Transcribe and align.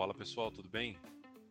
Fala 0.00 0.14
pessoal, 0.14 0.50
tudo 0.50 0.66
bem? 0.66 0.96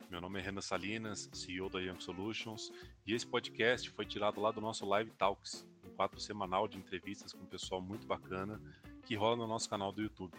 Meu 0.09 0.19
nome 0.19 0.39
é 0.39 0.41
Renan 0.41 0.59
Salinas, 0.59 1.29
CEO 1.31 1.69
da 1.69 1.79
Young 1.79 2.01
Solutions, 2.01 2.71
e 3.05 3.13
esse 3.13 3.27
podcast 3.27 3.87
foi 3.91 4.07
tirado 4.07 4.41
lá 4.41 4.49
do 4.49 4.59
nosso 4.59 4.87
Live 4.87 5.11
Talks, 5.11 5.67
um 5.85 5.91
quadro 5.91 6.19
semanal 6.19 6.67
de 6.67 6.75
entrevistas 6.75 7.31
com 7.31 7.43
um 7.43 7.45
pessoal 7.45 7.79
muito 7.79 8.07
bacana 8.07 8.59
que 9.05 9.13
rola 9.13 9.35
no 9.35 9.45
nosso 9.45 9.69
canal 9.69 9.91
do 9.91 10.01
YouTube. 10.01 10.33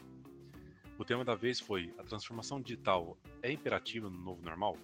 O 0.98 1.04
tema 1.04 1.24
da 1.24 1.36
vez 1.36 1.60
foi: 1.60 1.94
a 1.98 2.02
transformação 2.02 2.60
digital 2.60 3.16
é 3.44 3.52
imperativa 3.52 4.10
no 4.10 4.18
novo 4.18 4.42
normal? 4.42 4.76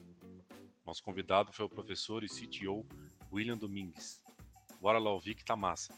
Nosso 0.86 1.02
convidado 1.02 1.52
foi 1.52 1.64
o 1.64 1.68
professor 1.68 2.22
e 2.22 2.28
CTO 2.28 2.86
William 3.32 3.58
Domingues. 3.58 4.22
Bora 4.80 5.00
lá 5.00 5.10
ouvir 5.10 5.34
que 5.34 5.44
tá 5.44 5.56
massa. 5.56 5.92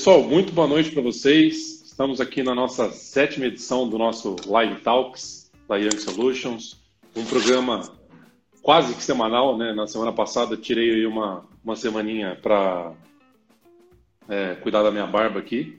Pessoal, 0.00 0.22
muito 0.22 0.50
boa 0.50 0.66
noite 0.66 0.92
para 0.92 1.02
vocês. 1.02 1.82
Estamos 1.84 2.22
aqui 2.22 2.42
na 2.42 2.54
nossa 2.54 2.90
sétima 2.90 3.44
edição 3.44 3.86
do 3.86 3.98
nosso 3.98 4.34
Live 4.46 4.80
Talks 4.80 5.52
da 5.68 5.76
Young 5.76 5.98
Solutions, 5.98 6.80
um 7.14 7.22
programa 7.26 7.82
quase 8.62 8.94
que 8.94 9.02
semanal, 9.02 9.58
né? 9.58 9.74
Na 9.74 9.86
semana 9.86 10.10
passada 10.10 10.56
tirei 10.56 11.04
uma, 11.04 11.46
uma 11.62 11.76
semaninha 11.76 12.34
para 12.40 12.94
é, 14.26 14.54
cuidar 14.54 14.82
da 14.82 14.90
minha 14.90 15.06
barba 15.06 15.38
aqui, 15.38 15.78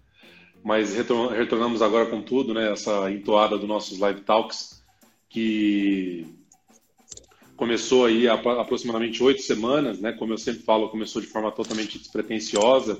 mas 0.64 0.94
retornamos 0.94 1.82
agora 1.82 2.06
com 2.06 2.22
tudo, 2.22 2.54
né? 2.54 2.72
Essa 2.72 3.10
entoada 3.10 3.58
dos 3.58 3.68
nossos 3.68 3.98
Live 3.98 4.22
Talks 4.22 4.82
que 5.28 6.26
começou 7.58 8.06
aí 8.06 8.26
há 8.26 8.32
aproximadamente 8.32 9.22
oito 9.22 9.42
semanas, 9.42 10.00
né? 10.00 10.12
Como 10.12 10.32
eu 10.32 10.38
sempre 10.38 10.62
falo, 10.62 10.88
começou 10.88 11.20
de 11.20 11.28
forma 11.28 11.52
totalmente 11.52 11.98
despretensiosa 11.98 12.98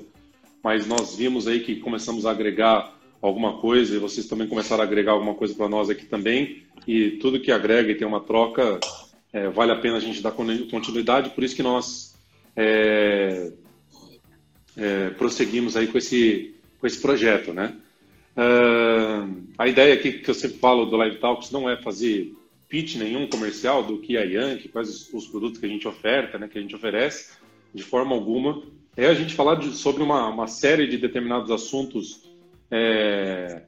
mas 0.63 0.85
nós 0.87 1.15
vimos 1.15 1.47
aí 1.47 1.61
que 1.61 1.77
começamos 1.77 2.25
a 2.25 2.31
agregar 2.31 2.93
alguma 3.21 3.57
coisa 3.57 3.95
e 3.95 3.99
vocês 3.99 4.27
também 4.27 4.47
começaram 4.47 4.83
a 4.83 4.85
agregar 4.85 5.11
alguma 5.13 5.35
coisa 5.35 5.53
para 5.53 5.69
nós 5.69 5.89
aqui 5.89 6.05
também. 6.05 6.63
E 6.87 7.11
tudo 7.11 7.39
que 7.39 7.51
agrega 7.51 7.91
e 7.91 7.95
tem 7.95 8.07
uma 8.07 8.21
troca, 8.21 8.79
é, 9.31 9.49
vale 9.49 9.71
a 9.71 9.75
pena 9.75 9.97
a 9.97 9.99
gente 9.99 10.21
dar 10.21 10.31
continuidade, 10.31 11.29
por 11.29 11.43
isso 11.43 11.55
que 11.55 11.63
nós 11.63 12.15
é, 12.55 13.51
é, 14.75 15.09
prosseguimos 15.11 15.77
aí 15.77 15.87
com 15.87 15.97
esse, 15.97 16.55
com 16.79 16.87
esse 16.87 16.99
projeto, 16.99 17.53
né? 17.53 17.75
Uh, 18.31 19.43
a 19.57 19.67
ideia 19.67 19.93
aqui 19.93 20.13
que 20.13 20.29
eu 20.29 20.33
sempre 20.33 20.57
falo 20.57 20.85
do 20.85 20.95
Live 20.95 21.17
Talks 21.17 21.51
não 21.51 21.69
é 21.69 21.75
fazer 21.75 22.33
pitch 22.69 22.95
nenhum 22.95 23.27
comercial 23.27 23.83
do 23.83 23.99
que 23.99 24.17
a 24.17 24.21
Yankee, 24.21 24.69
quais 24.69 24.89
os, 24.89 25.13
os 25.13 25.27
produtos 25.27 25.59
que 25.59 25.65
a 25.65 25.69
gente 25.69 25.85
oferta, 25.85 26.39
né, 26.39 26.47
que 26.47 26.57
a 26.57 26.61
gente 26.61 26.73
oferece, 26.73 27.33
de 27.73 27.83
forma 27.83 28.15
alguma 28.15 28.63
é 28.95 29.07
a 29.07 29.13
gente 29.13 29.33
falar 29.33 29.55
de, 29.55 29.75
sobre 29.75 30.03
uma, 30.03 30.27
uma, 30.27 30.47
série 30.47 30.87
de 30.87 30.97
determinados 30.97 31.49
assuntos, 31.49 32.23
é, 32.69 33.63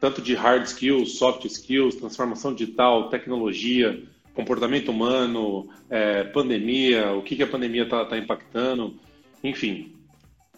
tanto 0.00 0.22
de 0.22 0.34
hard 0.34 0.64
skills, 0.64 1.18
soft 1.18 1.44
skills, 1.44 1.96
transformação 1.96 2.54
digital, 2.54 3.08
tecnologia, 3.08 4.02
comportamento 4.34 4.90
humano, 4.90 5.68
é, 5.90 6.24
pandemia, 6.24 7.12
o 7.12 7.22
que, 7.22 7.36
que 7.36 7.42
a 7.42 7.46
pandemia 7.46 7.82
está 7.82 8.04
tá 8.04 8.16
impactando, 8.16 8.94
enfim. 9.42 9.92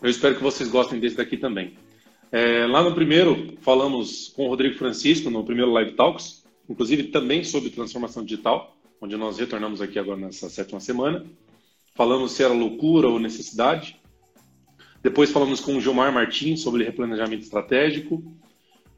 Eu 0.03 0.11
espero 0.11 0.37
que 0.37 0.43
vocês 0.43 0.69
gostem 0.69 1.01
desse 1.01 1.17
daqui 1.17 1.37
também. 1.37 1.75
É, 2.31 2.67
lá 2.67 2.83
no 2.83 2.95
primeiro, 2.95 3.57
falamos 3.61 4.33
com 4.37 4.47
o 4.47 4.49
Rodrigo 4.49 4.77
Francisco, 4.77 5.31
no 5.31 5.45
primeiro 5.45 5.73
Live 5.73 5.93
Talks, 5.93 6.45
inclusive 6.69 7.05
também 7.05 7.45
sobre 7.45 7.71
transformação 7.71 8.25
digital, 8.25 8.77
onde 9.01 9.17
nós 9.17 9.39
retornamos 9.39 9.81
aqui 9.81 9.99
agora 9.99 10.19
nessa 10.19 10.49
sétima 10.49 10.81
semana. 10.81 11.25
Falamos 11.95 12.33
se 12.33 12.43
era 12.43 12.53
loucura 12.53 13.09
ou 13.09 13.21
necessidade. 13.21 13.97
Depois 15.01 15.31
falamos 15.31 15.61
com 15.61 15.77
o 15.77 15.81
Gilmar 15.81 16.13
Martins 16.13 16.61
sobre 16.61 16.83
replanejamento 16.83 17.45
estratégico. 17.45 18.21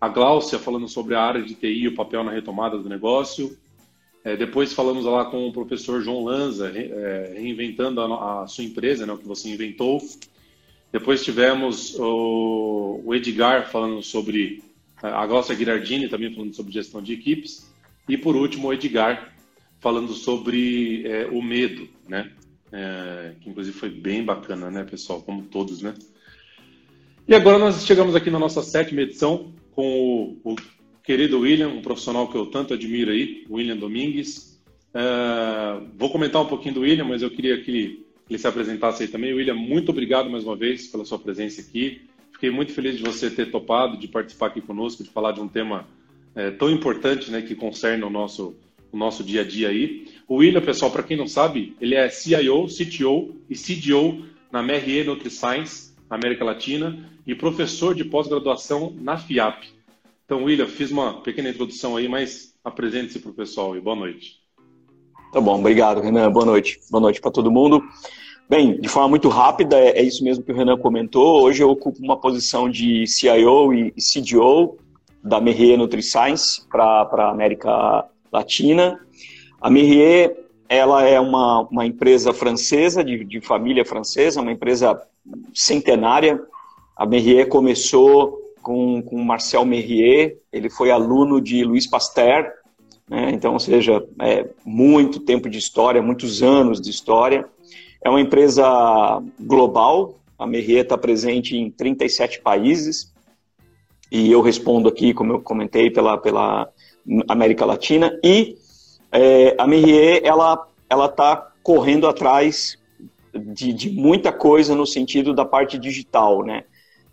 A 0.01 0.09
Gláucia 0.09 0.59
falando 0.59 0.89
sobre 0.89 1.15
a 1.15 1.21
área 1.21 1.43
de 1.43 1.55
TI 1.55 1.83
e 1.83 1.89
o 1.89 1.95
papel 1.95 2.25
na 2.25 2.33
retomada 2.33 2.79
do 2.79 2.89
negócio. 2.89 3.55
É, 4.25 4.35
depois 4.35 4.73
falamos 4.73 5.05
lá 5.05 5.27
com 5.27 5.47
o 5.47 5.53
professor 5.53 6.01
João 6.03 6.25
Lanza, 6.25 6.69
é, 6.69 7.35
reinventando 7.37 8.01
a, 8.01 8.45
a, 8.45 8.47
sua 8.47 8.65
empresa, 8.65 9.05
né, 9.05 9.13
o 9.13 9.19
que 9.19 9.29
você 9.29 9.51
inventou. 9.51 10.01
Depois 10.91 11.23
tivemos 11.23 11.95
o, 11.99 13.03
o 13.05 13.15
Edgar 13.15 13.71
falando 13.71 14.03
sobre 14.03 14.63
a 15.03 15.27
Gláucia 15.27 15.55
Girardini 15.55 16.09
também 16.09 16.33
falando 16.33 16.55
sobre 16.55 16.73
gestão 16.73 17.03
de 17.03 17.13
equipes. 17.13 17.71
E 18.09 18.17
por 18.17 18.35
último, 18.35 18.69
o 18.69 18.73
Edgar 18.73 19.35
falando 19.81 20.15
sobre 20.15 21.07
é, 21.07 21.27
o 21.27 21.43
medo, 21.43 21.89
né? 22.09 22.33
É, 22.73 23.35
que 23.41 23.49
inclusive 23.51 23.77
foi 23.77 23.91
bem 23.91 24.25
bacana, 24.25 24.71
né, 24.71 24.85
pessoal? 24.85 25.23
Como 25.23 25.43
todos, 25.43 25.83
né? 25.83 25.95
E 27.29 27.35
agora 27.35 27.59
nós 27.59 27.85
chegamos 27.85 28.15
aqui 28.15 28.31
na 28.31 28.39
nossa 28.39 28.63
sétima 28.63 29.03
edição 29.03 29.53
com 29.73 30.37
o, 30.45 30.53
o 30.53 30.57
querido 31.03 31.41
William, 31.41 31.69
um 31.69 31.83
profissional 31.83 32.29
que 32.29 32.37
eu 32.37 32.47
tanto 32.47 32.75
admiro 32.75 33.11
aí, 33.11 33.45
William 33.51 33.77
Domingues. 33.77 34.61
É, 34.95 35.81
vou 35.97 36.11
comentar 36.11 36.43
um 36.43 36.47
pouquinho 36.47 36.75
do 36.75 36.81
William, 36.81 37.05
mas 37.05 37.23
eu 37.23 37.31
queria 37.31 37.61
que 37.61 37.71
ele, 37.71 38.07
ele 38.29 38.39
se 38.39 38.47
apresentasse 38.47 39.03
aí 39.03 39.09
também. 39.09 39.35
William, 39.35 39.55
muito 39.55 39.91
obrigado 39.91 40.31
mais 40.31 40.45
uma 40.45 40.57
vez 40.57 40.87
pela 40.87 41.05
sua 41.05 41.19
presença 41.19 41.61
aqui. 41.61 42.03
Fiquei 42.33 42.51
muito 42.51 42.73
feliz 42.73 42.97
de 42.97 43.03
você 43.03 43.31
ter 43.31 43.51
topado, 43.51 43.97
de 43.97 44.09
participar 44.09 44.49
aqui 44.49 44.61
conosco, 44.61 45.03
de 45.03 45.11
falar 45.11 45.33
de 45.33 45.41
um 45.41 45.49
tema 45.49 45.87
é, 46.35 46.51
tão 46.51 46.71
importante, 46.71 47.31
né, 47.31 47.41
que 47.41 47.55
concerne 47.55 48.05
o 48.05 48.11
nosso, 48.11 48.55
o 48.97 48.99
nosso 48.99 49.23
dia 49.23 49.43
a 49.43 49.45
dia 49.45 49.69
aí. 49.69 50.07
O 50.27 50.37
William, 50.37 50.63
pessoal, 50.63 50.91
para 50.91 51.03
quem 51.03 51.17
não 51.17 51.29
sabe, 51.29 51.77
ele 51.81 51.95
é 51.95 52.09
CIO, 52.09 52.67
CTO 52.67 53.37
e 53.49 53.55
CDO 53.55 54.25
na 54.51 54.63
MRE 54.63 55.05
NutriScience, 55.05 55.95
na 56.09 56.17
América 56.17 56.45
Latina, 56.45 56.99
e 57.27 57.35
professor 57.35 57.95
de 57.95 58.05
pós-graduação 58.05 58.95
na 58.99 59.19
FIAP. 59.19 59.65
Então, 60.25 60.45
William, 60.45 60.67
fiz 60.67 60.91
uma 60.91 61.21
pequena 61.21 61.51
introdução 61.51 61.97
aí, 61.97 62.09
mas 62.09 62.55
apresente-se 62.65 63.19
para 63.19 63.31
o 63.31 63.35
pessoal 63.35 63.77
e 63.77 63.81
boa 63.81 63.95
noite. 63.95 64.41
Tá 65.33 65.41
bom, 65.41 65.59
obrigado, 65.59 66.01
Renan. 66.01 66.31
Boa 66.33 66.47
noite. 66.47 66.81
Boa 66.91 67.01
noite 67.01 67.21
para 67.21 67.31
todo 67.31 67.51
mundo. 67.51 67.83
Bem, 68.49 68.81
de 68.81 68.89
forma 68.89 69.09
muito 69.09 69.29
rápida, 69.29 69.79
é, 69.79 69.99
é 69.99 70.03
isso 70.03 70.25
mesmo 70.25 70.43
que 70.43 70.53
o 70.53 70.57
Renan 70.57 70.79
comentou. 70.79 71.43
Hoje 71.43 71.63
eu 71.63 71.69
ocupo 71.69 71.99
uma 72.03 72.19
posição 72.19 72.71
de 72.71 73.07
CIO 73.07 73.75
e 73.75 73.93
CDO 74.01 74.79
da 75.23 75.41
Merrier 75.41 75.77
NutriScience 75.77 76.67
para 76.69 77.03
a 77.13 77.31
América 77.31 78.09
Latina. 78.37 79.01
A 79.61 79.71
Merrier, 79.71 80.37
ela 80.69 81.03
é 81.05 81.19
uma, 81.19 81.63
uma 81.63 81.87
empresa 81.87 82.33
francesa, 82.33 83.03
de, 83.03 83.25
de 83.25 83.41
família 83.41 83.85
francesa, 83.85 84.43
uma 84.43 84.53
empresa 84.53 85.01
centenária. 85.55 86.41
A 86.97 87.07
Merrier 87.07 87.49
começou 87.49 88.39
com, 88.63 89.01
com 89.03 89.23
Marcel 89.23 89.65
Merrier, 89.65 90.39
ele 90.53 90.69
foi 90.69 90.91
aluno 90.91 91.41
de 91.41 91.65
Louis 91.65 91.87
Pasteur, 91.87 92.51
né? 93.09 93.31
então, 93.31 93.53
ou 93.53 93.61
seja, 93.61 94.05
é, 94.21 94.49
muito 94.65 95.21
tempo 95.21 95.49
de 95.49 95.59
história, 95.59 96.03
muitos 96.03 96.43
anos 96.43 96.81
de 96.81 96.91
história. 96.91 97.47
É 98.05 98.11
uma 98.11 98.21
empresa 98.21 99.23
global, 99.39 100.17
a 100.39 100.47
Merrier 100.47 100.83
está 100.83 100.99
presente 100.99 101.57
em 101.57 101.71
37 101.71 102.43
países, 102.43 103.15
e 104.11 104.31
eu 104.31 104.41
respondo 104.41 104.89
aqui, 104.89 105.15
como 105.15 105.33
eu 105.33 105.41
comentei, 105.41 105.91
pela, 105.91 106.19
pela 106.19 106.69
América 107.29 107.65
Latina, 107.65 108.19
e 108.23 108.57
é, 109.13 109.55
a 109.59 109.67
Merrier 109.67 110.21
ela 110.25 110.67
ela 110.89 111.07
está 111.07 111.53
correndo 111.63 112.07
atrás 112.07 112.79
de, 113.35 113.73
de, 113.73 113.91
muita 113.91 114.33
coisa 114.33 114.75
no 114.75 114.87
sentido 114.87 115.35
da 115.35 115.45
parte 115.45 115.79
digital, 115.79 116.45
né? 116.45 116.65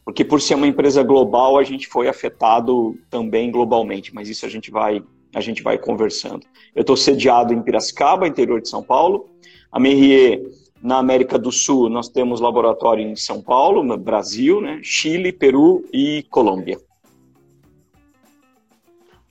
Porque 0.06 0.24
por 0.24 0.42
ser 0.42 0.56
uma 0.56 0.68
empresa 0.68 1.02
global 1.02 1.58
a 1.58 1.64
gente 1.64 1.88
foi 1.88 2.08
afetado 2.08 2.98
também 3.10 3.50
globalmente, 3.50 4.14
mas 4.14 4.30
isso 4.30 4.46
a 4.46 4.50
gente 4.50 4.70
vai 4.70 5.04
a 5.34 5.42
gente 5.42 5.64
vai 5.64 5.80
conversando. 5.80 6.46
Eu 6.76 6.82
estou 6.82 6.96
sediado 6.96 7.54
em 7.54 7.62
Piracicaba, 7.62 8.28
interior 8.28 8.62
de 8.62 8.70
São 8.70 8.84
Paulo. 8.84 9.28
A 9.72 9.80
Merrier 9.80 10.44
na 10.82 11.00
América 11.00 11.40
do 11.40 11.52
Sul 11.52 11.90
nós 11.90 12.08
temos 12.08 12.40
laboratório 12.40 13.04
em 13.04 13.16
São 13.16 13.42
Paulo, 13.42 13.84
no 13.84 13.98
Brasil, 13.98 14.62
né? 14.62 14.80
Chile, 14.84 15.32
Peru 15.32 15.84
e 15.92 16.24
Colômbia. 16.30 16.80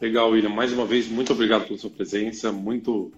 Legal, 0.02 0.30
William. 0.30 0.48
Mais 0.48 0.72
uma 0.72 0.84
vez, 0.84 1.06
muito 1.06 1.32
obrigado 1.32 1.64
pela 1.64 1.78
sua 1.78 1.88
presença, 1.88 2.50
muito 2.50 3.12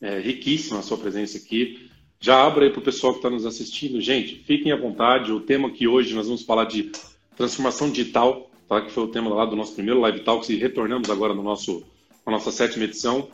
é, 0.00 0.18
riquíssima 0.20 0.78
a 0.78 0.82
sua 0.82 0.96
presença 0.96 1.36
aqui. 1.36 1.90
Já 2.18 2.42
abra 2.46 2.64
aí 2.64 2.70
para 2.70 2.80
o 2.80 2.82
pessoal 2.82 3.12
que 3.12 3.18
está 3.18 3.28
nos 3.28 3.44
assistindo. 3.44 4.00
Gente, 4.00 4.36
fiquem 4.36 4.72
à 4.72 4.76
vontade. 4.76 5.30
O 5.32 5.40
tema 5.40 5.70
que 5.70 5.86
hoje 5.86 6.14
nós 6.14 6.28
vamos 6.28 6.42
falar 6.42 6.64
de 6.64 6.92
transformação 7.36 7.90
digital, 7.90 8.50
tá? 8.66 8.80
que 8.80 8.90
foi 8.90 9.04
o 9.04 9.08
tema 9.08 9.28
lá 9.28 9.44
do 9.44 9.54
nosso 9.54 9.74
primeiro 9.74 10.00
Live 10.00 10.20
Talks 10.20 10.48
e 10.48 10.56
retornamos 10.56 11.10
agora 11.10 11.34
no 11.34 11.42
nosso, 11.42 11.84
na 12.24 12.32
nossa 12.32 12.50
sétima 12.50 12.84
edição. 12.84 13.28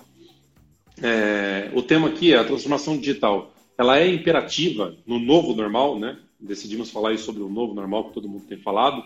É, 1.01 1.71
o 1.75 1.83
tema 1.83 2.09
aqui 2.09 2.35
é 2.35 2.39
a 2.39 2.45
transformação 2.45 2.99
digital. 2.99 3.55
Ela 3.79 4.01
é 4.01 4.09
imperativa 4.09 4.97
no 5.07 5.21
novo 5.21 5.55
normal, 5.55 5.97
né? 5.97 6.19
Decidimos 6.41 6.91
falar 6.91 7.11
aí 7.11 7.19
sobre 7.19 7.41
o 7.41 7.49
novo 7.49 7.73
normal 7.73 8.09
que 8.09 8.15
todo 8.15 8.29
mundo 8.29 8.47
tem 8.49 8.59
falado. 8.59 9.01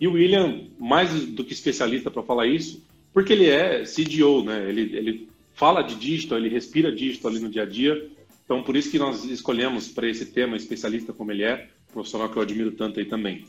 E 0.00 0.08
o 0.08 0.14
William, 0.14 0.64
mais 0.76 1.24
do 1.26 1.44
que 1.44 1.52
especialista 1.52 2.10
para 2.10 2.24
falar 2.24 2.48
isso, 2.48 2.82
porque 3.12 3.32
ele 3.32 3.46
é 3.46 3.84
CDO, 3.84 4.44
né? 4.44 4.68
Ele, 4.68 4.96
ele 4.96 5.28
fala 5.54 5.82
de 5.82 5.94
digital, 5.94 6.38
ele 6.38 6.48
respira 6.48 6.92
digital 6.92 7.30
ali 7.30 7.40
no 7.40 7.48
dia 7.48 7.62
a 7.62 7.66
dia. 7.66 8.08
Então, 8.44 8.62
por 8.62 8.76
isso 8.76 8.90
que 8.90 8.98
nós 8.98 9.24
escolhemos 9.24 9.88
para 9.88 10.08
esse 10.08 10.26
tema, 10.26 10.56
especialista 10.56 11.12
como 11.12 11.32
ele 11.32 11.42
é, 11.42 11.68
profissional 11.92 12.28
que 12.28 12.36
eu 12.36 12.42
admiro 12.42 12.72
tanto 12.72 13.00
aí 13.00 13.06
também. 13.06 13.44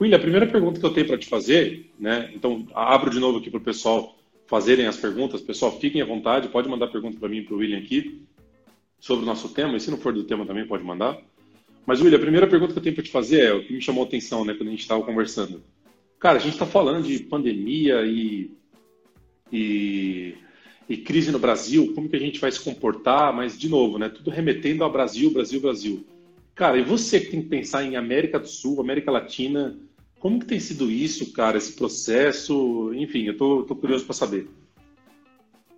William, 0.00 0.16
a 0.16 0.20
primeira 0.20 0.46
pergunta 0.46 0.78
que 0.78 0.84
eu 0.84 0.92
tenho 0.92 1.06
para 1.06 1.18
te 1.18 1.26
fazer, 1.26 1.90
né? 1.98 2.30
Então, 2.34 2.66
abro 2.74 3.10
de 3.10 3.18
novo 3.18 3.38
aqui 3.38 3.50
para 3.50 3.58
o 3.58 3.64
pessoal 3.64 4.16
fazerem 4.46 4.86
as 4.86 4.96
perguntas. 4.96 5.40
Pessoal, 5.40 5.78
fiquem 5.80 6.02
à 6.02 6.04
vontade, 6.04 6.48
pode 6.48 6.68
mandar 6.68 6.88
pergunta 6.88 7.18
para 7.18 7.28
mim 7.28 7.38
e 7.38 7.42
para 7.42 7.54
o 7.54 7.58
William 7.58 7.78
aqui 7.78 8.22
sobre 9.00 9.24
o 9.24 9.26
nosso 9.26 9.48
tema, 9.50 9.76
e 9.76 9.80
se 9.80 9.90
não 9.90 9.98
for 9.98 10.12
do 10.12 10.24
tema 10.24 10.46
também 10.46 10.66
pode 10.66 10.84
mandar. 10.84 11.18
Mas, 11.86 12.00
William, 12.00 12.18
a 12.18 12.20
primeira 12.20 12.46
pergunta 12.46 12.72
que 12.72 12.78
eu 12.78 12.82
tenho 12.82 12.94
para 12.94 13.04
te 13.04 13.10
fazer 13.10 13.40
é 13.40 13.52
o 13.54 13.64
que 13.64 13.72
me 13.72 13.80
chamou 13.80 14.04
a 14.04 14.06
atenção, 14.06 14.44
né, 14.44 14.54
quando 14.54 14.68
a 14.68 14.72
gente 14.72 14.80
estava 14.80 15.02
conversando. 15.02 15.62
Cara, 16.18 16.38
a 16.38 16.40
gente 16.40 16.54
está 16.54 16.66
falando 16.66 17.06
de 17.06 17.20
pandemia 17.20 18.02
e, 18.04 18.50
e, 19.52 20.34
e, 20.88 20.96
crise 20.96 21.30
no 21.30 21.38
Brasil, 21.38 21.92
como 21.94 22.08
que 22.08 22.16
a 22.16 22.20
gente 22.20 22.40
vai 22.40 22.50
se 22.50 22.60
comportar, 22.60 23.32
mas, 23.32 23.58
de 23.58 23.68
novo, 23.68 23.98
né, 23.98 24.08
tudo 24.08 24.30
remetendo 24.30 24.84
ao 24.84 24.92
Brasil, 24.92 25.30
Brasil, 25.30 25.60
Brasil. 25.60 26.06
Cara, 26.54 26.78
e 26.78 26.82
você 26.82 27.20
que 27.20 27.30
tem 27.30 27.42
que 27.42 27.48
pensar 27.48 27.84
em 27.84 27.96
América 27.96 28.38
do 28.38 28.48
Sul, 28.48 28.80
América 28.80 29.10
Latina, 29.10 29.78
como 30.18 30.40
que 30.40 30.46
tem 30.46 30.58
sido 30.58 30.90
isso, 30.90 31.32
cara, 31.32 31.58
esse 31.58 31.74
processo? 31.74 32.92
Enfim, 32.94 33.24
eu 33.24 33.36
tô, 33.36 33.62
tô 33.64 33.76
curioso 33.76 34.04
para 34.04 34.14
saber. 34.14 34.48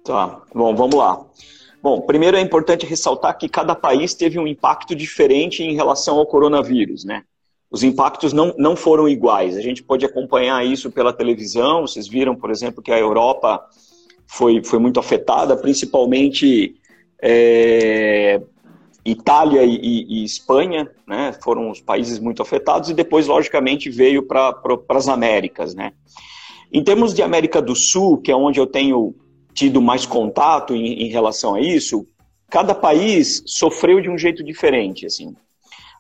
Tá, 0.04 0.42
bom, 0.54 0.74
vamos 0.74 0.94
lá. 0.94 1.26
Bom, 1.82 2.00
primeiro 2.00 2.36
é 2.36 2.40
importante 2.40 2.86
ressaltar 2.86 3.36
que 3.36 3.48
cada 3.48 3.74
país 3.74 4.14
teve 4.14 4.38
um 4.38 4.46
impacto 4.46 4.94
diferente 4.94 5.62
em 5.62 5.74
relação 5.74 6.18
ao 6.18 6.26
coronavírus, 6.26 7.04
né? 7.04 7.24
Os 7.70 7.82
impactos 7.82 8.32
não, 8.32 8.54
não 8.56 8.74
foram 8.74 9.08
iguais. 9.08 9.56
A 9.56 9.60
gente 9.60 9.82
pode 9.82 10.04
acompanhar 10.04 10.64
isso 10.64 10.90
pela 10.90 11.12
televisão. 11.12 11.82
Vocês 11.82 12.08
viram, 12.08 12.34
por 12.34 12.50
exemplo, 12.50 12.82
que 12.82 12.90
a 12.90 12.98
Europa 12.98 13.62
foi, 14.26 14.62
foi 14.64 14.78
muito 14.78 14.98
afetada, 14.98 15.56
principalmente 15.56 16.76
é, 17.22 18.40
Itália 19.04 19.64
e, 19.64 20.06
e, 20.08 20.24
Espanha, 20.24 20.90
né? 21.06 21.32
Foram 21.42 21.70
os 21.70 21.80
países 21.80 22.18
muito 22.18 22.42
afetados 22.42 22.90
e 22.90 22.94
depois, 22.94 23.26
logicamente, 23.26 23.90
veio 23.90 24.22
para 24.22 24.52
pra, 24.52 24.78
as 24.90 25.08
Américas, 25.08 25.74
né? 25.74 25.92
Em 26.72 26.82
termos 26.82 27.14
de 27.14 27.22
América 27.22 27.62
do 27.62 27.74
Sul, 27.74 28.18
que 28.18 28.30
é 28.30 28.36
onde 28.36 28.60
eu 28.60 28.66
tenho 28.66 29.14
tido 29.54 29.80
mais 29.80 30.06
contato 30.06 30.74
em, 30.74 31.02
em 31.02 31.08
relação 31.08 31.54
a 31.54 31.60
isso, 31.60 32.06
cada 32.50 32.74
país 32.74 33.42
sofreu 33.46 34.00
de 34.00 34.10
um 34.10 34.18
jeito 34.18 34.44
diferente, 34.44 35.06
assim. 35.06 35.34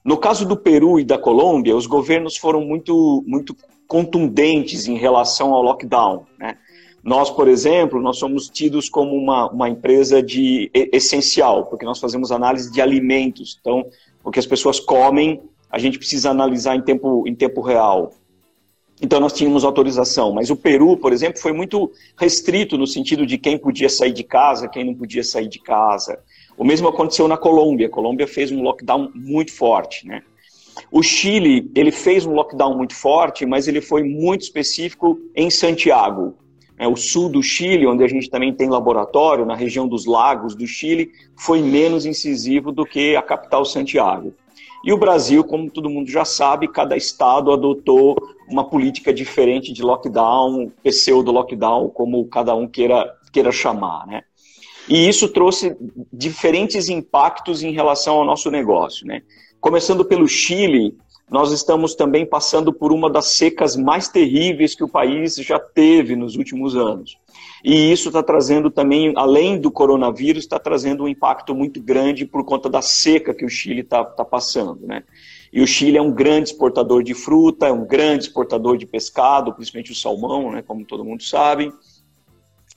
No 0.08 0.16
caso 0.16 0.48
do 0.48 0.56
Peru 0.56 0.98
e 0.98 1.04
da 1.04 1.18
Colômbia, 1.18 1.76
os 1.76 1.86
governos 1.86 2.34
foram 2.34 2.62
muito, 2.62 3.22
muito 3.26 3.54
contundentes 3.86 4.88
em 4.88 4.96
relação 4.96 5.52
ao 5.52 5.60
lockdown. 5.60 6.24
Né? 6.38 6.56
Nós, 7.04 7.28
por 7.28 7.46
exemplo, 7.46 8.00
nós 8.00 8.16
somos 8.16 8.48
tidos 8.48 8.88
como 8.88 9.14
uma, 9.14 9.50
uma 9.50 9.68
empresa 9.68 10.22
de 10.22 10.70
essencial, 10.72 11.66
porque 11.66 11.84
nós 11.84 11.98
fazemos 11.98 12.32
análise 12.32 12.72
de 12.72 12.80
alimentos. 12.80 13.58
Então, 13.60 13.84
o 14.24 14.30
que 14.30 14.38
as 14.38 14.46
pessoas 14.46 14.80
comem, 14.80 15.42
a 15.70 15.78
gente 15.78 15.98
precisa 15.98 16.30
analisar 16.30 16.74
em 16.74 16.80
tempo, 16.80 17.24
em 17.26 17.34
tempo 17.34 17.60
real. 17.60 18.14
Então 19.02 19.20
nós 19.20 19.34
tínhamos 19.34 19.62
autorização, 19.62 20.32
mas 20.32 20.48
o 20.48 20.56
Peru, 20.56 20.96
por 20.96 21.12
exemplo, 21.12 21.38
foi 21.38 21.52
muito 21.52 21.92
restrito 22.16 22.78
no 22.78 22.86
sentido 22.86 23.26
de 23.26 23.36
quem 23.36 23.58
podia 23.58 23.90
sair 23.90 24.12
de 24.12 24.24
casa, 24.24 24.68
quem 24.68 24.84
não 24.84 24.94
podia 24.94 25.22
sair 25.22 25.48
de 25.48 25.58
casa. 25.58 26.18
O 26.58 26.64
mesmo 26.64 26.88
aconteceu 26.88 27.28
na 27.28 27.36
Colômbia. 27.36 27.86
A 27.86 27.90
Colômbia 27.90 28.26
fez 28.26 28.50
um 28.50 28.62
lockdown 28.62 29.10
muito 29.14 29.52
forte, 29.52 30.06
né? 30.06 30.22
O 30.90 31.02
Chile, 31.02 31.70
ele 31.74 31.92
fez 31.92 32.26
um 32.26 32.34
lockdown 32.34 32.76
muito 32.76 32.94
forte, 32.94 33.46
mas 33.46 33.68
ele 33.68 33.80
foi 33.80 34.02
muito 34.02 34.42
específico 34.42 35.18
em 35.34 35.50
Santiago. 35.50 36.34
É, 36.76 36.86
o 36.86 36.96
sul 36.96 37.28
do 37.28 37.42
Chile, 37.42 37.86
onde 37.86 38.04
a 38.04 38.08
gente 38.08 38.30
também 38.30 38.52
tem 38.52 38.68
laboratório, 38.68 39.44
na 39.44 39.54
região 39.54 39.88
dos 39.88 40.06
lagos 40.06 40.54
do 40.54 40.66
Chile, 40.66 41.10
foi 41.36 41.60
menos 41.60 42.06
incisivo 42.06 42.70
do 42.70 42.84
que 42.84 43.16
a 43.16 43.22
capital 43.22 43.64
Santiago. 43.64 44.32
E 44.84 44.92
o 44.92 44.98
Brasil, 44.98 45.42
como 45.42 45.70
todo 45.70 45.90
mundo 45.90 46.08
já 46.08 46.24
sabe, 46.24 46.68
cada 46.68 46.96
estado 46.96 47.52
adotou 47.52 48.16
uma 48.48 48.64
política 48.64 49.12
diferente 49.12 49.72
de 49.72 49.82
lockdown, 49.82 50.70
pseudo-lockdown, 50.84 51.88
como 51.90 52.24
cada 52.26 52.54
um 52.54 52.66
queira, 52.68 53.12
queira 53.32 53.50
chamar, 53.50 54.06
né? 54.06 54.22
E 54.88 55.08
isso 55.08 55.28
trouxe 55.28 55.76
diferentes 56.12 56.88
impactos 56.88 57.62
em 57.62 57.72
relação 57.72 58.16
ao 58.16 58.24
nosso 58.24 58.50
negócio, 58.50 59.06
né? 59.06 59.22
Começando 59.60 60.04
pelo 60.04 60.26
Chile, 60.26 60.96
nós 61.30 61.52
estamos 61.52 61.94
também 61.94 62.24
passando 62.24 62.72
por 62.72 62.90
uma 62.90 63.10
das 63.10 63.32
secas 63.32 63.76
mais 63.76 64.08
terríveis 64.08 64.74
que 64.74 64.84
o 64.84 64.88
país 64.88 65.36
já 65.36 65.58
teve 65.58 66.16
nos 66.16 66.36
últimos 66.36 66.74
anos. 66.74 67.18
E 67.62 67.92
isso 67.92 68.08
está 68.08 68.22
trazendo 68.22 68.70
também, 68.70 69.12
além 69.16 69.60
do 69.60 69.70
coronavírus, 69.70 70.44
está 70.44 70.58
trazendo 70.58 71.04
um 71.04 71.08
impacto 71.08 71.54
muito 71.54 71.82
grande 71.82 72.24
por 72.24 72.44
conta 72.44 72.70
da 72.70 72.80
seca 72.80 73.34
que 73.34 73.44
o 73.44 73.48
Chile 73.48 73.80
está 73.80 74.04
tá 74.04 74.24
passando. 74.24 74.86
Né? 74.86 75.02
E 75.52 75.60
o 75.60 75.66
Chile 75.66 75.98
é 75.98 76.02
um 76.02 76.12
grande 76.12 76.50
exportador 76.50 77.02
de 77.02 77.14
fruta, 77.14 77.66
é 77.66 77.72
um 77.72 77.84
grande 77.84 78.24
exportador 78.24 78.76
de 78.76 78.86
pescado, 78.86 79.52
principalmente 79.52 79.92
o 79.92 79.94
salmão, 79.94 80.52
né, 80.52 80.62
como 80.62 80.84
todo 80.84 81.04
mundo 81.04 81.22
sabe. 81.22 81.72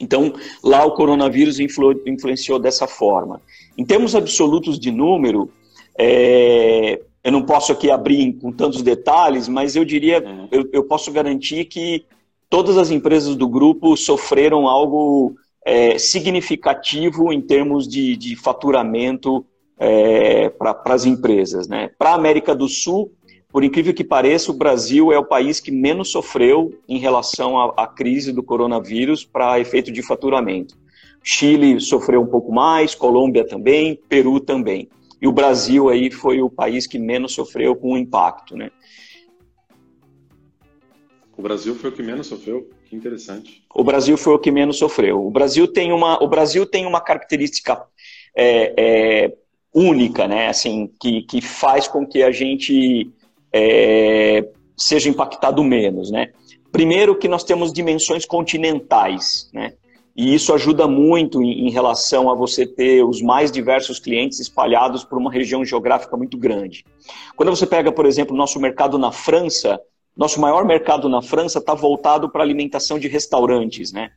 Então, 0.01 0.33
lá 0.63 0.83
o 0.85 0.91
coronavírus 0.91 1.59
influ, 1.59 2.01
influenciou 2.05 2.59
dessa 2.59 2.87
forma. 2.87 3.41
Em 3.77 3.85
termos 3.85 4.15
absolutos 4.15 4.79
de 4.79 4.91
número, 4.91 5.51
é, 5.97 7.01
eu 7.23 7.31
não 7.31 7.43
posso 7.43 7.71
aqui 7.71 7.91
abrir 7.91 8.33
com 8.33 8.51
tantos 8.51 8.81
detalhes, 8.81 9.47
mas 9.47 9.75
eu 9.75 9.85
diria, 9.85 10.23
uhum. 10.23 10.47
eu, 10.51 10.69
eu 10.73 10.83
posso 10.83 11.11
garantir 11.11 11.65
que 11.65 12.05
todas 12.49 12.77
as 12.77 12.89
empresas 12.91 13.35
do 13.35 13.47
grupo 13.47 13.95
sofreram 13.95 14.67
algo 14.67 15.35
é, 15.65 15.97
significativo 15.97 17.31
em 17.31 17.39
termos 17.41 17.87
de, 17.87 18.17
de 18.17 18.35
faturamento 18.35 19.45
é, 19.77 20.49
para 20.49 20.81
as 20.85 21.05
empresas. 21.05 21.67
Né? 21.67 21.89
Para 21.97 22.11
a 22.11 22.15
América 22.15 22.53
do 22.55 22.67
Sul, 22.67 23.11
por 23.51 23.63
incrível 23.63 23.93
que 23.93 24.03
pareça, 24.03 24.51
o 24.51 24.55
Brasil 24.55 25.11
é 25.11 25.17
o 25.17 25.25
país 25.25 25.59
que 25.59 25.71
menos 25.71 26.09
sofreu 26.11 26.79
em 26.87 26.97
relação 26.97 27.59
à, 27.59 27.83
à 27.83 27.87
crise 27.87 28.31
do 28.31 28.41
coronavírus 28.41 29.25
para 29.25 29.59
efeito 29.59 29.91
de 29.91 30.01
faturamento. 30.01 30.77
Chile 31.23 31.79
sofreu 31.79 32.21
um 32.21 32.27
pouco 32.27 32.51
mais, 32.51 32.95
Colômbia 32.95 33.45
também, 33.45 33.99
Peru 34.07 34.39
também. 34.39 34.89
E 35.21 35.27
o 35.27 35.31
Brasil 35.31 35.89
aí 35.89 36.09
foi 36.09 36.41
o 36.41 36.49
país 36.49 36.87
que 36.87 36.97
menos 36.97 37.33
sofreu 37.33 37.75
com 37.75 37.93
o 37.93 37.97
impacto, 37.97 38.55
né? 38.55 38.71
O 41.37 41.41
Brasil 41.41 41.75
foi 41.75 41.89
o 41.89 41.93
que 41.93 42.01
menos 42.01 42.27
sofreu. 42.27 42.69
Que 42.85 42.95
interessante. 42.95 43.63
O 43.73 43.83
Brasil 43.83 44.17
foi 44.17 44.33
o 44.33 44.39
que 44.39 44.51
menos 44.51 44.77
sofreu. 44.77 45.25
O 45.25 45.31
Brasil 45.31 45.67
tem 45.67 45.91
uma, 45.91 46.21
o 46.23 46.27
Brasil 46.27 46.65
tem 46.65 46.85
uma 46.85 46.99
característica 46.99 47.81
é, 48.35 48.73
é, 48.77 49.33
única, 49.73 50.27
né? 50.27 50.47
Assim, 50.47 50.91
que, 50.99 51.21
que 51.23 51.41
faz 51.41 51.87
com 51.87 52.05
que 52.05 52.21
a 52.23 52.31
gente 52.31 53.11
é, 53.53 54.47
seja 54.77 55.09
impactado 55.09 55.63
menos, 55.63 56.11
né? 56.11 56.29
Primeiro 56.71 57.15
que 57.15 57.27
nós 57.27 57.43
temos 57.43 57.73
dimensões 57.73 58.25
continentais, 58.25 59.49
né? 59.53 59.73
E 60.15 60.33
isso 60.33 60.53
ajuda 60.53 60.87
muito 60.87 61.41
em, 61.41 61.67
em, 61.67 61.71
relação 61.71 62.29
a 62.29 62.35
você 62.35 62.65
ter 62.65 63.03
os 63.03 63.21
mais 63.21 63.51
diversos 63.51 63.99
clientes 63.99 64.39
espalhados 64.39 65.03
por 65.03 65.17
uma 65.17 65.31
região 65.31 65.63
geográfica 65.63 66.17
muito 66.17 66.37
grande. 66.37 66.85
Quando 67.35 67.49
você 67.49 67.65
pega, 67.65 67.91
por 67.91 68.05
exemplo, 68.05 68.35
o 68.35 68.37
nosso 68.37 68.59
mercado 68.59 68.97
na 68.97 69.11
França, 69.11 69.79
nosso 70.15 70.39
maior 70.41 70.65
mercado 70.65 71.07
na 71.07 71.21
França 71.21 71.59
está 71.59 71.73
voltado 71.73 72.29
para 72.29 72.43
alimentação 72.43 72.99
de 72.99 73.07
restaurantes, 73.07 73.93
né? 73.93 74.11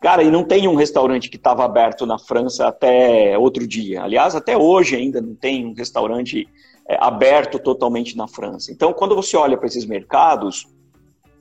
Cara, 0.00 0.22
e 0.22 0.30
não 0.30 0.42
tem 0.42 0.66
um 0.66 0.74
restaurante 0.74 1.28
que 1.28 1.36
estava 1.36 1.64
aberto 1.64 2.06
na 2.06 2.18
França 2.18 2.66
até 2.66 3.36
outro 3.38 3.66
dia. 3.66 4.02
Aliás, 4.02 4.34
até 4.34 4.56
hoje 4.56 4.96
ainda 4.96 5.20
não 5.20 5.34
tem 5.34 5.66
um 5.66 5.74
restaurante 5.74 6.48
é, 6.90 6.98
aberto 7.00 7.56
totalmente 7.60 8.16
na 8.16 8.26
França. 8.26 8.72
Então, 8.72 8.92
quando 8.92 9.14
você 9.14 9.36
olha 9.36 9.56
para 9.56 9.68
esses 9.68 9.86
mercados, 9.86 10.66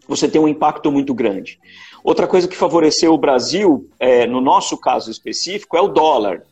você 0.08 0.28
tem 0.28 0.40
um 0.40 0.48
impacto 0.48 0.92
muito 0.92 1.12
grande. 1.12 1.60
Outra 2.04 2.28
coisa 2.28 2.48
que 2.48 2.56
favoreceu 2.56 3.12
o 3.16 3.18
Brasil, 3.18 3.90
é, 4.00 4.28
no 4.28 4.42
nosso 4.42 4.78
caso 4.78 5.10
específico, 5.10 5.76
é 5.76 5.82
o 5.82 5.88
dólar. 5.88 6.44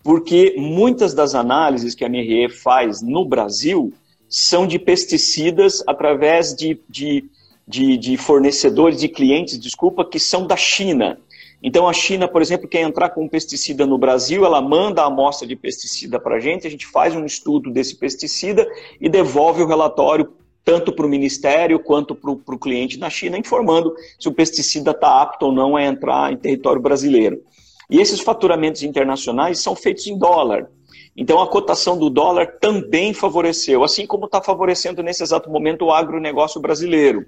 Porque 0.00 0.54
muitas 0.56 1.12
das 1.12 1.34
análises 1.34 1.96
que 1.96 2.04
a 2.04 2.08
MRE 2.08 2.48
faz 2.48 3.02
no 3.02 3.24
Brasil 3.24 3.92
são 4.28 4.64
de 4.64 4.78
pesticidas 4.78 5.82
através 5.84 6.54
de, 6.54 6.80
de, 6.88 7.24
de, 7.66 7.96
de 7.96 8.16
fornecedores, 8.16 9.00
de 9.00 9.08
clientes, 9.08 9.58
desculpa, 9.58 10.04
que 10.04 10.20
são 10.20 10.46
da 10.46 10.56
China. 10.56 11.18
Então 11.62 11.88
a 11.88 11.92
China, 11.92 12.28
por 12.28 12.42
exemplo, 12.42 12.68
quer 12.68 12.82
entrar 12.82 13.10
com 13.10 13.24
um 13.24 13.28
pesticida 13.28 13.86
no 13.86 13.98
Brasil, 13.98 14.44
ela 14.44 14.60
manda 14.60 15.02
a 15.02 15.06
amostra 15.06 15.46
de 15.46 15.56
pesticida 15.56 16.20
para 16.20 16.36
a 16.36 16.40
gente, 16.40 16.66
a 16.66 16.70
gente 16.70 16.86
faz 16.86 17.14
um 17.14 17.24
estudo 17.24 17.70
desse 17.70 17.96
pesticida 17.96 18.66
e 19.00 19.08
devolve 19.08 19.62
o 19.62 19.66
relatório 19.66 20.32
tanto 20.64 20.92
para 20.92 21.06
o 21.06 21.08
Ministério 21.08 21.78
quanto 21.78 22.14
para 22.14 22.30
o 22.30 22.58
cliente 22.58 22.98
na 22.98 23.08
China, 23.08 23.38
informando 23.38 23.94
se 24.18 24.28
o 24.28 24.32
pesticida 24.32 24.90
está 24.90 25.22
apto 25.22 25.46
ou 25.46 25.52
não 25.52 25.76
a 25.76 25.84
entrar 25.84 26.32
em 26.32 26.36
território 26.36 26.82
brasileiro. 26.82 27.40
E 27.88 28.00
esses 28.00 28.18
faturamentos 28.18 28.82
internacionais 28.82 29.60
são 29.60 29.76
feitos 29.76 30.08
em 30.08 30.18
dólar. 30.18 30.68
Então 31.16 31.40
a 31.40 31.48
cotação 31.48 31.96
do 31.96 32.10
dólar 32.10 32.58
também 32.60 33.14
favoreceu, 33.14 33.82
assim 33.82 34.06
como 34.06 34.26
está 34.26 34.42
favorecendo 34.42 35.02
nesse 35.02 35.22
exato 35.22 35.48
momento 35.50 35.86
o 35.86 35.92
agronegócio 35.92 36.60
brasileiro, 36.60 37.24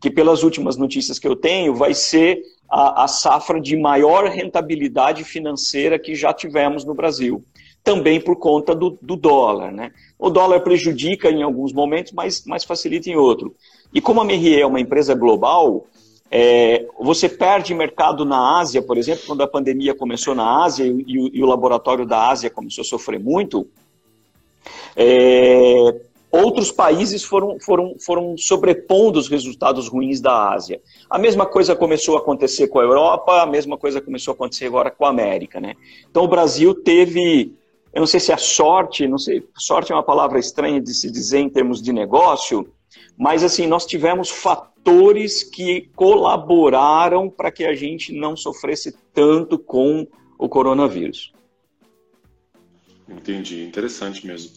que 0.00 0.10
pelas 0.10 0.42
últimas 0.44 0.76
notícias 0.76 1.18
que 1.18 1.26
eu 1.26 1.34
tenho, 1.34 1.74
vai 1.74 1.92
ser 1.92 2.40
a, 2.70 3.04
a 3.04 3.08
safra 3.08 3.60
de 3.60 3.76
maior 3.76 4.28
rentabilidade 4.28 5.24
financeira 5.24 5.98
que 5.98 6.14
já 6.14 6.32
tivemos 6.32 6.84
no 6.84 6.94
Brasil. 6.94 7.44
também 7.84 8.20
por 8.20 8.36
conta 8.36 8.74
do, 8.74 8.96
do 9.02 9.16
dólar. 9.16 9.72
Né? 9.72 9.90
O 10.18 10.30
dólar 10.30 10.60
prejudica 10.60 11.28
em 11.30 11.42
alguns 11.42 11.72
momentos, 11.72 12.12
mas, 12.12 12.44
mas 12.46 12.64
facilita 12.64 13.10
em 13.10 13.16
outro. 13.16 13.56
E 13.92 14.00
como 14.00 14.20
a 14.20 14.24
Merrier 14.24 14.60
é 14.60 14.66
uma 14.66 14.80
empresa 14.80 15.14
global, 15.14 15.86
é, 16.34 16.86
você 16.98 17.28
perde 17.28 17.74
mercado 17.74 18.24
na 18.24 18.58
Ásia, 18.58 18.80
por 18.80 18.96
exemplo, 18.96 19.24
quando 19.26 19.42
a 19.42 19.46
pandemia 19.46 19.94
começou 19.94 20.34
na 20.34 20.64
Ásia 20.64 20.86
e, 20.86 21.04
e 21.06 21.42
o 21.42 21.46
laboratório 21.46 22.06
da 22.06 22.30
Ásia 22.30 22.48
começou 22.48 22.80
a 22.80 22.86
sofrer 22.86 23.20
muito. 23.20 23.68
É, 24.96 25.94
outros 26.30 26.72
países 26.72 27.22
foram, 27.22 27.60
foram, 27.60 27.96
foram 28.00 28.34
sobrepondo 28.38 29.18
os 29.18 29.28
resultados 29.28 29.88
ruins 29.88 30.22
da 30.22 30.54
Ásia. 30.54 30.80
A 31.10 31.18
mesma 31.18 31.44
coisa 31.44 31.76
começou 31.76 32.16
a 32.16 32.20
acontecer 32.20 32.68
com 32.68 32.78
a 32.78 32.82
Europa, 32.82 33.42
a 33.42 33.46
mesma 33.46 33.76
coisa 33.76 34.00
começou 34.00 34.32
a 34.32 34.34
acontecer 34.34 34.64
agora 34.64 34.90
com 34.90 35.04
a 35.04 35.10
América. 35.10 35.60
Né? 35.60 35.74
Então 36.10 36.24
o 36.24 36.28
Brasil 36.28 36.74
teve, 36.74 37.52
eu 37.92 38.00
não 38.00 38.06
sei 38.06 38.20
se 38.20 38.32
é 38.32 38.38
sorte, 38.38 39.06
não 39.06 39.18
sei, 39.18 39.46
sorte 39.54 39.92
é 39.92 39.94
uma 39.94 40.02
palavra 40.02 40.38
estranha 40.38 40.80
de 40.80 40.94
se 40.94 41.10
dizer 41.10 41.40
em 41.40 41.50
termos 41.50 41.82
de 41.82 41.92
negócio, 41.92 42.66
mas 43.18 43.44
assim, 43.44 43.66
nós 43.66 43.84
tivemos 43.84 44.30
fatores 44.30 44.71
que 45.52 45.88
colaboraram 45.94 47.30
para 47.30 47.50
que 47.50 47.64
a 47.64 47.74
gente 47.74 48.12
não 48.12 48.36
sofresse 48.36 48.96
tanto 49.12 49.58
com 49.58 50.06
o 50.38 50.48
coronavírus. 50.48 51.32
Entendi, 53.08 53.62
interessante 53.62 54.26
mesmo. 54.26 54.52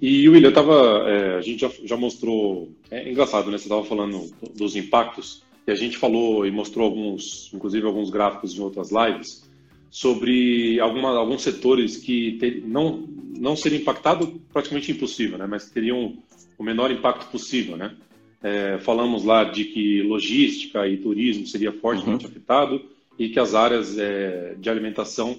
E, 0.00 0.28
William, 0.28 0.52
tava, 0.52 1.04
é, 1.08 1.36
a 1.36 1.40
gente 1.40 1.60
já, 1.60 1.70
já, 1.84 1.96
mostrou. 1.96 2.70
É 2.90 3.10
engraçado, 3.10 3.50
né? 3.50 3.58
Você 3.58 3.64
estava 3.64 3.84
falando 3.84 4.30
dos 4.54 4.76
impactos, 4.76 5.42
e 5.66 5.70
a 5.70 5.74
gente 5.74 5.98
falou 5.98 6.46
e 6.46 6.50
mostrou 6.50 6.86
alguns, 6.86 7.52
inclusive 7.52 7.86
alguns 7.86 8.08
gráficos 8.08 8.56
em 8.56 8.60
outras 8.60 8.90
lives, 8.90 9.48
sobre 9.90 10.78
alguma, 10.80 11.16
alguns 11.16 11.42
setores 11.42 11.96
que 11.96 12.38
ter, 12.38 12.62
não, 12.64 13.08
não 13.36 13.56
seriam 13.56 13.80
impactados 13.80 14.28
praticamente 14.52 14.92
impossível, 14.92 15.36
né? 15.36 15.46
Mas 15.48 15.68
teriam 15.68 16.16
o 16.56 16.62
menor 16.62 16.90
impacto 16.90 17.30
possível, 17.30 17.76
né? 17.76 17.96
É, 18.42 18.78
falamos 18.78 19.24
lá 19.24 19.44
de 19.44 19.64
que 19.64 20.02
logística 20.02 20.86
e 20.86 20.96
turismo 20.96 21.46
seria 21.46 21.72
fortemente 21.72 22.24
uhum. 22.24 22.30
afetado 22.30 22.80
e 23.18 23.28
que 23.28 23.40
as 23.40 23.54
áreas 23.54 23.98
é, 23.98 24.54
de 24.58 24.70
alimentação 24.70 25.36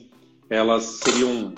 elas 0.49 0.83
seriam 1.03 1.53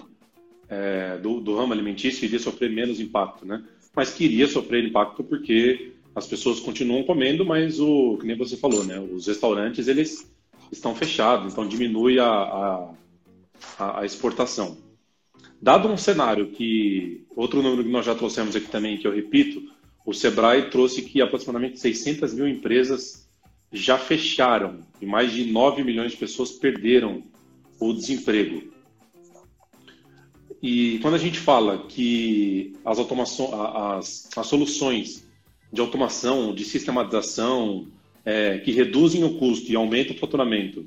é, 0.69 1.17
do, 1.17 1.39
do, 1.39 1.55
ramo 1.55 1.73
alimentício 1.73 2.25
iria 2.25 2.39
sofrer 2.39 2.69
menos 2.69 2.99
impacto, 2.99 3.45
né? 3.45 3.63
Mas 3.95 4.13
queria 4.13 4.47
sofrer 4.47 4.85
impacto 4.85 5.23
porque 5.23 5.91
as 6.15 6.27
pessoas 6.27 6.59
continuam 6.59 7.03
comendo, 7.03 7.45
mas 7.45 7.79
o 7.79 8.17
que 8.17 8.27
nem 8.27 8.37
você 8.37 8.55
falou, 8.55 8.83
né? 8.83 8.99
Os 8.99 9.27
restaurantes 9.27 9.87
eles 9.87 10.29
estão 10.71 10.93
fechados, 10.95 11.51
então 11.51 11.67
diminui 11.67 12.19
a, 12.19 12.93
a, 13.77 13.99
a 13.99 14.05
exportação. 14.05 14.77
Dado 15.61 15.87
um 15.87 15.97
cenário 15.97 16.47
que 16.47 17.25
outro 17.35 17.61
número 17.61 17.83
que 17.83 17.91
nós 17.91 18.05
já 18.05 18.15
trouxemos 18.15 18.55
aqui 18.55 18.67
também, 18.67 18.97
que 18.97 19.07
eu 19.07 19.13
repito, 19.13 19.61
o 20.11 20.13
Sebrae 20.13 20.69
trouxe 20.69 21.01
que 21.01 21.21
aproximadamente 21.21 21.79
600 21.79 22.33
mil 22.33 22.47
empresas 22.47 23.27
já 23.71 23.97
fecharam 23.97 24.79
e 25.01 25.05
mais 25.05 25.31
de 25.31 25.45
9 25.45 25.83
milhões 25.83 26.11
de 26.11 26.17
pessoas 26.17 26.51
perderam 26.51 27.23
o 27.79 27.93
desemprego. 27.93 28.69
E 30.61 30.99
quando 31.01 31.15
a 31.15 31.17
gente 31.17 31.39
fala 31.39 31.85
que 31.87 32.73
as, 32.83 32.99
as, 32.99 34.29
as 34.37 34.47
soluções 34.47 35.25
de 35.71 35.79
automação, 35.79 36.53
de 36.53 36.65
sistematização, 36.65 37.87
é, 38.25 38.59
que 38.59 38.71
reduzem 38.71 39.23
o 39.23 39.37
custo 39.37 39.71
e 39.71 39.75
aumentam 39.75 40.15
o 40.15 40.19
faturamento, 40.19 40.85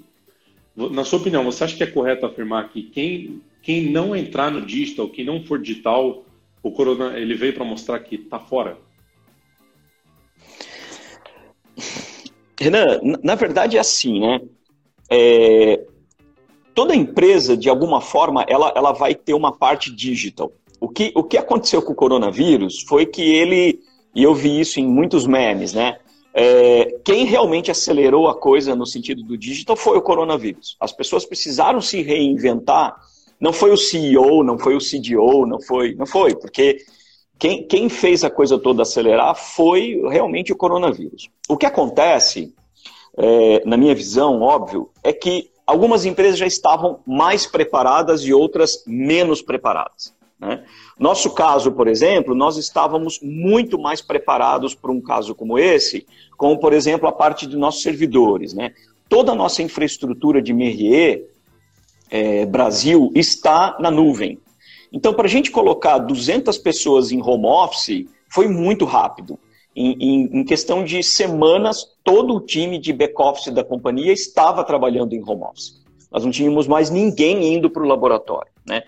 na 0.76 1.04
sua 1.04 1.18
opinião, 1.18 1.42
você 1.44 1.64
acha 1.64 1.76
que 1.76 1.82
é 1.82 1.86
correto 1.86 2.26
afirmar 2.26 2.68
que 2.68 2.82
quem, 2.82 3.40
quem 3.62 3.90
não 3.90 4.14
entrar 4.14 4.50
no 4.50 4.60
digital, 4.60 5.08
quem 5.08 5.24
não 5.24 5.42
for 5.42 5.58
digital, 5.58 6.26
o 6.62 6.70
corona 6.70 7.18
ele 7.18 7.34
veio 7.34 7.54
para 7.54 7.64
mostrar 7.64 7.98
que 8.00 8.16
está 8.16 8.38
fora? 8.38 8.83
Renan, 12.64 13.18
na 13.22 13.34
verdade 13.34 13.76
é 13.76 13.80
assim, 13.80 14.20
né? 14.20 14.40
É, 15.10 15.84
toda 16.74 16.94
empresa, 16.94 17.56
de 17.56 17.68
alguma 17.68 18.00
forma, 18.00 18.44
ela, 18.48 18.72
ela 18.74 18.92
vai 18.92 19.14
ter 19.14 19.34
uma 19.34 19.52
parte 19.52 19.94
digital. 19.94 20.50
O 20.80 20.88
que, 20.88 21.12
o 21.14 21.22
que 21.22 21.36
aconteceu 21.36 21.82
com 21.82 21.92
o 21.92 21.96
coronavírus 21.96 22.82
foi 22.88 23.06
que 23.06 23.22
ele, 23.22 23.80
e 24.14 24.22
eu 24.22 24.34
vi 24.34 24.60
isso 24.60 24.80
em 24.80 24.86
muitos 24.86 25.26
memes, 25.26 25.72
né? 25.72 25.98
É, 26.32 26.98
quem 27.04 27.26
realmente 27.26 27.70
acelerou 27.70 28.28
a 28.28 28.34
coisa 28.34 28.74
no 28.74 28.86
sentido 28.86 29.22
do 29.22 29.38
digital 29.38 29.76
foi 29.76 29.96
o 29.96 30.02
coronavírus. 30.02 30.76
As 30.80 30.90
pessoas 30.90 31.24
precisaram 31.24 31.80
se 31.80 32.02
reinventar. 32.02 32.96
Não 33.38 33.52
foi 33.52 33.70
o 33.70 33.76
CEO, 33.76 34.42
não 34.42 34.58
foi 34.58 34.74
o 34.74 34.80
CDO, 34.80 35.46
não 35.46 35.60
foi, 35.60 35.94
não 35.94 36.06
foi, 36.06 36.34
porque 36.34 36.78
quem, 37.38 37.66
quem 37.66 37.88
fez 37.88 38.24
a 38.24 38.30
coisa 38.30 38.58
toda 38.58 38.82
acelerar 38.82 39.34
foi 39.34 40.00
realmente 40.08 40.52
o 40.52 40.56
coronavírus. 40.56 41.28
O 41.48 41.56
que 41.56 41.66
acontece, 41.66 42.54
é, 43.16 43.62
na 43.64 43.76
minha 43.76 43.94
visão, 43.94 44.40
óbvio, 44.40 44.90
é 45.02 45.12
que 45.12 45.50
algumas 45.66 46.04
empresas 46.04 46.38
já 46.38 46.46
estavam 46.46 47.00
mais 47.06 47.46
preparadas 47.46 48.22
e 48.22 48.32
outras 48.32 48.84
menos 48.86 49.42
preparadas. 49.42 50.14
Né? 50.38 50.64
Nosso 50.98 51.30
caso, 51.30 51.72
por 51.72 51.88
exemplo, 51.88 52.34
nós 52.34 52.56
estávamos 52.56 53.18
muito 53.22 53.78
mais 53.78 54.00
preparados 54.00 54.74
para 54.74 54.92
um 54.92 55.00
caso 55.00 55.34
como 55.34 55.58
esse, 55.58 56.06
como, 56.36 56.58
por 56.58 56.72
exemplo, 56.72 57.08
a 57.08 57.12
parte 57.12 57.46
de 57.46 57.56
nossos 57.56 57.82
servidores. 57.82 58.52
Né? 58.52 58.72
Toda 59.08 59.32
a 59.32 59.34
nossa 59.34 59.62
infraestrutura 59.62 60.42
de 60.42 60.52
Merrier 60.52 61.26
é, 62.10 62.44
Brasil 62.46 63.10
está 63.14 63.76
na 63.80 63.90
nuvem. 63.90 64.38
Então, 64.94 65.12
para 65.12 65.26
a 65.26 65.28
gente 65.28 65.50
colocar 65.50 65.98
200 65.98 66.56
pessoas 66.58 67.10
em 67.10 67.20
home 67.20 67.46
office, 67.46 68.06
foi 68.28 68.46
muito 68.46 68.84
rápido. 68.84 69.36
Em, 69.74 69.96
em, 69.98 70.38
em, 70.38 70.44
questão 70.44 70.84
de 70.84 71.02
semanas, 71.02 71.84
todo 72.04 72.32
o 72.36 72.40
time 72.40 72.78
de 72.78 72.92
back-office 72.92 73.52
da 73.52 73.64
companhia 73.64 74.12
estava 74.12 74.62
trabalhando 74.62 75.12
em 75.12 75.20
home 75.20 75.42
office. 75.42 75.82
Nós 76.12 76.24
não 76.24 76.30
tínhamos 76.30 76.68
mais 76.68 76.90
ninguém 76.90 77.54
indo 77.54 77.68
para 77.68 77.82
o 77.82 77.88
laboratório. 77.88 78.52
Né? 78.64 78.84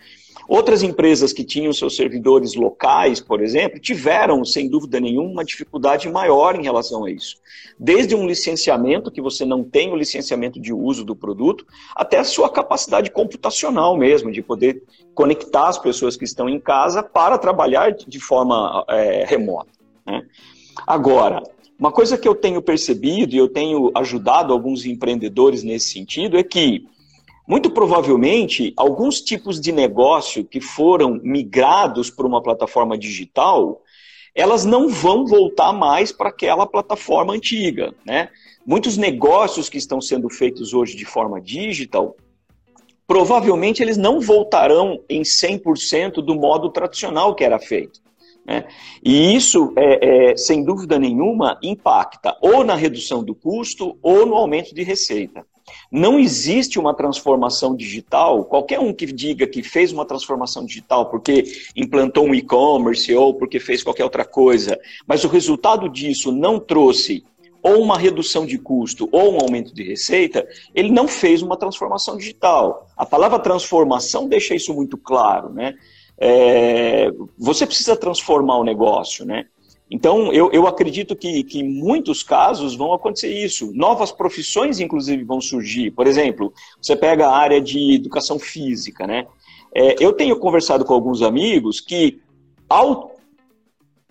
Outras 0.49 0.83
empresas 0.83 1.33
que 1.33 1.45
tinham 1.45 1.73
seus 1.73 1.97
servidores 1.97 2.55
locais, 2.55 3.21
por 3.21 3.43
exemplo, 3.43 3.81
tiveram, 3.81 4.45
sem 4.45 4.69
dúvida 4.69 5.00
nenhuma, 5.00 5.31
uma 5.31 5.45
dificuldade 5.45 6.09
maior 6.09 6.55
em 6.59 6.62
relação 6.62 7.05
a 7.05 7.11
isso. 7.11 7.37
Desde 7.79 8.15
um 8.15 8.26
licenciamento, 8.26 9.11
que 9.11 9.21
você 9.21 9.45
não 9.45 9.65
tem 9.65 9.93
o 9.93 9.97
licenciamento 9.97 10.61
de 10.61 10.73
uso 10.73 11.05
do 11.05 11.17
produto, 11.17 11.67
até 11.95 12.19
a 12.19 12.25
sua 12.25 12.49
capacidade 12.49 13.11
computacional 13.11 13.97
mesmo, 13.97 14.31
de 14.31 14.43
poder 14.43 14.83
conectar 15.15 15.69
as 15.69 15.79
pessoas 15.79 16.17
que 16.17 16.25
estão 16.25 16.49
em 16.49 16.61
casa 16.61 17.03
para 17.03 17.38
trabalhar 17.38 17.93
de 17.93 18.21
forma 18.21 18.85
é, 18.88 19.25
remota. 19.25 19.71
Né? 20.07 20.23
Agora, 20.87 21.43
uma 21.79 21.93
coisa 21.93 22.17
que 22.17 22.26
eu 22.26 22.35
tenho 22.35 22.62
percebido 22.62 23.35
e 23.35 23.38
eu 23.38 23.49
tenho 23.49 23.91
ajudado 23.95 24.53
alguns 24.53 24.87
empreendedores 24.87 25.62
nesse 25.62 25.91
sentido 25.91 26.38
é 26.38 26.43
que, 26.43 26.87
muito 27.47 27.71
provavelmente, 27.71 28.73
alguns 28.76 29.21
tipos 29.21 29.61
de 29.61 29.71
negócio 29.71 30.45
que 30.45 30.61
foram 30.61 31.21
migrados 31.23 32.11
para 32.11 32.26
uma 32.26 32.43
plataforma 32.43 32.99
digital, 32.99 33.83
elas 34.35 34.65
não 34.65 34.88
vão 34.88 35.25
voltar 35.25 35.73
mais 35.73 36.11
para 36.11 36.29
aquela 36.29 36.67
plataforma 36.67 37.33
antiga. 37.33 37.95
Né? 38.05 38.29
Muitos 38.67 38.97
negócios 38.97 39.69
que 39.69 39.79
estão 39.79 40.00
sendo 40.00 40.29
feitos 40.29 40.75
hoje 40.75 40.97
de 40.97 41.05
forma 41.05 41.41
digital, 41.41 42.17
provavelmente 43.07 43.81
eles 43.81 43.97
não 43.97 44.21
voltarão 44.21 45.00
em 45.09 45.23
100% 45.23 46.15
do 46.15 46.35
modo 46.35 46.71
tradicional 46.71 47.35
que 47.35 47.45
era 47.45 47.61
feito. 47.61 48.00
Né? 48.45 48.65
E 49.03 49.35
isso, 49.35 49.73
é, 49.76 50.33
é, 50.33 50.37
sem 50.37 50.65
dúvida 50.65 50.99
nenhuma, 50.99 51.59
impacta 51.62 52.37
ou 52.41 52.65
na 52.65 52.75
redução 52.75 53.23
do 53.23 53.35
custo 53.35 53.97
ou 54.03 54.26
no 54.26 54.35
aumento 54.35 54.75
de 54.75 54.83
receita. 54.83 55.47
Não 55.91 56.19
existe 56.19 56.79
uma 56.79 56.95
transformação 56.95 57.75
digital, 57.75 58.45
qualquer 58.45 58.79
um 58.81 58.93
que 58.93 59.07
diga 59.07 59.47
que 59.47 59.63
fez 59.63 59.93
uma 59.93 60.05
transformação 60.05 60.65
digital 60.65 61.11
porque 61.11 61.45
implantou 61.75 62.27
um 62.27 62.35
e-commerce 62.35 63.15
ou 63.15 63.35
porque 63.35 63.59
fez 63.59 63.83
qualquer 63.83 64.05
outra 64.05 64.25
coisa, 64.25 64.79
mas 65.07 65.25
o 65.25 65.29
resultado 65.29 65.89
disso 65.89 66.33
não 66.33 66.59
trouxe 66.59 67.25
ou 67.63 67.83
uma 67.83 67.99
redução 67.99 68.47
de 68.47 68.59
custo 68.59 69.09
ou 69.11 69.35
um 69.35 69.41
aumento 69.41 69.75
de 69.75 69.83
receita, 69.83 70.47
ele 70.73 70.91
não 70.91 71.09
fez 71.09 71.43
uma 71.43 71.57
transformação 71.57 72.17
digital. 72.17 72.87
A 72.97 73.05
palavra 73.05 73.41
transformação 73.41 74.29
deixa 74.29 74.55
isso 74.55 74.73
muito 74.73 74.97
claro, 74.97 75.53
né? 75.53 75.75
é, 76.19 77.11
você 77.39 77.67
precisa 77.67 77.97
transformar 77.97 78.59
o 78.59 78.65
negócio, 78.65 79.25
né? 79.25 79.47
Então, 79.90 80.33
eu, 80.33 80.50
eu 80.50 80.66
acredito 80.66 81.14
que, 81.14 81.45
que 81.45 81.61
em 81.61 81.69
muitos 81.69 82.23
casos 82.23 82.75
vão 82.75 82.93
acontecer 82.93 83.33
isso. 83.33 83.73
Novas 83.73 84.11
profissões, 84.11 84.81
inclusive, 84.81 85.23
vão 85.23 85.40
surgir. 85.40 85.93
Por 85.93 86.07
exemplo, 86.07 86.52
você 86.83 86.97
pega 86.97 87.28
a 87.28 87.37
área 87.37 87.61
de 87.61 87.95
educação 87.95 88.38
física, 88.38 89.07
né? 89.07 89.26
É, 89.73 89.95
eu 90.02 90.12
tenho 90.12 90.38
conversado 90.38 90.85
com 90.85 90.93
alguns 90.93 91.23
amigos 91.23 91.81
que, 91.81 92.19
ao, 92.69 93.14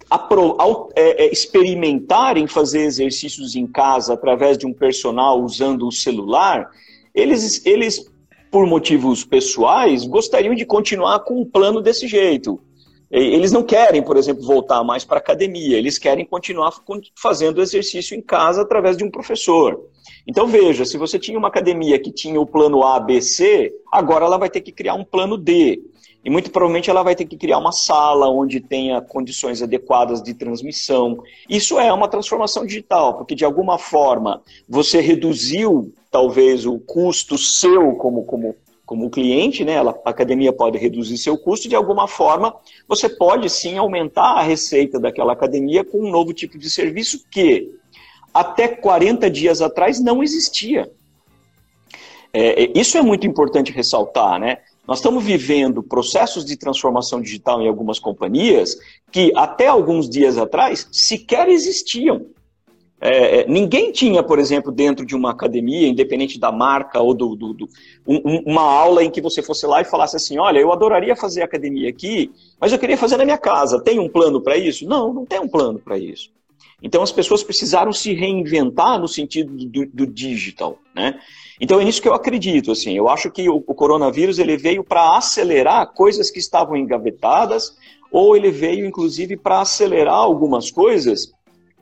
ao 0.10 0.90
é, 0.96 1.26
é, 1.26 1.32
experimentarem 1.32 2.48
fazer 2.48 2.84
exercícios 2.84 3.56
em 3.56 3.68
casa 3.68 4.14
através 4.14 4.58
de 4.58 4.66
um 4.66 4.74
personal 4.74 5.44
usando 5.44 5.88
o 5.88 5.92
celular, 5.92 6.70
eles, 7.14 7.66
eles 7.66 8.10
por 8.50 8.66
motivos 8.66 9.26
pessoais, 9.26 10.06
gostariam 10.06 10.56
de 10.56 10.66
continuar 10.66 11.20
com 11.22 11.42
um 11.42 11.46
plano 11.46 11.82
desse 11.82 12.08
jeito. 12.08 12.62
Eles 13.12 13.52
não 13.52 13.64
querem, 13.64 14.02
por 14.02 14.18
exemplo, 14.18 14.44
voltar 14.44 14.84
mais 14.84 15.06
para 15.06 15.18
a 15.18 15.20
academia, 15.20 15.78
eles 15.78 15.98
querem 15.98 16.26
continuar 16.26 16.74
fazendo 17.16 17.62
exercício 17.62 18.18
em 18.18 18.22
casa 18.22 18.62
através 18.62 18.98
de 18.98 19.04
um 19.04 19.12
professor. 19.12 19.80
Então 20.28 20.48
veja, 20.48 20.86
se 20.86 20.98
você 20.98 21.20
tinha 21.20 21.38
uma 21.38 21.48
academia 21.48 22.00
que 22.00 22.12
tinha 22.12 22.42
o 22.42 22.48
plano 22.48 22.84
A, 22.84 23.00
B, 23.00 23.22
C, 23.22 23.72
agora 23.92 24.26
ela 24.26 24.38
vai 24.38 24.50
ter 24.50 24.62
que 24.62 24.72
criar 24.72 24.96
um 24.96 25.04
plano 25.04 25.38
D. 25.38 25.82
E 26.24 26.30
muito 26.32 26.50
provavelmente 26.50 26.90
ela 26.90 27.04
vai 27.04 27.16
ter 27.16 27.26
que 27.26 27.38
criar 27.38 27.60
uma 27.60 27.72
sala 27.72 28.28
onde 28.28 28.60
tenha 28.60 29.00
condições 29.00 29.62
adequadas 29.62 30.24
de 30.24 30.34
transmissão. 30.34 31.22
Isso 31.48 31.80
é 31.80 31.94
uma 31.94 32.08
transformação 32.08 32.66
digital, 32.66 33.16
porque 33.16 33.36
de 33.36 33.46
alguma 33.46 33.78
forma 33.78 34.42
você 34.68 35.00
reduziu 35.00 35.94
talvez 36.10 36.66
o 36.66 36.80
custo 36.80 37.38
seu 37.38 37.94
como, 37.98 38.26
como, 38.26 38.56
como 38.86 39.10
cliente, 39.10 39.66
né? 39.66 39.80
a 39.80 39.96
academia 40.06 40.54
pode 40.54 40.78
reduzir 40.78 41.18
seu 41.18 41.38
custo, 41.38 41.68
de 41.68 41.76
alguma 41.76 42.08
forma 42.08 42.56
você 42.88 43.10
pode 43.10 43.50
sim 43.50 43.78
aumentar 43.78 44.36
a 44.36 44.44
receita 44.44 45.00
daquela 45.00 45.34
academia 45.34 45.84
com 45.84 46.00
um 46.00 46.12
novo 46.12 46.34
tipo 46.34 46.58
de 46.58 46.70
serviço 46.70 47.26
que 47.30 47.72
até 48.34 48.68
40 48.68 49.30
dias 49.30 49.62
atrás 49.62 50.00
não 50.00 50.22
existia. 50.22 50.92
É, 52.34 52.70
isso 52.78 52.98
é 52.98 53.02
muito 53.02 53.26
importante 53.26 53.72
ressaltar, 53.72 54.38
né? 54.38 54.58
Nós 54.86 55.00
estamos 55.00 55.24
vivendo 55.24 55.82
processos 55.82 56.46
de 56.46 56.58
transformação 56.58 57.22
digital 57.22 57.62
em 57.62 57.68
algumas 57.68 57.98
companhias 57.98 58.78
que 59.12 59.32
até 59.36 59.68
alguns 59.68 60.10
dias 60.10 60.38
atrás 60.38 60.88
sequer 60.92 61.48
existiam. 61.48 62.28
É, 63.00 63.42
é, 63.42 63.48
ninguém 63.48 63.92
tinha, 63.92 64.24
por 64.24 64.40
exemplo, 64.40 64.72
dentro 64.72 65.06
de 65.06 65.16
uma 65.16 65.32
academia, 65.32 65.88
independente 65.88 66.40
da 66.40 66.52
marca 66.52 67.02
ou 67.02 67.14
do, 67.14 67.36
do, 67.36 67.54
do 67.54 67.70
um, 68.08 68.42
uma 68.46 68.62
aula 68.62 69.04
em 69.04 69.12
que 69.12 69.22
você 69.22 69.42
fosse 69.42 69.66
lá 69.68 69.82
e 69.82 69.86
falasse 69.86 70.16
assim: 70.16 70.38
olha, 70.38 70.60
eu 70.60 70.72
adoraria 70.72 71.16
fazer 71.16 71.42
academia 71.42 71.90
aqui, 71.90 72.32
mas 72.60 72.72
eu 72.72 72.80
queria 72.80 72.98
fazer 72.98 73.18
na 73.18 73.26
minha 73.26 73.38
casa. 73.38 73.82
Tem 73.82 74.00
um 74.00 74.08
plano 74.08 74.42
para 74.42 74.58
isso? 74.58 74.88
Não, 74.88 75.14
não 75.14 75.26
tem 75.26 75.40
um 75.40 75.48
plano 75.48 75.78
para 75.78 75.98
isso. 75.98 76.32
Então 76.82 77.02
as 77.02 77.12
pessoas 77.12 77.44
precisaram 77.44 77.92
se 77.92 78.14
reinventar 78.14 79.00
no 79.00 79.08
sentido 79.08 79.52
do, 79.54 79.86
do 79.86 80.08
digital, 80.08 80.78
né? 80.94 81.20
Então 81.60 81.80
é 81.80 81.86
nisso 81.86 82.02
que 82.02 82.08
eu 82.08 82.14
acredito, 82.14 82.72
assim. 82.72 82.96
Eu 82.96 83.10
acho 83.10 83.30
que 83.30 83.50
o, 83.50 83.58
o 83.58 83.76
coronavírus 83.76 84.40
ele 84.40 84.56
veio 84.56 84.84
para 84.84 85.18
acelerar 85.18 85.94
coisas 85.94 86.32
que 86.32 86.40
estavam 86.40 86.78
engavetadas, 86.78 87.76
ou 88.12 88.36
ele 88.36 88.52
veio 88.52 88.86
inclusive 88.86 89.36
para 89.36 89.62
acelerar 89.62 90.16
algumas 90.16 90.72
coisas 90.72 91.34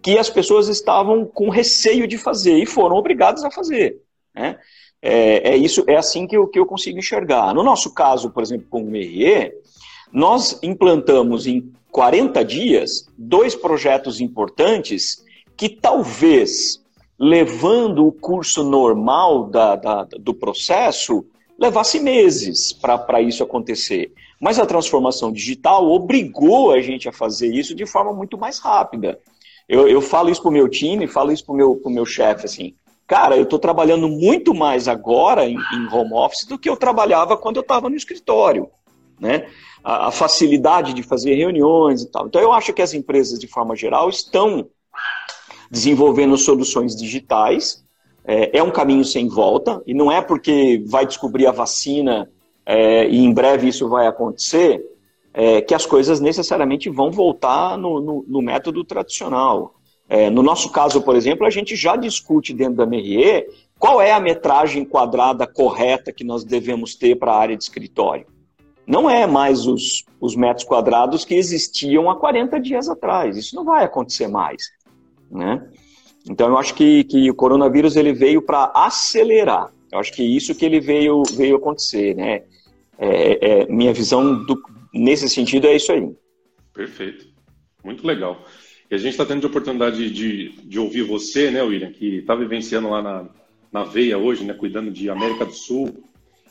que 0.03 0.17
as 0.17 0.29
pessoas 0.29 0.67
estavam 0.67 1.25
com 1.25 1.49
receio 1.49 2.05
de 2.05 2.17
fazer 2.17 2.57
e 2.57 2.65
foram 2.65 2.97
obrigadas 2.97 3.43
a 3.43 3.49
fazer, 3.49 4.01
né? 4.35 4.59
É, 5.01 5.51
é 5.51 5.57
isso, 5.57 5.83
é 5.87 5.95
assim 5.95 6.27
que 6.27 6.35
eu, 6.37 6.47
que 6.47 6.59
eu 6.59 6.65
consigo 6.65 6.99
enxergar. 6.99 7.53
No 7.53 7.63
nosso 7.63 7.93
caso, 7.93 8.29
por 8.29 8.43
exemplo, 8.43 8.67
com 8.69 8.83
o 8.83 8.85
MEIE, 8.85 9.51
nós 10.11 10.59
implantamos 10.61 11.47
em 11.47 11.73
40 11.91 12.43
dias 12.43 13.05
dois 13.17 13.55
projetos 13.55 14.21
importantes 14.21 15.23
que 15.57 15.67
talvez 15.69 16.81
levando 17.19 18.05
o 18.05 18.11
curso 18.11 18.63
normal 18.63 19.45
da, 19.49 19.75
da, 19.75 20.03
do 20.19 20.33
processo, 20.33 21.25
levasse 21.57 21.99
meses 21.99 22.73
para 22.73 23.21
isso 23.21 23.43
acontecer. 23.43 24.11
Mas 24.39 24.59
a 24.59 24.65
transformação 24.65 25.31
digital 25.31 25.89
obrigou 25.89 26.71
a 26.71 26.81
gente 26.81 27.07
a 27.07 27.13
fazer 27.13 27.53
isso 27.53 27.75
de 27.75 27.85
forma 27.85 28.11
muito 28.11 28.37
mais 28.37 28.59
rápida. 28.59 29.19
Eu, 29.67 29.87
eu 29.87 30.01
falo 30.01 30.29
isso 30.29 30.41
para 30.41 30.49
o 30.49 30.53
meu 30.53 30.67
time, 30.67 31.07
falo 31.07 31.31
isso 31.31 31.45
para 31.45 31.53
o 31.53 31.57
meu, 31.57 31.81
meu 31.85 32.05
chefe, 32.05 32.45
assim, 32.45 32.75
cara, 33.07 33.35
eu 33.37 33.43
estou 33.43 33.59
trabalhando 33.59 34.07
muito 34.07 34.53
mais 34.53 34.87
agora 34.87 35.47
em, 35.47 35.55
em, 35.55 35.87
home 35.91 36.13
office 36.13 36.45
do 36.45 36.57
que 36.57 36.69
eu 36.69 36.75
trabalhava 36.75 37.37
quando 37.37 37.57
eu 37.57 37.61
estava 37.61 37.89
no 37.89 37.95
escritório, 37.95 38.69
né? 39.19 39.47
A, 39.83 40.07
a 40.07 40.11
facilidade 40.11 40.93
de 40.93 41.03
fazer 41.03 41.35
reuniões 41.35 42.01
e 42.01 42.11
tal. 42.11 42.27
Então 42.27 42.41
eu 42.41 42.51
acho 42.51 42.73
que 42.73 42.81
as 42.81 42.93
empresas, 42.93 43.39
de 43.39 43.47
forma 43.47 43.75
geral, 43.75 44.09
estão 44.09 44.67
desenvolvendo 45.69 46.37
soluções 46.37 46.95
digitais. 46.95 47.83
É, 48.25 48.59
é, 48.59 48.63
um 48.63 48.71
caminho 48.71 49.03
sem 49.03 49.27
volta, 49.27 49.83
e 49.85 49.93
não 49.93 50.09
é 50.09 50.21
porque 50.21 50.81
vai 50.87 51.05
descobrir 51.05 51.45
a 51.45 51.51
vacina 51.51 52.31
é, 52.65 53.05
e 53.09 53.17
em 53.17 53.33
breve 53.33 53.67
isso 53.67 53.89
vai 53.89 54.07
acontecer, 54.07 54.81
é, 55.33 55.61
que 55.61 55.73
as 55.73 55.85
coisas 55.85 56.19
necessariamente 56.19 56.89
vão 56.89 57.11
voltar 57.11 57.77
no, 57.77 57.99
no, 57.99 58.25
no 58.27 58.41
método 58.41 58.83
tradicional. 58.83 59.75
É, 60.07 60.29
no 60.29 60.43
nosso 60.43 60.71
caso, 60.71 61.01
por 61.01 61.15
exemplo, 61.15 61.45
a 61.45 61.49
gente 61.49 61.75
já 61.75 61.95
discute 61.95 62.53
dentro 62.53 62.75
da 62.75 62.85
MRE 62.85 63.45
qual 63.79 64.01
é 64.01 64.11
a 64.11 64.19
metragem 64.19 64.85
quadrada 64.85 65.47
correta 65.47 66.11
que 66.11 66.23
nós 66.23 66.43
devemos 66.43 66.95
ter 66.95 67.15
para 67.15 67.33
a 67.33 67.37
área 67.37 67.57
de 67.57 67.63
escritório. 67.63 68.27
Não 68.85 69.09
é 69.09 69.25
mais 69.25 69.65
os, 69.65 70.05
os 70.19 70.35
metros 70.35 70.65
quadrados 70.65 71.25
que 71.25 71.35
existiam 71.35 72.09
há 72.09 72.15
40 72.15 72.59
dias 72.59 72.87
atrás. 72.87 73.37
Isso 73.37 73.55
não 73.55 73.63
vai 73.63 73.83
acontecer 73.83 74.27
mais 74.27 74.63
né? 75.33 75.61
Então 76.29 76.47
eu 76.47 76.57
acho 76.57 76.73
que, 76.73 77.03
que 77.03 77.29
o 77.29 77.35
coronavírus 77.35 77.95
ele 77.95 78.13
veio 78.13 78.41
para 78.41 78.71
acelerar. 78.73 79.71
Eu 79.91 79.99
acho 79.99 80.13
que 80.13 80.23
isso 80.23 80.55
que 80.55 80.65
ele 80.65 80.79
veio 80.79 81.23
veio 81.35 81.57
acontecer, 81.57 82.15
né? 82.15 82.43
É, 82.97 83.61
é, 83.61 83.65
minha 83.65 83.91
visão 83.91 84.45
do, 84.45 84.61
nesse 84.93 85.27
sentido 85.27 85.67
é 85.67 85.75
isso 85.75 85.91
aí. 85.91 86.07
Perfeito, 86.73 87.27
muito 87.83 88.05
legal. 88.05 88.45
E 88.89 88.95
a 88.95 88.97
gente 88.97 89.11
está 89.11 89.25
tendo 89.25 89.45
a 89.45 89.49
oportunidade 89.49 90.09
de, 90.09 90.49
de 90.63 90.79
ouvir 90.79 91.03
você, 91.03 91.49
né, 91.49 91.61
William, 91.63 91.91
que 91.91 92.17
está 92.17 92.35
vivenciando 92.35 92.89
lá 92.89 93.01
na, 93.01 93.29
na 93.71 93.83
veia 93.83 94.17
hoje, 94.17 94.43
né, 94.43 94.53
cuidando 94.53 94.91
de 94.91 95.09
América 95.09 95.45
do 95.45 95.53
Sul, 95.53 96.03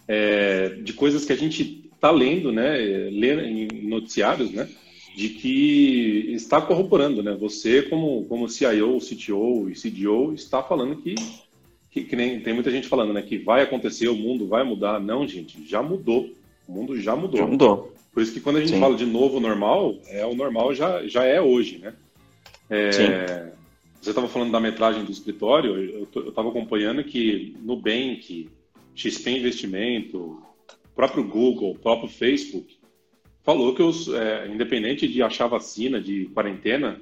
é, 0.09 0.71
de 0.83 0.93
coisas 0.93 1.25
que 1.25 1.33
a 1.33 1.37
gente 1.37 1.91
está 1.95 2.11
lendo, 2.11 2.51
né, 2.51 2.77
lendo 3.11 3.43
em 3.43 3.69
noticiários, 3.89 4.51
né, 4.51 4.69
de 5.15 5.29
que 5.29 6.33
está 6.33 6.61
corroborando, 6.61 7.23
né? 7.23 7.37
Você, 7.39 7.83
como, 7.83 8.25
como 8.25 8.49
CIO, 8.49 8.99
CTO 8.99 9.69
e 9.69 9.75
CDO, 9.75 10.33
está 10.33 10.63
falando 10.63 10.97
que, 10.97 11.15
que, 11.91 12.05
que, 12.05 12.17
nem 12.17 12.41
tem 12.41 12.55
muita 12.55 12.71
gente 12.71 12.89
falando, 12.89 13.13
né? 13.13 13.23
Que 13.23 13.39
vai 13.39 13.63
acontecer, 13.63 14.09
o 14.09 14.17
mundo 14.17 14.49
vai 14.49 14.65
mudar. 14.65 14.99
Não, 14.99 15.29
gente, 15.29 15.67
já 15.69 15.83
mudou. 15.83 16.31
O 16.67 16.73
mundo 16.73 16.99
já 16.99 17.15
mudou. 17.15 17.39
Já 17.39 17.47
mudou. 17.47 17.92
Por 18.12 18.22
isso 18.22 18.33
que 18.33 18.40
quando 18.40 18.57
a 18.57 18.61
gente 18.61 18.75
Sim. 18.75 18.81
fala 18.81 18.94
de 18.94 19.07
novo 19.07 19.40
normal, 19.40 19.96
é 20.09 20.25
o 20.27 20.35
normal 20.35 20.75
já, 20.75 21.07
já 21.07 21.25
é 21.25 21.40
hoje, 21.40 21.79
né? 21.79 21.94
É, 22.68 23.53
você 24.01 24.11
estava 24.11 24.29
falando 24.29 24.53
da 24.53 24.61
metragem 24.61 25.05
do 25.05 25.12
escritório, 25.12 25.77
eu 25.77 26.29
estava 26.29 26.48
acompanhando 26.48 27.05
que 27.05 27.57
Nubank, 27.62 28.48
XP 28.94 29.31
Investimento, 29.31 30.42
próprio 30.94 31.25
Google, 31.25 31.75
próprio 31.77 32.09
Facebook, 32.09 32.77
falou 33.42 33.75
que, 33.75 33.83
os, 33.83 34.09
é, 34.09 34.48
independente 34.48 35.09
de 35.09 35.22
achar 35.22 35.46
vacina, 35.46 36.01
de 36.01 36.27
quarentena, 36.35 37.01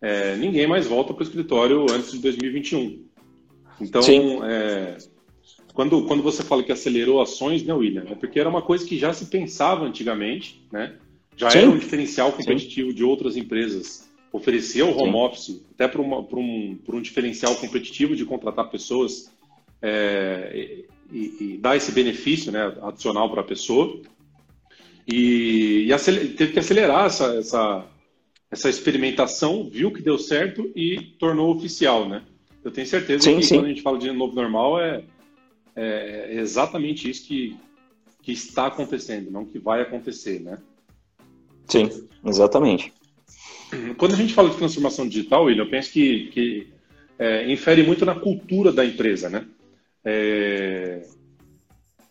é, 0.00 0.36
ninguém 0.36 0.66
mais 0.66 0.86
volta 0.86 1.12
para 1.12 1.22
o 1.22 1.26
escritório 1.26 1.86
antes 1.90 2.12
de 2.12 2.18
2021. 2.18 3.04
Então, 3.80 4.02
é, 4.44 4.96
quando, 5.76 6.02
quando 6.04 6.22
você 6.22 6.42
fala 6.42 6.62
que 6.62 6.72
acelerou 6.72 7.20
ações, 7.20 7.62
né, 7.62 7.74
William? 7.74 8.04
É 8.10 8.14
porque 8.14 8.40
era 8.40 8.48
uma 8.48 8.62
coisa 8.62 8.86
que 8.86 8.98
já 8.98 9.12
se 9.12 9.26
pensava 9.26 9.84
antigamente, 9.84 10.66
né? 10.72 10.94
Já 11.36 11.50
Sim. 11.50 11.58
era 11.58 11.70
um 11.70 11.76
diferencial 11.76 12.32
competitivo 12.32 12.88
Sim. 12.88 12.96
de 12.96 13.04
outras 13.04 13.36
empresas 13.36 14.08
oferecer 14.32 14.82
o 14.82 14.96
home 14.96 15.12
Sim. 15.12 15.18
office 15.18 15.62
até 15.74 15.86
para 15.86 16.00
um, 16.00 16.78
um 16.88 17.02
diferencial 17.02 17.54
competitivo 17.56 18.16
de 18.16 18.24
contratar 18.24 18.70
pessoas 18.70 19.30
é, 19.82 20.84
e, 21.12 21.36
e, 21.40 21.58
dar 21.58 21.76
esse 21.76 21.92
benefício 21.92 22.50
né, 22.50 22.74
adicional 22.80 23.28
para 23.30 23.42
a 23.42 23.44
pessoa. 23.44 24.00
E, 25.06 25.86
e 25.92 26.28
teve 26.38 26.54
que 26.54 26.58
acelerar 26.58 27.04
essa, 27.04 27.34
essa, 27.36 27.84
essa 28.50 28.70
experimentação, 28.70 29.68
viu 29.70 29.90
que 29.90 30.00
deu 30.00 30.18
certo 30.18 30.72
e 30.74 31.02
tornou 31.18 31.54
oficial, 31.54 32.08
né? 32.08 32.22
Eu 32.64 32.70
tenho 32.70 32.86
certeza 32.86 33.24
sim, 33.24 33.36
que 33.36 33.42
sim. 33.42 33.56
quando 33.56 33.66
a 33.66 33.68
gente 33.68 33.82
fala 33.82 33.98
de 33.98 34.10
novo 34.10 34.34
normal 34.34 34.80
é, 34.80 35.04
é 35.76 36.34
exatamente 36.34 37.08
isso 37.08 37.26
que, 37.26 37.56
que 38.22 38.32
está 38.32 38.66
acontecendo, 38.66 39.30
não 39.30 39.44
que 39.44 39.58
vai 39.58 39.82
acontecer, 39.82 40.40
né? 40.40 40.58
Sim, 41.68 41.90
exatamente. 42.24 42.92
Quando 43.98 44.14
a 44.14 44.16
gente 44.16 44.32
fala 44.32 44.50
de 44.50 44.56
transformação 44.56 45.06
digital, 45.08 45.44
William, 45.44 45.64
eu 45.64 45.70
penso 45.70 45.92
que, 45.92 46.28
que 46.28 46.66
é, 47.18 47.50
infere 47.50 47.82
muito 47.82 48.04
na 48.04 48.14
cultura 48.14 48.72
da 48.72 48.84
empresa, 48.84 49.28
né? 49.28 49.46
É, 50.04 51.02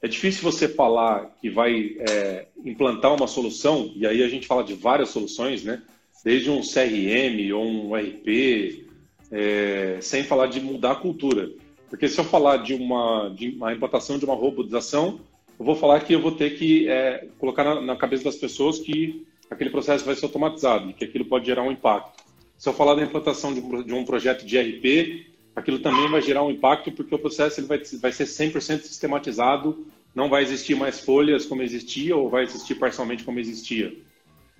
é 0.02 0.08
difícil 0.08 0.44
você 0.44 0.68
falar 0.68 1.36
que 1.42 1.50
vai 1.50 1.96
é, 2.00 2.48
implantar 2.64 3.16
uma 3.16 3.28
solução, 3.28 3.92
e 3.96 4.06
aí 4.06 4.22
a 4.22 4.28
gente 4.28 4.48
fala 4.48 4.64
de 4.64 4.74
várias 4.74 5.10
soluções, 5.10 5.64
né? 5.64 5.82
Desde 6.24 6.50
um 6.50 6.62
CRM 6.62 7.54
ou 7.54 7.66
um 7.66 7.96
RP, 7.96 8.86
é, 9.32 9.98
sem 10.02 10.24
falar 10.24 10.48
de 10.48 10.60
mudar 10.60 10.92
a 10.92 10.96
cultura. 10.96 11.50
Porque 11.96 12.10
se 12.10 12.20
eu 12.20 12.26
falar 12.26 12.58
de 12.58 12.74
uma, 12.74 13.30
de 13.30 13.52
uma 13.52 13.72
implantação 13.72 14.20
de 14.20 14.26
uma 14.26 14.36
robotização, 14.36 15.18
eu 15.58 15.66
vou 15.66 15.78
falar 15.78 16.02
que 16.02 16.12
eu 16.12 16.20
vou 16.20 16.34
ter 16.34 16.58
que 16.58 16.90
é, 16.90 17.26
colocar 17.40 17.64
na, 17.64 17.80
na, 17.80 17.96
cabeça 17.96 18.26
das 18.26 18.36
pessoas 18.36 18.80
que 18.80 19.26
aquele 19.50 19.70
processo 19.70 20.04
vai 20.04 20.14
ser 20.14 20.26
automatizado 20.26 20.90
e 20.90 20.94
que 20.94 21.06
aquilo 21.06 21.24
pode 21.24 21.46
gerar 21.46 21.64
um 21.64 21.72
impacto. 21.72 22.22
Se 22.58 22.68
eu 22.68 22.74
falar 22.74 22.96
da 22.96 23.02
implantação 23.02 23.54
de 23.54 23.62
um, 23.62 23.82
de 23.82 23.94
um 23.94 24.04
projeto 24.04 24.46
de 24.46 24.60
RP, 24.60 25.26
aquilo 25.56 25.80
também 25.80 26.10
vai 26.10 26.22
gerar 26.22 26.44
um 26.44 26.52
impacto 26.52 26.92
porque 26.92 27.16
o 27.16 27.20
processo 27.20 27.62
ele 27.62 27.68
vai, 27.68 27.78
vai 28.02 28.12
ser 28.12 28.26
100% 28.26 28.82
sistematizado 28.82 29.88
não 30.14 30.28
vai 30.28 30.44
existir 30.44 30.76
mais 30.76 31.00
folhas 31.00 31.46
como 31.46 31.62
existia 31.62 32.14
ou 32.14 32.30
vai 32.30 32.44
existir 32.44 32.76
parcialmente 32.76 33.24
como 33.24 33.40
existia. 33.40 33.96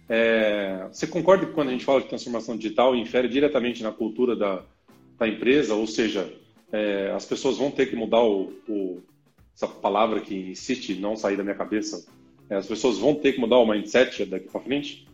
É, 0.08 0.88
você 0.90 1.06
concorda 1.06 1.46
que 1.46 1.52
quando 1.52 1.68
a 1.68 1.72
gente 1.74 1.84
fala 1.84 2.00
de 2.00 2.08
transformação 2.08 2.56
digital, 2.56 2.96
infere 2.96 3.28
diretamente 3.28 3.84
na 3.84 3.92
cultura 3.92 4.38
da, 4.38 4.64
da 5.20 5.28
empresa, 5.28 5.76
ou 5.76 5.86
seja, 5.86 6.32
é, 6.72 7.12
as 7.16 7.26
pessoas 7.26 7.58
vão 7.58 7.72
ter 7.72 7.88
que 7.88 7.96
mudar 7.96 8.24
o, 8.24 8.54
o, 8.68 9.02
essa 9.56 9.68
palavra 9.68 10.20
que 10.20 10.52
insiste 10.52 10.96
não 10.96 11.16
sair 11.16 11.38
da 11.38 11.44
minha 11.44 11.56
cabeça, 11.56 12.06
é, 12.50 12.56
as 12.56 12.68
pessoas 12.68 12.98
vão 12.98 13.16
ter 13.16 13.34
que 13.34 13.40
mudar 13.40 13.58
o 13.58 13.66
mindset 13.66 14.26
daqui 14.26 14.50
para 14.50 14.62
frente? 14.62 15.08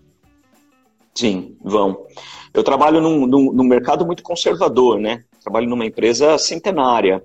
Sim, 1.13 1.57
vão. 1.61 2.05
Eu 2.53 2.63
trabalho 2.63 3.01
num, 3.01 3.25
num, 3.25 3.51
num 3.51 3.63
mercado 3.63 4.05
muito 4.05 4.23
conservador, 4.23 4.99
né? 4.99 5.23
Trabalho 5.41 5.67
numa 5.67 5.85
empresa 5.85 6.37
centenária 6.37 7.23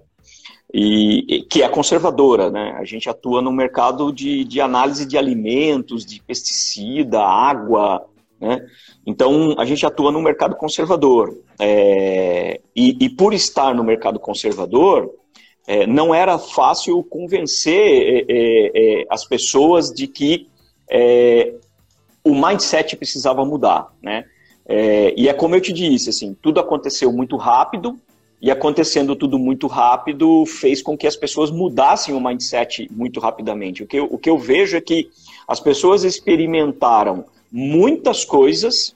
e, 0.73 1.47
que 1.49 1.63
é 1.63 1.69
conservadora, 1.69 2.51
né? 2.51 2.77
A 2.79 2.85
gente 2.85 3.09
atua 3.09 3.41
no 3.41 3.53
mercado 3.53 4.13
de, 4.13 4.45
de 4.45 4.61
análise 4.61 5.07
de 5.07 5.17
alimentos, 5.17 6.05
de 6.05 6.21
pesticida, 6.23 7.21
água, 7.23 8.07
né? 8.41 8.67
Então 9.07 9.55
a 9.59 9.65
gente 9.65 9.85
atua 9.87 10.13
no 10.13 10.21
mercado 10.21 10.57
conservador 10.57 11.37
é, 11.59 12.61
e, 12.75 12.97
e, 13.01 13.09
por 13.09 13.33
estar 13.33 13.75
no 13.75 13.83
mercado 13.83 14.19
conservador 14.19 15.11
é, 15.67 15.87
não 15.87 16.15
era 16.15 16.39
fácil 16.39 17.03
convencer 17.03 17.75
é, 17.75 18.25
é, 18.29 19.01
é 19.01 19.07
as 19.11 19.25
pessoas 19.25 19.91
de 19.91 20.07
que 20.07 20.49
é, 20.91 21.55
o 22.23 22.35
mindset 22.35 22.97
precisava 22.97 23.45
mudar, 23.45 23.93
né? 24.03 24.25
e 25.17 25.29
é 25.29 25.33
como 25.33 25.55
eu 25.55 25.61
te 25.61 25.73
disse, 25.73 26.11
assim, 26.11 26.37
tudo 26.43 26.59
aconteceu 26.59 27.13
muito 27.13 27.37
rápido, 27.37 27.97
e 28.41 28.51
acontecendo 28.51 29.17
tudo 29.17 29.39
muito 29.39 29.67
rápido 29.67 30.45
fez 30.45 30.83
com 30.83 30.97
que 30.97 31.07
as 31.07 31.17
pessoas 31.17 31.51
mudassem 31.51 32.15
o 32.15 32.21
mindset 32.21 32.89
muito 32.93 33.19
rapidamente. 33.19 33.83
O 33.83 33.87
que 33.87 33.97
eu, 33.97 34.05
o 34.11 34.19
que 34.19 34.29
eu 34.29 34.39
vejo 34.39 34.77
é 34.77 34.81
que 34.81 35.09
as 35.49 35.59
pessoas 35.59 36.05
experimentaram 36.05 37.25
muitas 37.57 38.23
coisas 38.23 38.95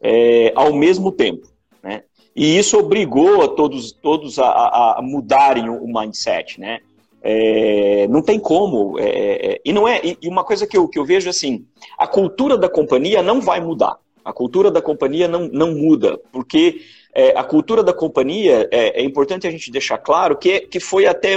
é, 0.00 0.52
ao 0.54 0.72
mesmo 0.72 1.10
tempo. 1.10 1.48
Né? 1.82 2.04
E 2.34 2.56
isso 2.56 2.78
obrigou 2.78 3.42
a 3.42 3.48
todos, 3.48 3.90
todos 3.90 4.38
a, 4.38 4.98
a 4.98 5.02
mudarem 5.02 5.68
o 5.68 5.84
mindset. 5.86 6.60
Né? 6.60 6.78
É, 7.20 8.06
não 8.06 8.22
tem 8.22 8.38
como. 8.38 9.00
É, 9.00 9.08
é, 9.08 9.60
e 9.64 9.72
não 9.72 9.88
é. 9.88 10.00
E 10.22 10.28
uma 10.28 10.44
coisa 10.44 10.64
que 10.64 10.78
eu, 10.78 10.86
que 10.86 10.96
eu 10.96 11.04
vejo 11.04 11.28
assim: 11.28 11.66
a 11.98 12.06
cultura 12.06 12.56
da 12.56 12.68
companhia 12.68 13.20
não 13.20 13.40
vai 13.40 13.60
mudar. 13.60 13.96
A 14.24 14.32
cultura 14.32 14.70
da 14.70 14.80
companhia 14.80 15.26
não, 15.26 15.48
não 15.48 15.74
muda, 15.74 16.20
porque 16.30 16.82
é, 17.14 17.30
a 17.30 17.42
cultura 17.42 17.82
da 17.82 17.94
companhia, 17.94 18.68
é, 18.70 19.00
é, 19.00 19.02
importante 19.02 19.46
a 19.46 19.50
gente 19.50 19.70
deixar 19.70 19.96
claro 19.96 20.36
que, 20.36 20.60
que 20.60 20.78
foi 20.78 21.06
até 21.06 21.34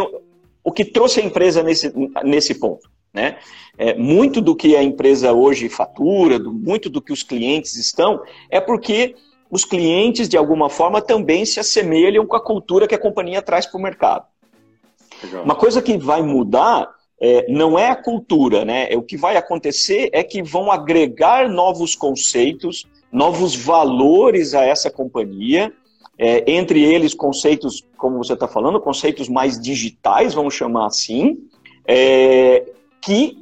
o 0.62 0.72
que 0.72 0.84
trouxe 0.84 1.22
a 1.22 1.24
empresa 1.24 1.64
nesse, 1.64 1.92
nesse 2.24 2.60
ponto. 2.60 2.91
Né? 3.14 3.38
É, 3.78 3.94
muito 3.94 4.40
do 4.40 4.56
que 4.56 4.76
a 4.76 4.84
empresa 4.84 5.34
hoje 5.34 5.68
fatura, 5.68 6.40
do, 6.40 6.54
muito 6.54 6.90
do 6.90 7.02
que 7.02 7.12
os 7.12 7.24
clientes 7.24 7.76
estão, 7.76 8.22
é 8.50 8.62
porque 8.62 9.16
os 9.50 9.66
clientes, 9.66 10.30
de 10.30 10.38
alguma 10.38 10.70
forma, 10.70 11.02
também 11.02 11.46
se 11.46 11.60
assemelham 11.60 12.26
com 12.26 12.36
a 12.36 12.44
cultura 12.44 12.88
que 12.88 12.96
a 12.96 13.00
companhia 13.00 13.42
traz 13.42 13.66
para 13.66 13.78
o 13.78 13.82
mercado. 13.82 14.26
Legal. 15.22 15.44
Uma 15.44 15.56
coisa 15.56 15.82
que 15.82 15.98
vai 15.98 16.22
mudar 16.22 16.90
é, 17.20 17.46
não 17.52 17.78
é 17.78 17.90
a 17.90 17.96
cultura, 17.96 18.66
né? 18.66 18.92
É, 18.92 18.98
o 18.98 19.04
que 19.04 19.18
vai 19.18 19.36
acontecer 19.38 20.10
é 20.14 20.24
que 20.24 20.42
vão 20.42 20.72
agregar 20.72 21.50
novos 21.50 21.96
conceitos, 21.96 22.88
novos 23.12 23.56
valores 23.56 24.56
a 24.56 24.64
essa 24.64 24.90
companhia, 24.90 25.72
é, 26.18 26.50
entre 26.52 26.82
eles 26.82 27.14
conceitos, 27.14 27.86
como 27.98 28.18
você 28.18 28.34
está 28.34 28.48
falando, 28.48 28.80
conceitos 28.80 29.28
mais 29.28 29.60
digitais, 29.60 30.34
vamos 30.34 30.54
chamar 30.54 30.88
assim, 30.88 31.38
é, 31.86 32.64
que 33.02 33.38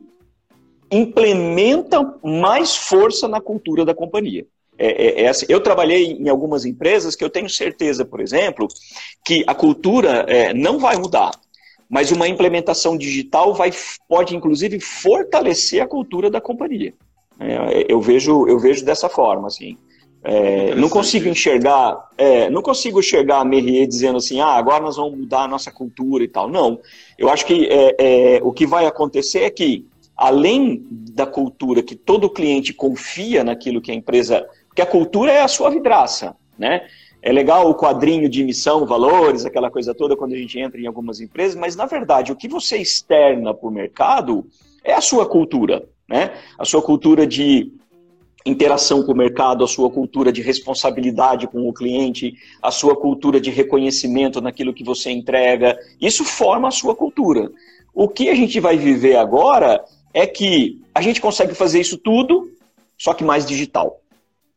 implementam 0.91 2.19
mais 2.23 2.75
força 2.75 3.27
na 3.27 3.39
cultura 3.39 3.85
da 3.85 3.93
companhia. 3.93 4.45
É, 4.77 5.21
é, 5.21 5.23
é 5.23 5.27
assim. 5.27 5.45
eu 5.49 5.59
trabalhei 5.59 6.13
em 6.13 6.29
algumas 6.29 6.65
empresas 6.65 7.15
que 7.15 7.23
eu 7.23 7.29
tenho 7.29 7.49
certeza, 7.49 8.05
por 8.05 8.21
exemplo, 8.21 8.67
que 9.25 9.43
a 9.45 9.53
cultura 9.53 10.25
é, 10.27 10.53
não 10.53 10.79
vai 10.79 10.95
mudar, 10.95 11.31
mas 11.89 12.11
uma 12.11 12.27
implementação 12.27 12.97
digital 12.97 13.53
vai, 13.53 13.71
pode, 14.07 14.35
inclusive, 14.35 14.79
fortalecer 14.79 15.83
a 15.83 15.87
cultura 15.87 16.29
da 16.29 16.39
companhia. 16.39 16.93
É, 17.39 17.85
eu, 17.89 17.99
vejo, 17.99 18.47
eu 18.47 18.57
vejo 18.57 18.85
dessa 18.85 19.09
forma, 19.09 19.47
assim. 19.47 19.77
É, 20.23 20.75
não 20.75 20.89
consigo 20.89 21.29
enxergar, 21.29 22.09
é, 22.17 22.49
não 22.49 22.61
consigo 22.61 22.99
enxergar 22.99 23.39
a 23.39 23.45
Merrier 23.45 23.87
dizendo 23.87 24.17
assim, 24.17 24.41
ah, 24.41 24.53
agora 24.53 24.83
nós 24.83 24.97
vamos 24.97 25.17
mudar 25.17 25.43
a 25.43 25.47
nossa 25.47 25.71
cultura 25.71 26.23
e 26.23 26.27
tal. 26.27 26.49
Não. 26.49 26.79
Eu 27.17 27.29
acho 27.29 27.45
que 27.45 27.67
é, 27.67 27.95
é, 27.97 28.39
o 28.43 28.51
que 28.51 28.65
vai 28.67 28.85
acontecer 28.85 29.39
é 29.39 29.49
que, 29.49 29.85
além 30.15 30.85
da 30.89 31.25
cultura, 31.25 31.81
que 31.81 31.95
todo 31.95 32.29
cliente 32.29 32.73
confia 32.73 33.43
naquilo 33.43 33.81
que 33.81 33.91
a 33.91 33.95
empresa. 33.95 34.45
Porque 34.67 34.81
a 34.81 34.85
cultura 34.85 35.31
é 35.31 35.41
a 35.41 35.47
sua 35.47 35.69
vidraça, 35.69 36.35
né? 36.57 36.85
É 37.21 37.33
legal 37.33 37.69
o 37.69 37.75
quadrinho 37.75 38.29
de 38.29 38.43
missão, 38.45 38.85
valores, 38.85 39.45
aquela 39.45 39.69
coisa 39.69 39.93
toda 39.93 40.15
quando 40.15 40.33
a 40.33 40.37
gente 40.37 40.57
entra 40.57 40.79
em 40.79 40.87
algumas 40.87 41.19
empresas, 41.19 41.53
mas 41.53 41.75
na 41.75 41.85
verdade 41.85 42.31
o 42.31 42.35
que 42.35 42.47
você 42.47 42.77
externa 42.77 43.53
para 43.53 43.67
o 43.67 43.71
mercado 43.71 44.45
é 44.85 44.93
a 44.93 45.01
sua 45.01 45.25
cultura 45.25 45.85
né? 46.09 46.33
A 46.57 46.65
sua 46.65 46.81
cultura 46.81 47.25
de 47.27 47.71
interação 48.45 49.03
com 49.03 49.11
o 49.11 49.17
mercado, 49.17 49.63
a 49.63 49.67
sua 49.67 49.89
cultura 49.89 50.31
de 50.31 50.41
responsabilidade 50.41 51.47
com 51.47 51.67
o 51.67 51.73
cliente, 51.73 52.33
a 52.61 52.71
sua 52.71 52.95
cultura 52.95 53.39
de 53.39 53.49
reconhecimento 53.49 54.41
naquilo 54.41 54.73
que 54.73 54.83
você 54.83 55.11
entrega. 55.11 55.77
Isso 55.99 56.23
forma 56.23 56.67
a 56.67 56.71
sua 56.71 56.95
cultura. 56.95 57.51
O 57.93 58.07
que 58.07 58.29
a 58.29 58.35
gente 58.35 58.59
vai 58.59 58.77
viver 58.77 59.17
agora 59.17 59.83
é 60.13 60.25
que 60.25 60.81
a 60.93 61.01
gente 61.01 61.21
consegue 61.21 61.53
fazer 61.53 61.81
isso 61.81 61.97
tudo, 61.97 62.49
só 62.97 63.13
que 63.13 63.23
mais 63.23 63.45
digital. 63.45 64.01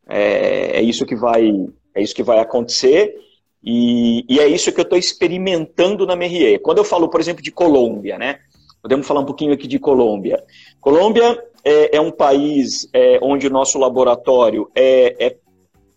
É, 0.07 0.79
é 0.79 0.81
isso 0.81 1.05
que 1.05 1.15
vai, 1.15 1.49
é 1.93 2.01
isso 2.01 2.15
que 2.15 2.23
vai 2.23 2.39
acontecer. 2.39 3.15
E, 3.63 4.25
e 4.27 4.39
é 4.39 4.47
isso 4.47 4.71
que 4.71 4.79
eu 4.79 4.83
estou 4.83 4.97
experimentando 4.97 6.05
na 6.05 6.15
Merrier. 6.15 6.59
Quando 6.61 6.79
eu 6.79 6.83
falo, 6.83 7.07
por 7.07 7.21
exemplo, 7.21 7.41
de 7.41 7.51
Colômbia, 7.51 8.17
né? 8.17 8.39
Podemos 8.83 9.07
falar 9.07 9.21
um 9.21 9.25
pouquinho 9.25 9.53
aqui 9.53 9.65
de 9.65 9.79
Colômbia. 9.79 10.43
Colômbia 10.81 11.41
é, 11.63 11.95
é 11.95 12.01
um 12.01 12.11
país 12.11 12.85
é, 12.91 13.17
onde 13.21 13.47
o 13.47 13.49
nosso 13.49 13.79
laboratório 13.79 14.69
é, 14.75 15.15
é, 15.25 15.37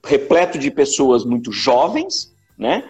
repleto 0.04 0.56
de 0.56 0.70
pessoas 0.70 1.24
muito 1.24 1.50
jovens, 1.50 2.32
né? 2.56 2.88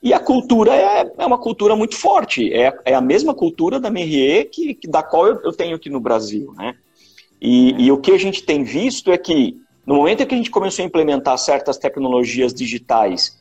E 0.00 0.14
a 0.14 0.20
cultura 0.20 0.72
é, 0.76 1.12
é 1.18 1.26
uma 1.26 1.38
cultura 1.38 1.74
muito 1.74 1.96
forte. 1.96 2.54
É, 2.54 2.72
é 2.84 2.94
a 2.94 3.00
mesma 3.00 3.34
cultura 3.34 3.80
da 3.80 3.90
Merrier 3.90 4.48
que, 4.48 4.74
que 4.74 4.86
da 4.86 5.02
qual 5.02 5.26
eu, 5.26 5.40
eu, 5.42 5.52
tenho 5.52 5.74
aqui 5.74 5.90
no 5.90 5.98
Brasil, 5.98 6.54
né? 6.56 6.76
E, 7.40 7.86
e 7.86 7.90
o 7.90 7.98
que 7.98 8.12
a 8.12 8.18
gente 8.18 8.44
tem 8.44 8.62
visto 8.62 9.10
é 9.10 9.18
que 9.18 9.56
no 9.84 9.96
momento 9.96 10.22
em 10.22 10.26
que 10.26 10.34
a 10.34 10.38
gente 10.38 10.52
começou 10.52 10.84
a 10.84 10.86
implementar 10.86 11.36
certas 11.36 11.78
tecnologias 11.78 12.54
digitais, 12.54 13.36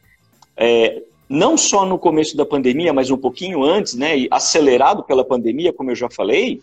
é, 0.57 1.03
não 1.31 1.55
só 1.55 1.85
no 1.85 1.97
começo 1.97 2.35
da 2.35 2.45
pandemia, 2.45 2.91
mas 2.91 3.09
um 3.09 3.17
pouquinho 3.17 3.63
antes, 3.63 3.93
né, 3.93 4.17
e 4.17 4.27
acelerado 4.29 5.01
pela 5.03 5.23
pandemia, 5.23 5.71
como 5.71 5.89
eu 5.89 5.95
já 5.95 6.09
falei, 6.09 6.61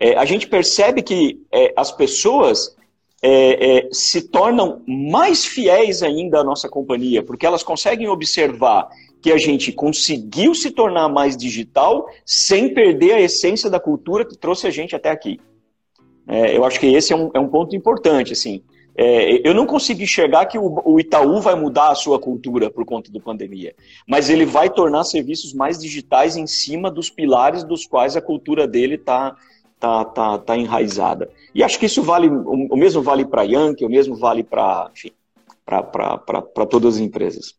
é, 0.00 0.16
a 0.16 0.24
gente 0.24 0.48
percebe 0.48 1.02
que 1.02 1.42
é, 1.52 1.74
as 1.76 1.92
pessoas 1.92 2.74
é, 3.22 3.76
é, 3.76 3.88
se 3.92 4.22
tornam 4.22 4.82
mais 4.86 5.44
fiéis 5.44 6.02
ainda 6.02 6.40
à 6.40 6.44
nossa 6.44 6.66
companhia, 6.66 7.22
porque 7.22 7.44
elas 7.44 7.62
conseguem 7.62 8.08
observar 8.08 8.88
que 9.20 9.30
a 9.30 9.36
gente 9.36 9.70
conseguiu 9.70 10.54
se 10.54 10.70
tornar 10.70 11.08
mais 11.10 11.36
digital 11.36 12.08
sem 12.24 12.72
perder 12.72 13.12
a 13.12 13.20
essência 13.20 13.68
da 13.68 13.80
cultura 13.80 14.24
que 14.24 14.36
trouxe 14.36 14.66
a 14.66 14.70
gente 14.70 14.96
até 14.96 15.10
aqui. 15.10 15.38
É, 16.26 16.56
eu 16.56 16.64
acho 16.64 16.80
que 16.80 16.86
esse 16.86 17.12
é 17.12 17.16
um, 17.16 17.30
é 17.34 17.38
um 17.38 17.48
ponto 17.48 17.76
importante, 17.76 18.32
assim. 18.32 18.62
É, 18.98 19.46
eu 19.46 19.52
não 19.52 19.66
consigo 19.66 20.02
enxergar 20.02 20.46
que 20.46 20.56
o, 20.56 20.80
o, 20.82 20.98
Itaú 20.98 21.38
vai 21.40 21.54
mudar 21.54 21.90
a 21.90 21.94
sua 21.94 22.18
cultura 22.18 22.70
por 22.70 22.86
conta 22.86 23.12
da 23.12 23.20
pandemia, 23.20 23.74
mas 24.08 24.30
ele 24.30 24.46
vai 24.46 24.70
tornar 24.70 25.04
serviços 25.04 25.52
mais 25.52 25.78
digitais 25.78 26.34
em 26.34 26.46
cima 26.46 26.90
dos 26.90 27.10
pilares 27.10 27.62
dos 27.62 27.86
quais 27.86 28.16
a 28.16 28.22
cultura 28.22 28.66
dele 28.66 28.94
está 28.94 29.36
tá, 29.78 30.02
tá, 30.02 30.38
tá 30.38 30.56
enraizada. 30.56 31.30
E 31.54 31.62
acho 31.62 31.78
que 31.78 31.84
isso 31.84 32.02
vale, 32.02 32.28
o, 32.28 32.68
o 32.72 32.76
mesmo 32.76 33.02
vale 33.02 33.26
para 33.26 33.42
a 33.42 33.44
Yankee, 33.44 33.84
o 33.84 33.90
mesmo 33.90 34.16
vale 34.16 34.42
para 34.42 34.90
para 35.66 36.66
todas 36.66 36.94
as 36.94 37.00
empresas. 37.00 37.54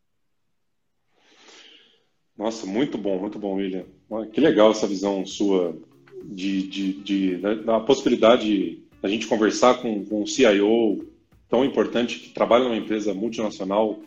Nossa, 2.35 2.65
muito 2.65 2.97
bom, 2.97 3.19
muito 3.19 3.37
bom, 3.37 3.55
William. 3.55 3.85
Que 4.31 4.39
legal 4.39 4.71
essa 4.71 4.87
visão 4.87 5.25
sua 5.25 5.75
de, 6.23 6.63
de, 6.63 6.93
de 6.93 7.37
da, 7.37 7.53
da 7.53 7.79
possibilidade 7.79 8.81
da 9.01 9.09
gente 9.09 9.27
conversar 9.27 9.81
com, 9.81 10.03
com 10.05 10.23
o 10.23 10.27
CIO, 10.27 11.05
tão 11.49 11.63
importante 11.63 12.19
que 12.19 12.29
trabalha 12.29 12.65
numa 12.65 12.77
empresa 12.77 13.13
multinacional. 13.13 13.99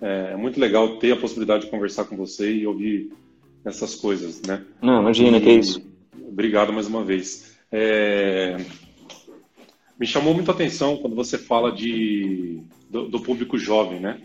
É, 0.00 0.30
é, 0.32 0.36
muito 0.36 0.60
legal 0.60 0.96
ter 0.98 1.12
a 1.12 1.16
possibilidade 1.16 1.64
de 1.64 1.70
conversar 1.70 2.04
com 2.04 2.16
você 2.16 2.52
e 2.52 2.66
ouvir 2.66 3.12
essas 3.64 3.94
coisas, 3.94 4.40
né? 4.42 4.64
Não, 4.80 5.00
imagina, 5.00 5.38
e, 5.38 5.40
que 5.40 5.48
é 5.48 5.54
isso. 5.54 5.82
Obrigado 6.28 6.72
mais 6.72 6.86
uma 6.86 7.02
vez. 7.02 7.56
É, 7.70 8.56
me 9.98 10.06
chamou 10.06 10.32
muito 10.32 10.50
a 10.50 10.54
atenção 10.54 10.96
quando 10.98 11.16
você 11.16 11.36
fala 11.36 11.72
de, 11.72 12.60
do, 12.88 13.08
do 13.08 13.20
público 13.20 13.58
jovem, 13.58 14.00
né? 14.00 14.20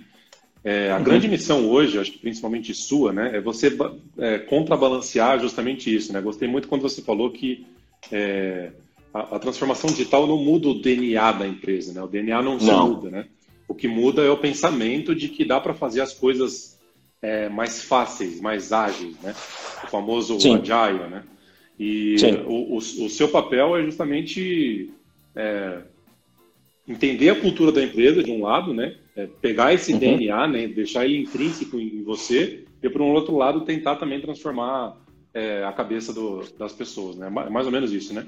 É, 0.63 0.91
a 0.91 0.97
uhum. 0.97 1.03
grande 1.03 1.27
missão 1.27 1.67
hoje, 1.69 1.99
acho 1.99 2.11
que 2.13 2.19
principalmente 2.19 2.73
sua, 2.73 3.11
né, 3.11 3.35
é 3.35 3.41
você 3.41 3.75
é, 4.17 4.39
contrabalancear 4.39 5.37
justamente 5.39 5.93
isso, 5.93 6.13
né? 6.13 6.21
Gostei 6.21 6.47
muito 6.47 6.69
quando 6.69 6.83
você 6.83 7.01
falou 7.01 7.31
que 7.31 7.65
é, 8.09 8.71
a, 9.13 9.35
a, 9.35 9.39
transformação 9.39 9.89
digital 9.89 10.25
não 10.25 10.37
muda 10.37 10.67
o 10.69 10.81
DNA 10.81 11.31
da 11.33 11.47
empresa, 11.47 11.93
né? 11.93 12.01
O 12.01 12.07
DNA 12.07 12.41
não, 12.41 12.53
não. 12.53 12.59
se 12.59 12.71
muda, 12.71 13.09
né? 13.11 13.25
O 13.67 13.75
que 13.75 13.87
muda 13.87 14.23
é 14.23 14.29
o 14.29 14.37
pensamento 14.37 15.13
de 15.13 15.29
que 15.29 15.45
dá 15.45 15.59
para 15.59 15.73
fazer 15.73 16.01
as 16.01 16.13
coisas 16.13 16.79
é, 17.21 17.47
mais 17.47 17.83
fáceis, 17.83 18.41
mais 18.41 18.73
ágeis, 18.73 19.15
né? 19.21 19.35
O 19.83 19.87
famoso 19.87 20.39
Sim. 20.39 20.55
agile, 20.55 21.07
né? 21.09 21.23
E 21.79 22.15
o, 22.45 22.75
o, 22.75 22.77
o, 22.77 23.09
seu 23.09 23.27
papel 23.27 23.75
é 23.75 23.83
justamente 23.83 24.91
é, 25.35 25.81
entender 26.87 27.29
a 27.29 27.39
cultura 27.39 27.71
da 27.71 27.83
empresa, 27.83 28.23
de 28.23 28.31
um 28.31 28.41
lado, 28.41 28.73
né? 28.73 28.95
É, 29.15 29.27
pegar 29.41 29.73
esse 29.73 29.93
uhum. 29.93 29.99
DNA, 29.99 30.47
né? 30.47 30.67
Deixar 30.67 31.05
ele 31.05 31.17
intrínseco 31.17 31.79
em 31.79 32.03
você 32.03 32.65
e, 32.81 32.89
por 32.89 33.01
um 33.01 33.11
outro 33.11 33.37
lado, 33.37 33.61
tentar 33.61 33.95
também 33.95 34.19
transformar 34.19 34.97
é, 35.33 35.63
a 35.63 35.71
cabeça 35.71 36.13
do, 36.13 36.43
das 36.57 36.73
pessoas, 36.73 37.15
né? 37.15 37.29
Mais 37.29 37.65
ou 37.65 37.71
menos 37.71 37.93
isso, 37.93 38.13
né? 38.13 38.25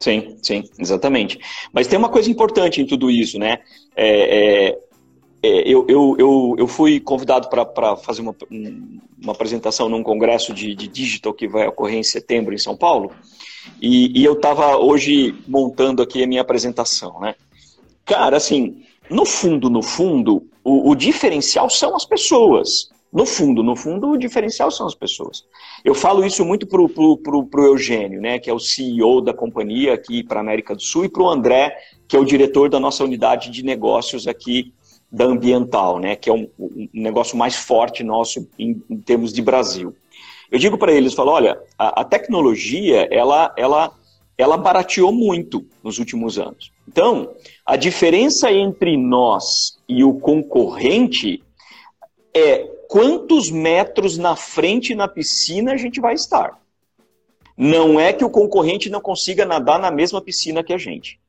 Sim, 0.00 0.36
sim, 0.42 0.62
exatamente. 0.78 1.38
Mas 1.72 1.86
tem 1.86 1.98
uma 1.98 2.08
coisa 2.08 2.30
importante 2.30 2.80
em 2.80 2.86
tudo 2.86 3.10
isso, 3.10 3.38
né? 3.38 3.58
É, 3.96 4.68
é, 4.70 4.78
é 5.42 5.68
eu, 5.68 5.84
eu, 5.88 6.16
eu, 6.18 6.54
eu, 6.58 6.68
fui 6.68 7.00
convidado 7.00 7.48
para 7.48 7.96
fazer 7.96 8.22
uma, 8.22 8.34
uma 9.20 9.32
apresentação 9.32 9.88
num 9.88 10.02
congresso 10.02 10.54
de, 10.54 10.74
de, 10.74 10.86
digital 10.86 11.34
que 11.34 11.48
vai 11.48 11.66
ocorrer 11.66 11.98
em 11.98 12.04
setembro 12.04 12.54
em 12.54 12.58
São 12.58 12.76
Paulo, 12.76 13.10
e, 13.82 14.20
e 14.20 14.24
eu 14.24 14.34
estava 14.34 14.76
hoje 14.76 15.34
montando 15.48 16.02
aqui 16.02 16.22
a 16.22 16.26
minha 16.26 16.42
apresentação, 16.42 17.20
né? 17.20 17.34
Cara, 18.04 18.36
assim, 18.36 18.82
no 19.10 19.24
fundo, 19.24 19.68
no 19.68 19.82
fundo, 19.82 20.48
o, 20.62 20.90
o 20.90 20.94
diferencial 20.94 21.68
são 21.68 21.96
as 21.96 22.04
pessoas. 22.04 22.90
No 23.12 23.24
fundo, 23.24 23.62
no 23.62 23.74
fundo, 23.74 24.10
o 24.10 24.18
diferencial 24.18 24.70
são 24.70 24.86
as 24.86 24.94
pessoas. 24.94 25.44
Eu 25.82 25.94
falo 25.94 26.24
isso 26.24 26.44
muito 26.44 26.66
para 26.66 26.82
o 26.82 27.66
Eugênio, 27.66 28.20
né, 28.20 28.38
que 28.38 28.50
é 28.50 28.52
o 28.52 28.58
CEO 28.58 29.22
da 29.22 29.32
companhia 29.32 29.94
aqui 29.94 30.22
para 30.22 30.40
a 30.40 30.42
América 30.42 30.74
do 30.74 30.82
Sul, 30.82 31.06
e 31.06 31.08
para 31.08 31.22
o 31.22 31.28
André, 31.28 31.74
que 32.06 32.16
é 32.16 32.18
o 32.18 32.24
diretor 32.24 32.68
da 32.68 32.78
nossa 32.78 33.02
unidade 33.02 33.50
de 33.50 33.64
negócios 33.64 34.28
aqui 34.28 34.74
da 35.10 35.24
Ambiental, 35.24 35.98
né, 35.98 36.16
que 36.16 36.28
é 36.28 36.32
um, 36.32 36.48
um 36.58 36.88
negócio 36.92 37.36
mais 37.36 37.56
forte 37.56 38.04
nosso 38.04 38.46
em, 38.58 38.82
em 38.90 38.98
termos 38.98 39.32
de 39.32 39.40
Brasil. 39.40 39.96
Eu 40.50 40.58
digo 40.58 40.76
para 40.76 40.92
eles, 40.92 41.14
falo, 41.14 41.30
olha, 41.30 41.58
a, 41.78 42.02
a, 42.02 42.04
tecnologia, 42.04 43.08
ela, 43.10 43.54
ela, 43.56 43.90
ela 44.36 44.56
barateou 44.58 45.12
muito 45.12 45.64
nos 45.82 45.98
últimos 45.98 46.38
anos. 46.38 46.72
Então, 46.86 47.30
a 47.64 47.76
diferença 47.76 48.52
entre 48.52 48.98
nós 48.98 49.78
e 49.88 50.04
o 50.04 50.14
concorrente 50.14 51.42
é 52.34 52.77
quantos 52.88 53.50
metros 53.50 54.16
na 54.16 54.34
frente 54.34 54.94
na 54.94 55.06
piscina 55.06 55.72
a 55.72 55.76
gente 55.76 56.00
vai 56.00 56.14
estar. 56.14 56.58
Não 57.56 58.00
é 58.00 58.12
que 58.12 58.24
o 58.24 58.30
concorrente 58.30 58.88
não 58.88 59.00
consiga 59.00 59.44
nadar 59.44 59.78
na 59.78 59.90
mesma 59.90 60.22
piscina 60.22 60.64
que 60.64 60.72
a 60.72 60.78
gente. 60.78 61.20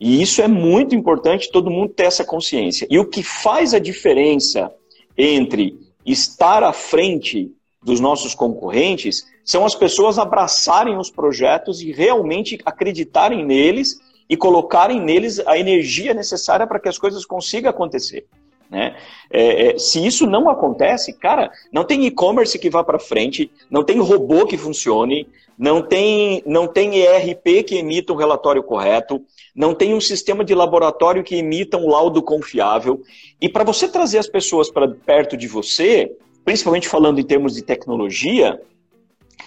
E 0.00 0.20
isso 0.20 0.42
é 0.42 0.48
muito 0.48 0.94
importante 0.94 1.50
todo 1.50 1.70
mundo 1.70 1.92
ter 1.92 2.04
essa 2.04 2.24
consciência. 2.24 2.86
E 2.90 2.98
o 2.98 3.06
que 3.06 3.22
faz 3.22 3.74
a 3.74 3.78
diferença 3.78 4.72
entre 5.16 5.78
estar 6.04 6.62
à 6.62 6.72
frente 6.72 7.52
dos 7.82 8.00
nossos 8.00 8.34
concorrentes 8.34 9.26
são 9.44 9.64
as 9.64 9.74
pessoas 9.74 10.18
abraçarem 10.18 10.96
os 10.98 11.10
projetos 11.10 11.80
e 11.80 11.92
realmente 11.92 12.58
acreditarem 12.64 13.44
neles 13.44 14.00
e 14.28 14.36
colocarem 14.36 15.00
neles 15.00 15.38
a 15.46 15.58
energia 15.58 16.12
necessária 16.12 16.66
para 16.66 16.80
que 16.80 16.88
as 16.88 16.98
coisas 16.98 17.24
consigam 17.24 17.70
acontecer. 17.70 18.26
Né? 18.70 18.96
É, 19.30 19.70
é, 19.70 19.78
se 19.78 20.04
isso 20.04 20.26
não 20.26 20.48
acontece, 20.48 21.12
cara, 21.12 21.50
não 21.72 21.84
tem 21.84 22.04
e-commerce 22.04 22.58
que 22.58 22.68
vá 22.68 22.84
para 22.84 22.98
frente, 22.98 23.50
não 23.70 23.82
tem 23.82 23.98
robô 23.98 24.46
que 24.46 24.58
funcione, 24.58 25.26
não 25.58 25.82
tem, 25.82 26.42
não 26.46 26.68
tem 26.68 26.98
ERP 26.98 27.64
que 27.66 27.76
emita 27.76 28.12
um 28.12 28.16
relatório 28.16 28.62
correto, 28.62 29.20
não 29.56 29.74
tem 29.74 29.94
um 29.94 30.00
sistema 30.00 30.44
de 30.44 30.54
laboratório 30.54 31.24
que 31.24 31.36
emita 31.36 31.76
um 31.76 31.88
laudo 31.88 32.22
confiável. 32.22 33.02
E 33.40 33.48
para 33.48 33.64
você 33.64 33.88
trazer 33.88 34.18
as 34.18 34.28
pessoas 34.28 34.70
para 34.70 34.86
perto 34.88 35.36
de 35.36 35.48
você, 35.48 36.14
principalmente 36.44 36.88
falando 36.88 37.18
em 37.18 37.24
termos 37.24 37.54
de 37.54 37.62
tecnologia, 37.62 38.60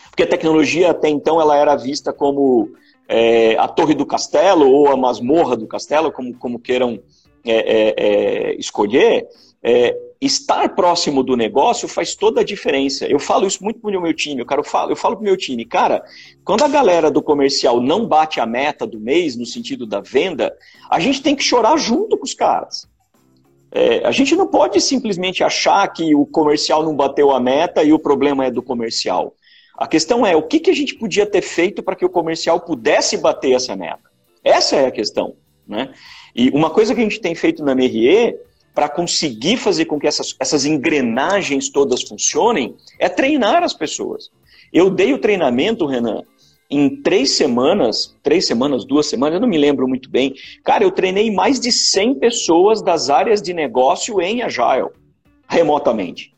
porque 0.09 0.23
a 0.23 0.27
tecnologia 0.27 0.91
até 0.91 1.07
então 1.07 1.39
ela 1.39 1.55
era 1.55 1.75
vista 1.75 2.11
como 2.11 2.73
é, 3.07 3.55
a 3.57 3.67
torre 3.67 3.93
do 3.93 4.05
castelo 4.05 4.69
ou 4.69 4.89
a 4.89 4.97
masmorra 4.97 5.55
do 5.55 5.67
castelo, 5.67 6.11
como, 6.11 6.33
como 6.37 6.59
queiram 6.59 6.99
é, 7.45 7.53
é, 7.53 7.93
é, 7.97 8.55
escolher, 8.55 9.27
é, 9.63 9.95
estar 10.19 10.75
próximo 10.75 11.23
do 11.23 11.35
negócio 11.35 11.87
faz 11.87 12.15
toda 12.15 12.41
a 12.41 12.43
diferença. 12.43 13.05
Eu 13.05 13.19
falo 13.19 13.47
isso 13.47 13.63
muito 13.63 13.79
pro 13.79 14.01
meu 14.01 14.13
time, 14.13 14.41
eu 14.41 14.63
falo, 14.63 14.91
eu 14.91 14.95
falo 14.95 15.19
meu 15.19 15.35
time, 15.35 15.65
cara, 15.65 16.03
quando 16.43 16.63
a 16.63 16.67
galera 16.67 17.09
do 17.09 17.21
comercial 17.21 17.81
não 17.81 18.07
bate 18.07 18.39
a 18.39 18.45
meta 18.45 18.85
do 18.85 18.99
mês, 18.99 19.35
no 19.35 19.45
sentido 19.45 19.85
da 19.85 19.99
venda, 19.99 20.55
a 20.89 20.99
gente 20.99 21.21
tem 21.21 21.35
que 21.35 21.43
chorar 21.43 21.77
junto 21.77 22.17
com 22.17 22.23
os 22.23 22.33
caras. 22.33 22.87
É, 23.71 24.05
a 24.05 24.11
gente 24.11 24.35
não 24.35 24.47
pode 24.47 24.81
simplesmente 24.81 25.43
achar 25.43 25.87
que 25.87 26.13
o 26.13 26.25
comercial 26.25 26.83
não 26.83 26.95
bateu 26.95 27.31
a 27.31 27.39
meta 27.39 27.83
e 27.83 27.93
o 27.93 27.99
problema 27.99 28.45
é 28.45 28.51
do 28.51 28.61
comercial. 28.61 29.33
A 29.77 29.87
questão 29.87 30.25
é 30.25 30.35
o 30.35 30.43
que, 30.43 30.59
que 30.59 30.69
a 30.69 30.75
gente 30.75 30.95
podia 30.95 31.25
ter 31.25 31.41
feito 31.41 31.81
para 31.81 31.95
que 31.95 32.05
o 32.05 32.09
comercial 32.09 32.59
pudesse 32.59 33.17
bater 33.17 33.53
essa 33.53 33.75
meta. 33.75 34.11
Essa 34.43 34.75
é 34.75 34.85
a 34.85 34.91
questão. 34.91 35.35
Né? 35.71 35.93
E 36.35 36.49
uma 36.49 36.69
coisa 36.69 36.93
que 36.93 36.99
a 36.99 37.03
gente 37.03 37.21
tem 37.21 37.33
feito 37.33 37.63
na 37.63 37.73
MRE 37.73 38.35
para 38.75 38.89
conseguir 38.89 39.55
fazer 39.55 39.85
com 39.85 39.97
que 39.97 40.05
essas, 40.05 40.35
essas 40.37 40.65
engrenagens 40.65 41.69
todas 41.69 42.03
funcionem 42.03 42.75
é 42.99 43.07
treinar 43.07 43.63
as 43.63 43.73
pessoas. 43.73 44.29
Eu 44.71 44.89
dei 44.89 45.13
o 45.13 45.17
treinamento, 45.17 45.85
Renan, 45.85 46.23
em 46.69 47.01
três 47.01 47.37
semanas, 47.37 48.17
três 48.21 48.45
semanas, 48.45 48.85
duas 48.85 49.05
semanas, 49.05 49.35
eu 49.35 49.41
não 49.41 49.47
me 49.47 49.57
lembro 49.57 49.87
muito 49.87 50.09
bem. 50.09 50.33
Cara, 50.63 50.83
eu 50.83 50.91
treinei 50.91 51.31
mais 51.31 51.59
de 51.59 51.71
100 51.71 52.15
pessoas 52.15 52.81
das 52.81 53.09
áreas 53.09 53.41
de 53.41 53.53
negócio 53.53 54.21
em 54.21 54.41
Agile, 54.41 54.89
remotamente. 55.47 56.33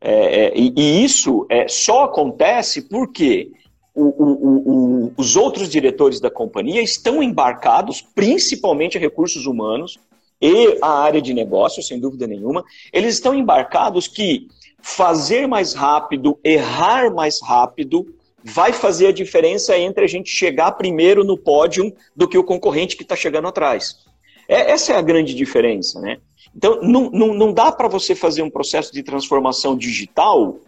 É, 0.00 0.46
é, 0.46 0.52
e, 0.54 0.72
e, 0.76 1.04
isso 1.04 1.46
é, 1.48 1.66
só 1.66 2.04
acontece 2.04 2.82
porque 2.82 3.50
o, 3.94 4.02
o, 4.02 5.04
o, 5.06 5.12
os 5.16 5.36
outros 5.36 5.68
diretores 5.68 6.20
da 6.20 6.30
companhia 6.30 6.82
estão 6.82 7.22
embarcados, 7.22 8.00
principalmente 8.00 8.98
recursos 8.98 9.46
humanos 9.46 9.98
e 10.40 10.76
a 10.82 11.00
área 11.00 11.22
de 11.22 11.32
negócio, 11.32 11.82
sem 11.82 12.00
dúvida 12.00 12.26
nenhuma, 12.26 12.64
eles 12.92 13.14
estão 13.14 13.34
embarcados 13.34 14.08
que 14.08 14.48
fazer 14.82 15.46
mais 15.46 15.72
rápido, 15.72 16.38
errar 16.44 17.14
mais 17.14 17.40
rápido, 17.40 18.04
vai 18.42 18.72
fazer 18.72 19.06
a 19.06 19.12
diferença 19.12 19.78
entre 19.78 20.04
a 20.04 20.08
gente 20.08 20.28
chegar 20.28 20.72
primeiro 20.72 21.24
no 21.24 21.38
pódio 21.38 21.94
do 22.14 22.28
que 22.28 22.36
o 22.36 22.44
concorrente 22.44 22.96
que 22.96 23.02
está 23.02 23.16
chegando 23.16 23.48
atrás. 23.48 24.04
É, 24.46 24.72
essa 24.72 24.92
é 24.92 24.96
a 24.96 25.02
grande 25.02 25.34
diferença, 25.34 25.98
né? 26.00 26.18
Então, 26.54 26.80
não, 26.82 27.10
não, 27.10 27.32
não 27.32 27.52
dá 27.52 27.72
para 27.72 27.88
você 27.88 28.14
fazer 28.14 28.42
um 28.42 28.50
processo 28.50 28.92
de 28.92 29.02
transformação 29.02 29.76
digital 29.76 30.58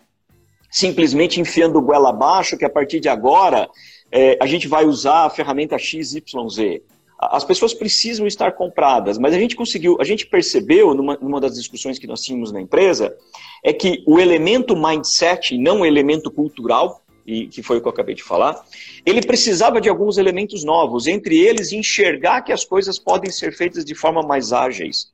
simplesmente 0.70 1.40
enfiando 1.40 1.80
goela 1.80 2.10
abaixo, 2.10 2.56
que 2.56 2.64
a 2.64 2.70
partir 2.70 3.00
de 3.00 3.08
agora 3.08 3.68
é, 4.10 4.38
a 4.40 4.46
gente 4.46 4.68
vai 4.68 4.84
usar 4.84 5.26
a 5.26 5.30
ferramenta 5.30 5.78
XYZ. 5.78 6.80
As 7.18 7.44
pessoas 7.44 7.72
precisam 7.72 8.26
estar 8.26 8.52
compradas, 8.52 9.16
mas 9.16 9.34
a 9.34 9.38
gente 9.38 9.56
conseguiu, 9.56 9.96
a 9.98 10.04
gente 10.04 10.26
percebeu 10.26 10.94
numa, 10.94 11.16
numa 11.16 11.40
das 11.40 11.54
discussões 11.54 11.98
que 11.98 12.06
nós 12.06 12.20
tínhamos 12.20 12.52
na 12.52 12.60
empresa, 12.60 13.16
é 13.64 13.72
que 13.72 14.02
o 14.06 14.20
elemento 14.20 14.76
mindset, 14.76 15.56
não 15.56 15.80
o 15.80 15.86
elemento 15.86 16.30
cultural, 16.30 17.02
e 17.26 17.48
que 17.48 17.62
foi 17.62 17.78
o 17.78 17.80
que 17.80 17.88
eu 17.88 17.92
acabei 17.92 18.14
de 18.14 18.22
falar, 18.22 18.64
ele 19.04 19.20
precisava 19.20 19.80
de 19.80 19.88
alguns 19.88 20.16
elementos 20.16 20.62
novos, 20.62 21.06
entre 21.06 21.38
eles 21.38 21.72
enxergar 21.72 22.42
que 22.42 22.52
as 22.52 22.64
coisas 22.64 22.98
podem 22.98 23.30
ser 23.30 23.52
feitas 23.52 23.84
de 23.84 23.94
forma 23.94 24.22
mais 24.22 24.52
ágeis. 24.52 25.10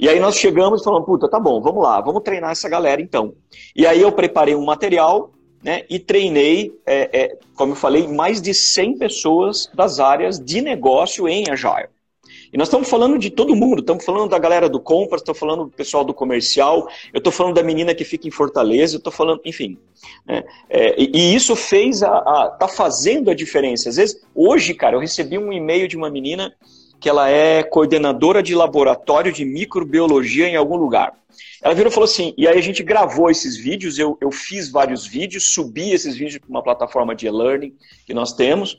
E 0.00 0.08
aí 0.08 0.18
nós 0.18 0.36
chegamos 0.36 0.82
falamos, 0.82 1.04
puta, 1.04 1.28
tá 1.28 1.38
bom, 1.38 1.60
vamos 1.60 1.82
lá, 1.82 2.00
vamos 2.00 2.22
treinar 2.22 2.52
essa 2.52 2.70
galera 2.70 3.02
então. 3.02 3.34
E 3.76 3.86
aí 3.86 4.00
eu 4.00 4.10
preparei 4.10 4.54
um 4.54 4.64
material 4.64 5.30
né, 5.62 5.84
e 5.90 5.98
treinei, 5.98 6.72
é, 6.86 7.10
é, 7.12 7.38
como 7.54 7.72
eu 7.72 7.76
falei, 7.76 8.08
mais 8.08 8.40
de 8.40 8.54
100 8.54 8.96
pessoas 8.96 9.70
das 9.74 10.00
áreas 10.00 10.40
de 10.40 10.62
negócio 10.62 11.28
em 11.28 11.44
Agile. 11.50 11.90
E 12.50 12.56
nós 12.56 12.68
estamos 12.68 12.88
falando 12.88 13.18
de 13.18 13.28
todo 13.28 13.54
mundo, 13.54 13.80
estamos 13.80 14.02
falando 14.02 14.30
da 14.30 14.38
galera 14.38 14.70
do 14.70 14.80
compras, 14.80 15.20
estamos 15.20 15.38
falando 15.38 15.64
do 15.64 15.70
pessoal 15.70 16.02
do 16.02 16.14
comercial, 16.14 16.88
eu 17.12 17.18
estou 17.18 17.30
falando 17.30 17.56
da 17.56 17.62
menina 17.62 17.94
que 17.94 18.02
fica 18.02 18.26
em 18.26 18.30
Fortaleza, 18.30 18.94
eu 18.94 18.98
estou 18.98 19.12
falando, 19.12 19.42
enfim. 19.44 19.76
Né, 20.26 20.42
é, 20.70 20.98
e, 20.98 21.10
e, 21.14 21.34
isso 21.34 21.54
fez 21.54 22.02
a, 22.02 22.08
a. 22.08 22.56
tá 22.58 22.66
fazendo 22.66 23.30
a 23.30 23.34
diferença. 23.34 23.90
Às 23.90 23.96
vezes, 23.96 24.22
hoje, 24.34 24.72
cara, 24.72 24.96
eu 24.96 25.00
recebi 25.00 25.36
um 25.36 25.52
e-mail 25.52 25.86
de 25.86 25.94
uma 25.94 26.08
menina 26.08 26.54
que 27.00 27.08
ela 27.08 27.28
é 27.28 27.62
coordenadora 27.62 28.42
de 28.42 28.54
laboratório 28.54 29.32
de 29.32 29.44
microbiologia 29.44 30.46
em 30.48 30.56
algum 30.56 30.76
lugar. 30.76 31.14
Ela 31.62 31.74
virou 31.74 31.90
e 31.90 31.94
falou 31.94 32.04
assim, 32.04 32.34
e 32.36 32.46
aí 32.46 32.58
a 32.58 32.62
gente 32.62 32.82
gravou 32.82 33.30
esses 33.30 33.56
vídeos, 33.56 33.98
eu, 33.98 34.16
eu 34.20 34.30
fiz 34.30 34.70
vários 34.70 35.06
vídeos, 35.06 35.52
subi 35.52 35.92
esses 35.92 36.14
vídeos 36.14 36.38
para 36.38 36.50
uma 36.50 36.62
plataforma 36.62 37.14
de 37.14 37.26
e-learning 37.26 37.74
que 38.06 38.12
nós 38.12 38.32
temos, 38.32 38.78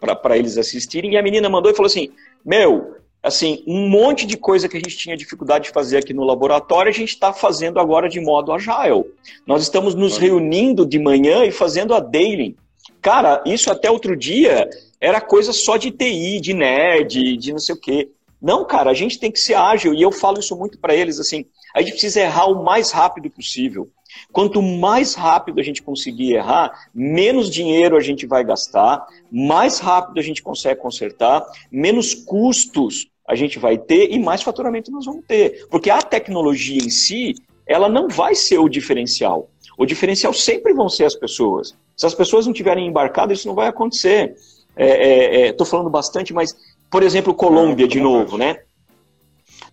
para 0.00 0.36
eles 0.36 0.56
assistirem, 0.56 1.14
e 1.14 1.16
a 1.16 1.22
menina 1.22 1.48
mandou 1.48 1.70
e 1.70 1.74
falou 1.74 1.86
assim, 1.86 2.10
meu, 2.44 2.96
assim, 3.22 3.62
um 3.66 3.88
monte 3.88 4.26
de 4.26 4.36
coisa 4.36 4.68
que 4.68 4.76
a 4.76 4.80
gente 4.80 4.96
tinha 4.96 5.16
dificuldade 5.16 5.64
de 5.64 5.70
fazer 5.70 5.98
aqui 5.98 6.14
no 6.14 6.24
laboratório, 6.24 6.90
a 6.90 6.94
gente 6.94 7.10
está 7.10 7.32
fazendo 7.32 7.80
agora 7.80 8.08
de 8.08 8.20
modo 8.20 8.52
agile. 8.52 9.04
Nós 9.46 9.62
estamos 9.62 9.94
nos 9.94 10.16
reunindo 10.16 10.86
de 10.86 10.98
manhã 10.98 11.44
e 11.44 11.50
fazendo 11.50 11.94
a 11.94 12.00
daily. 12.00 12.56
Cara, 13.00 13.42
isso 13.46 13.70
até 13.70 13.90
outro 13.90 14.16
dia 14.16 14.68
era 15.00 15.20
coisa 15.20 15.52
só 15.52 15.76
de 15.76 15.90
TI, 15.90 16.40
de 16.40 16.54
nerd, 16.54 17.36
de 17.36 17.52
não 17.52 17.58
sei 17.58 17.74
o 17.74 17.80
quê. 17.80 18.10
Não, 18.40 18.64
cara, 18.64 18.90
a 18.90 18.94
gente 18.94 19.18
tem 19.18 19.30
que 19.30 19.40
ser 19.40 19.54
ágil 19.54 19.94
e 19.94 20.02
eu 20.02 20.12
falo 20.12 20.38
isso 20.38 20.56
muito 20.56 20.78
para 20.78 20.94
eles 20.94 21.18
assim. 21.18 21.46
A 21.74 21.80
gente 21.80 21.92
precisa 21.92 22.20
errar 22.20 22.46
o 22.46 22.64
mais 22.64 22.90
rápido 22.90 23.30
possível. 23.30 23.90
Quanto 24.32 24.62
mais 24.62 25.14
rápido 25.14 25.60
a 25.60 25.62
gente 25.62 25.82
conseguir 25.82 26.34
errar, 26.34 26.88
menos 26.94 27.50
dinheiro 27.50 27.96
a 27.96 28.00
gente 28.00 28.26
vai 28.26 28.44
gastar, 28.44 29.06
mais 29.30 29.78
rápido 29.78 30.18
a 30.18 30.22
gente 30.22 30.42
consegue 30.42 30.80
consertar, 30.80 31.44
menos 31.70 32.14
custos 32.14 33.08
a 33.28 33.34
gente 33.34 33.58
vai 33.58 33.76
ter 33.76 34.12
e 34.12 34.18
mais 34.18 34.42
faturamento 34.42 34.90
nós 34.90 35.04
vamos 35.04 35.24
ter. 35.26 35.66
Porque 35.68 35.90
a 35.90 36.00
tecnologia 36.00 36.78
em 36.78 36.90
si, 36.90 37.34
ela 37.66 37.88
não 37.88 38.08
vai 38.08 38.34
ser 38.34 38.58
o 38.58 38.68
diferencial. 38.68 39.50
O 39.76 39.84
diferencial 39.84 40.32
sempre 40.32 40.72
vão 40.72 40.88
ser 40.88 41.04
as 41.04 41.14
pessoas. 41.14 41.76
Se 41.96 42.06
as 42.06 42.14
pessoas 42.14 42.46
não 42.46 42.52
tiverem 42.52 42.86
embarcado, 42.86 43.32
isso 43.32 43.48
não 43.48 43.54
vai 43.54 43.66
acontecer. 43.66 44.36
Estou 44.76 44.86
é, 44.86 45.46
é, 45.46 45.48
é, 45.48 45.64
falando 45.64 45.88
bastante, 45.88 46.34
mas, 46.34 46.54
por 46.90 47.02
exemplo, 47.02 47.32
Colômbia, 47.34 47.88
de 47.88 47.98
novo, 47.98 48.36
né? 48.36 48.58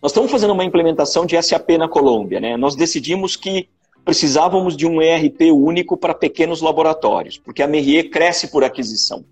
Nós 0.01 0.11
estamos 0.11 0.31
fazendo 0.31 0.53
uma 0.53 0.63
implementação 0.63 1.25
de 1.25 1.41
SAP 1.41 1.71
na 1.71 1.87
Colômbia, 1.87 2.39
né? 2.39 2.55
Nós 2.55 2.75
decidimos 2.75 3.35
que 3.35 3.67
precisávamos 4.05 4.75
de 4.75 4.85
um 4.85 5.01
ERP 5.01 5.51
único 5.51 5.97
para 5.97 6.13
pequenos 6.13 6.61
laboratórios, 6.61 7.37
porque 7.37 7.61
a 7.61 7.67
Merrier 7.67 8.09
cresce 8.09 8.47
por 8.47 8.63
aquisição. 8.63 9.23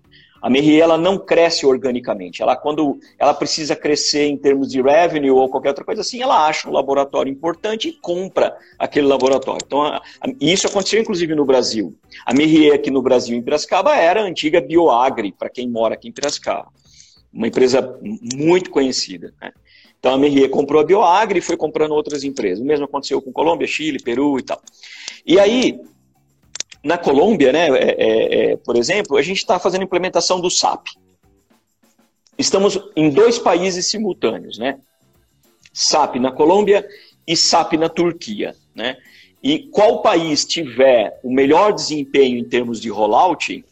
A 0.42 0.50
Merrier 0.50 0.82
ela 0.82 0.98
não 0.98 1.16
cresce 1.16 1.64
organicamente. 1.64 2.42
Ela 2.42 2.56
quando 2.56 2.98
ela 3.16 3.32
precisa 3.32 3.76
crescer 3.76 4.26
em 4.26 4.36
termos 4.36 4.68
de 4.68 4.82
revenue 4.82 5.30
ou 5.30 5.48
qualquer 5.48 5.68
outra 5.68 5.84
coisa 5.84 6.00
assim, 6.00 6.20
ela 6.20 6.46
acha 6.46 6.68
um 6.68 6.72
laboratório 6.72 7.30
importante 7.30 7.88
e 7.88 7.92
compra 7.92 8.56
aquele 8.76 9.06
laboratório. 9.06 9.60
Então, 9.64 9.82
a, 9.82 9.98
a, 9.98 10.28
isso 10.40 10.66
aconteceu 10.66 11.00
inclusive 11.00 11.32
no 11.36 11.44
Brasil. 11.44 11.96
A 12.26 12.34
Merrier 12.34 12.74
aqui 12.74 12.90
no 12.90 13.00
Brasil 13.00 13.36
em 13.36 13.42
Piracicaba 13.42 13.94
era 13.94 14.22
a 14.22 14.24
antiga 14.24 14.60
Bioagri, 14.60 15.30
para 15.30 15.48
quem 15.48 15.68
mora 15.68 15.94
aqui 15.94 16.08
em 16.08 16.12
Piracicaba. 16.12 16.68
Uma 17.32 17.46
empresa 17.46 17.98
muito 18.34 18.68
conhecida. 18.70 19.32
Né? 19.40 19.52
Então 20.00 20.12
a 20.12 20.18
Merrier 20.18 20.50
comprou 20.50 20.82
a 20.82 20.84
Bioagri 20.84 21.38
e 21.38 21.42
foi 21.42 21.56
comprando 21.56 21.92
outras 21.92 22.24
empresas. 22.24 22.58
O 22.58 22.66
mesmo 22.66 22.86
aconteceu 22.86 23.22
com 23.22 23.32
Colômbia, 23.32 23.68
Chile, 23.68 24.02
Peru 24.02 24.40
e 24.40 24.42
tal. 24.42 24.60
E 25.24 25.38
aí, 25.38 25.80
na 26.84 26.98
Colômbia, 26.98 27.52
né, 27.52 27.68
é, 27.68 27.72
é, 27.74 28.52
é, 28.52 28.56
por 28.56 28.76
exemplo, 28.76 29.16
a 29.16 29.22
gente 29.22 29.38
está 29.38 29.58
fazendo 29.58 29.84
implementação 29.84 30.40
do 30.40 30.50
SAP. 30.50 30.88
Estamos 32.36 32.78
em 32.96 33.10
dois 33.10 33.38
países 33.38 33.86
simultâneos, 33.86 34.58
né? 34.58 34.80
SAP 35.72 36.16
na 36.16 36.32
Colômbia 36.32 36.86
e 37.26 37.36
SAP 37.36 37.74
na 37.74 37.88
Turquia, 37.88 38.56
né? 38.74 38.96
E 39.42 39.60
qual 39.70 40.02
país 40.02 40.44
tiver 40.44 41.18
o 41.22 41.32
melhor 41.32 41.72
desempenho 41.72 42.38
em 42.38 42.44
termos 42.44 42.80
de 42.80 42.88
rollout, 42.88 43.64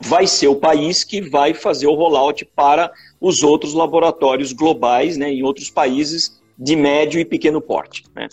vai 0.00 0.26
ser 0.26 0.48
o 0.48 0.56
país 0.56 1.04
que 1.04 1.20
vai 1.20 1.54
fazer 1.54 1.86
o 1.86 1.94
rollout 1.94 2.44
para 2.54 2.92
os 3.20 3.42
outros 3.42 3.72
laboratórios 3.72 4.52
globais, 4.52 5.16
né, 5.16 5.30
em 5.30 5.42
outros 5.42 5.70
países 5.70 6.40
de 6.58 6.76
médio 6.76 7.20
e 7.20 7.24
pequeno 7.24 7.60
porte. 7.60 8.04
Né? 8.14 8.28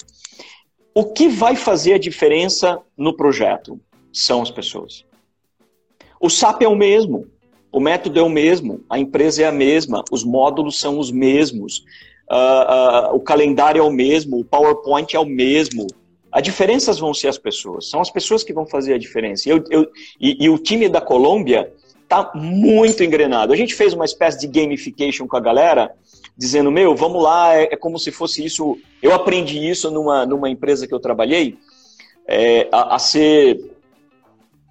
O 0.94 1.06
que 1.06 1.30
vai 1.30 1.56
fazer 1.56 1.94
a 1.94 1.98
diferença 1.98 2.80
no 2.98 3.16
projeto 3.16 3.80
são 4.12 4.42
as 4.42 4.52
pessoas. 4.52 5.06
O 6.20 6.30
SAP 6.30 6.64
é 6.64 6.68
o 6.68 6.76
mesmo, 6.76 7.28
o 7.72 7.80
método 7.80 8.20
é 8.20 8.24
o 8.24 8.30
mesmo, 8.30 8.84
a 8.90 9.00
empresa 9.00 9.44
é 9.44 9.46
a 9.46 9.52
mesma, 9.52 10.04
os 10.12 10.24
módulos 10.24 10.80
são 10.80 11.00
os 11.00 11.10
mesmos, 11.10 11.86
uh, 12.30 13.14
uh, 13.14 13.16
o 13.16 13.20
calendário 13.22 13.80
é 13.80 13.84
o 13.84 13.92
mesmo, 13.92 14.40
o 14.40 14.46
PowerPoint 14.46 15.16
é 15.16 15.20
o 15.20 15.26
mesmo. 15.26 15.88
As 16.30 16.44
diferenças 16.44 17.00
vão 17.00 17.14
ser 17.14 17.30
as 17.30 17.38
pessoas, 17.38 17.90
são 17.90 18.02
as 18.02 18.10
pessoas 18.10 18.44
que 18.44 18.54
vão 18.54 18.66
fazer 18.66 18.94
a 18.94 18.98
diferença. 18.98 19.50
Eu, 19.50 19.64
eu, 19.70 19.90
e, 20.20 20.44
e 20.44 20.50
o 20.50 20.58
time 20.58 20.90
da 20.90 21.00
Colômbia 21.00 21.72
está 22.04 22.32
muito 22.36 23.04
engrenado. 23.04 23.54
A 23.54 23.56
gente 23.56 23.74
fez 23.74 23.94
uma 23.94 24.06
espécie 24.06 24.40
de 24.40 24.48
gamification 24.48 25.26
com 25.28 25.38
a 25.38 25.42
galera, 25.42 25.94
dizendo, 26.38 26.72
meu, 26.72 26.96
vamos 26.96 27.22
lá, 27.24 27.56
é, 27.56 27.70
é, 27.72 27.76
como 27.76 28.00
se 28.00 28.12
fosse 28.12 28.44
isso. 28.44 28.78
Eu 29.02 29.14
aprendi 29.14 29.58
isso 29.70 29.92
numa, 29.92 30.26
numa 30.26 30.50
empresa 30.50 30.88
que 30.88 30.94
eu 30.94 31.00
trabalhei, 31.00 31.58
é, 32.28 32.68
a, 32.72 32.96
a, 32.96 33.00
ser 33.00 33.60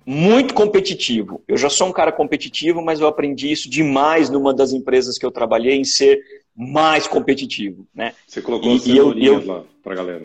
muito 0.04 0.54
competitivo. 0.54 1.42
Eu 1.46 1.56
já 1.56 1.68
sou 1.70 1.88
um 1.88 1.92
cara 1.92 2.12
competitivo, 2.12 2.82
mas 2.82 3.00
eu 3.00 3.06
aprendi 3.06 3.50
isso 3.50 3.68
demais 3.68 4.30
numa 4.30 4.52
das 4.52 4.72
empresas 4.72 5.18
que 5.18 5.26
eu 5.26 5.30
trabalhei, 5.30 5.76
em 5.76 5.84
ser 5.84 6.20
mais 6.56 7.06
competitivo. 7.06 7.86
Né? 7.94 8.14
Você 8.26 8.40
colocou 8.40 8.70
e, 8.72 8.90
e 8.90 8.96
eu, 8.96 9.16
eu, 9.16 9.46
lá 9.46 9.64
para 9.82 9.94
galera. 9.94 10.22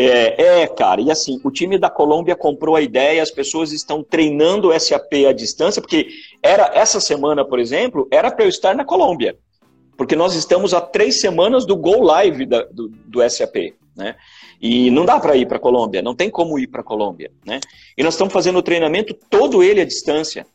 É, 0.00 0.62
é, 0.62 0.66
cara, 0.68 1.00
e 1.00 1.10
assim, 1.10 1.40
o 1.42 1.50
time 1.50 1.76
da 1.76 1.90
Colômbia 1.90 2.36
comprou 2.36 2.76
a 2.76 2.80
ideia, 2.80 3.20
as 3.20 3.32
pessoas 3.32 3.72
estão 3.72 4.00
treinando 4.00 4.68
o 4.68 4.78
SAP 4.78 5.12
à 5.28 5.32
distância, 5.32 5.82
porque 5.82 6.08
era 6.40 6.70
essa 6.72 7.00
semana, 7.00 7.44
por 7.44 7.58
exemplo, 7.58 8.06
era 8.12 8.30
para 8.30 8.44
eu 8.44 8.48
estar 8.48 8.76
na 8.76 8.84
Colômbia 8.84 9.36
porque 9.98 10.14
nós 10.14 10.34
estamos 10.36 10.72
há 10.72 10.80
três 10.80 11.20
semanas 11.20 11.66
do 11.66 11.76
Go 11.76 12.00
Live 12.04 12.46
da, 12.46 12.62
do, 12.62 12.88
do 12.88 13.28
SAP, 13.28 13.74
né? 13.96 14.14
E 14.62 14.92
não 14.92 15.04
dá 15.04 15.18
para 15.18 15.36
ir 15.36 15.46
para 15.46 15.56
a 15.56 15.60
Colômbia, 15.60 16.00
não 16.00 16.14
tem 16.14 16.30
como 16.30 16.56
ir 16.56 16.68
para 16.68 16.82
a 16.82 16.84
Colômbia, 16.84 17.32
né? 17.44 17.58
E 17.96 18.04
nós 18.04 18.14
estamos 18.14 18.32
fazendo 18.32 18.60
o 18.60 18.62
treinamento 18.62 19.12
todo 19.28 19.60
ele 19.60 19.80
à 19.80 19.84
distância. 19.84 20.46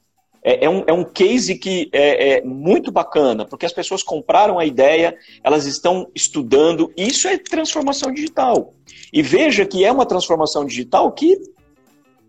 É, 0.41 0.65
é, 0.65 0.69
um, 0.69 0.83
é 0.87 0.93
um 0.93 1.03
case 1.03 1.55
que 1.55 1.89
é, 1.91 2.37
é, 2.37 2.41
muito 2.41 2.89
bacana, 2.89 3.45
porque 3.45 3.65
as 3.65 3.73
pessoas 3.73 4.01
compraram 4.01 4.59
a 4.59 4.65
ideia, 4.65 5.17
elas 5.43 5.65
estão 5.65 6.09
estudando, 6.15 6.91
isso 6.95 7.27
é 7.27 7.37
transformação 7.37 8.13
digital. 8.13 8.73
E 9.11 9.21
veja 9.21 9.65
que 9.65 9.83
é 9.83 9.91
uma 9.91 10.05
transformação 10.05 10.65
digital 10.65 11.11
que 11.11 11.37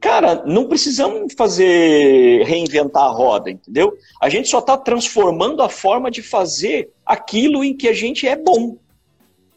Cara, 0.05 0.45
não 0.45 0.67
precisamos 0.67 1.33
fazer 1.35 2.43
reinventar 2.45 3.05
a 3.05 3.09
roda, 3.09 3.51
entendeu? 3.51 3.97
A 4.21 4.29
gente 4.29 4.51
só 4.51 4.59
está 4.59 4.77
transformando 4.77 5.63
a 5.63 5.69
forma 5.71 6.11
de 6.11 6.21
fazer 6.21 6.91
aquilo 7.07 7.65
em 7.65 7.75
que 7.75 7.89
a 7.89 7.95
gente 7.95 8.29
é 8.29 8.37
bom. 8.37 8.77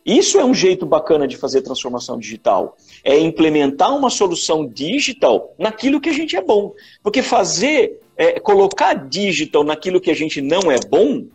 Isso 0.06 0.40
é 0.40 0.46
um 0.46 0.54
jeito 0.54 0.86
bacana 0.86 1.28
de 1.28 1.36
fazer 1.36 1.64
transformação 1.64 2.18
digital. 2.18 2.78
É 3.04 3.20
implementar 3.20 3.94
uma 3.94 4.10
solução 4.10 4.66
digital 4.66 5.54
naquilo 5.60 6.00
que 6.00 6.08
a 6.08 6.14
gente 6.14 6.38
é 6.38 6.42
bom. 6.42 6.72
Porque 7.04 7.22
fazer, 7.22 8.00
é, 8.16 8.40
colocar 8.40 8.94
digital 8.94 9.66
naquilo 9.66 10.00
que 10.00 10.10
a 10.10 10.16
gente 10.16 10.40
não 10.40 10.72
é 10.72 10.78
bom, 10.80 11.26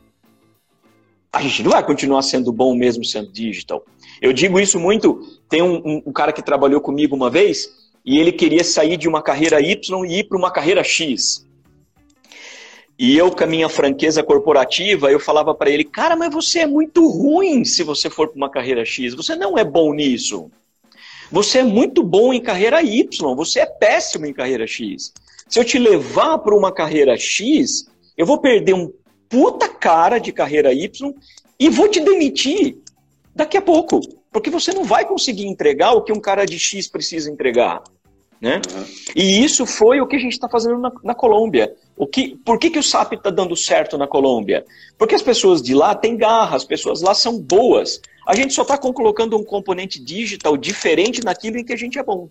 a 1.31 1.43
gente 1.43 1.63
não 1.63 1.73
vai 1.73 1.85
continuar 1.85 2.23
sendo 2.23 2.51
bom 2.51 2.75
mesmo 2.75 3.05
sendo 3.05 3.31
digital. 3.31 3.85
Eu 4.23 4.33
digo 4.33 4.59
isso 4.59 4.81
muito. 4.81 5.21
Tem 5.51 5.61
um, 5.61 5.83
um, 5.85 6.03
um 6.07 6.13
cara 6.15 6.33
que 6.33 6.43
trabalhou 6.43 6.81
comigo 6.81 7.15
uma 7.15 7.29
vez 7.29 7.82
e 8.05 8.19
ele 8.19 8.33
queria 8.33 8.65
sair 8.65 8.97
de 8.97 9.09
uma 9.09 9.23
carreira 9.23 9.61
Y 9.61 10.05
e 10.07 10.19
ir 10.19 10.25
para 10.25 10.39
uma 10.39 10.51
carreira 10.51 10.83
X. 10.83 11.47
E 12.99 13.17
eu, 13.17 13.31
com 13.31 13.43
a 13.43 13.47
minha 13.47 13.69
franqueza 13.69 14.23
corporativa, 14.23 15.11
eu 15.11 15.19
falava 15.19 15.55
para 15.55 15.71
ele, 15.71 15.85
cara, 15.85 16.15
mas 16.15 16.33
você 16.33 16.61
é 16.61 16.67
muito 16.67 17.09
ruim 17.09 17.65
se 17.65 17.83
você 17.83 18.11
for 18.11 18.29
para 18.29 18.37
uma 18.37 18.51
carreira 18.51 18.85
X. 18.85 19.15
Você 19.15 19.35
não 19.35 19.57
é 19.57 19.65
bom 19.65 19.93
nisso. 19.93 20.51
Você 21.31 21.59
é 21.59 21.65
muito 21.65 22.03
bom 22.03 22.33
em 22.33 22.41
carreira 22.41 22.83
Y, 22.83 23.35
você 23.35 23.61
é 23.61 23.67
péssimo 23.67 24.27
em 24.27 24.35
carreira 24.35 24.67
X. 24.67 25.13
Se 25.49 25.59
eu 25.59 25.65
te 25.65 25.79
levar 25.79 26.39
para 26.39 26.55
uma 26.55 26.71
carreira 26.71 27.17
X, 27.17 27.87
eu 28.17 28.27
vou 28.27 28.39
perder 28.39 28.75
um 28.75 28.93
puta 29.29 29.69
cara 29.69 30.19
de 30.19 30.31
carreira 30.31 30.75
Y 30.75 31.13
e 31.59 31.69
vou 31.71 31.89
te 31.89 32.01
demitir 32.01 32.77
daqui 33.35 33.57
a 33.57 33.63
pouco. 33.63 34.01
Porque 34.33 34.51
você 34.51 34.73
não 34.73 34.85
vai 34.85 35.05
conseguir 35.05 35.47
entregar 35.47 35.93
o 35.93 36.03
que 36.03 36.13
um 36.13 36.21
cara 36.21 36.45
de 36.45 36.59
X 36.59 36.89
precisa 36.89 37.31
entregar. 37.31 37.83
Né? 38.41 38.61
Uhum. 38.75 38.85
E 39.15 39.45
isso 39.45 39.65
foi 39.65 40.01
o 40.01 40.07
que 40.07 40.17
a 40.17 40.19
gente 40.19 40.33
está 40.33 40.49
fazendo 40.49 40.79
na, 40.79 40.91
na, 41.05 41.15
Colômbia. 41.15 41.73
O 41.97 42.09
que, 42.09 42.37
por 42.45 42.59
que, 42.59 42.71
que 42.71 42.79
o 42.79 42.83
SAP 42.83 43.13
está 43.13 43.31
dando 43.31 43.55
certo 43.55 43.97
na 43.97 44.09
Colômbia? 44.09 44.65
Porque 44.99 45.15
as 45.15 45.23
pessoas 45.23 45.63
de 45.63 45.75
lá 45.75 45.95
têm 45.95 46.17
garra, 46.17 46.57
as 46.57 46.65
pessoas 46.65 47.03
lá 47.03 47.15
são 47.15 47.39
boas. 47.39 48.01
A 48.27 48.35
gente 48.35 48.53
só 48.53 48.63
está 48.63 48.77
colocando 48.77 49.39
um 49.39 49.45
componente 49.45 50.03
digital 50.03 50.57
diferente 50.57 51.23
naquilo 51.23 51.59
em 51.59 51.65
que 51.65 51.73
a 51.73 51.77
gente 51.77 51.99
é 52.01 52.03
bom. 52.03 52.29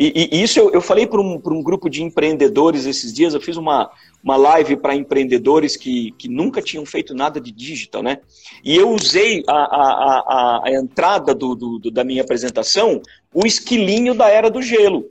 E, 0.00 0.28
e 0.30 0.42
isso 0.44 0.60
eu, 0.60 0.70
eu 0.70 0.80
falei 0.80 1.08
para 1.08 1.20
um, 1.20 1.42
um 1.44 1.60
grupo 1.60 1.90
de 1.90 2.04
empreendedores 2.04 2.86
esses 2.86 3.12
dias, 3.12 3.34
eu 3.34 3.40
fiz 3.40 3.56
uma, 3.56 3.90
uma 4.22 4.36
live 4.36 4.76
para 4.76 4.94
empreendedores 4.94 5.76
que, 5.76 6.12
que 6.12 6.28
nunca 6.28 6.62
tinham 6.62 6.86
feito 6.86 7.16
nada 7.16 7.40
de 7.40 7.50
digital, 7.50 8.00
né? 8.00 8.20
E 8.64 8.76
eu 8.76 8.90
usei 8.90 9.42
a, 9.48 9.52
a, 9.52 10.20
a, 10.20 10.62
a 10.66 10.72
entrada 10.72 11.34
do, 11.34 11.56
do, 11.56 11.78
do, 11.80 11.90
da 11.90 12.04
minha 12.04 12.22
apresentação, 12.22 13.02
o 13.34 13.44
esquilinho 13.44 14.14
da 14.14 14.28
era 14.28 14.48
do 14.48 14.62
gelo. 14.62 15.10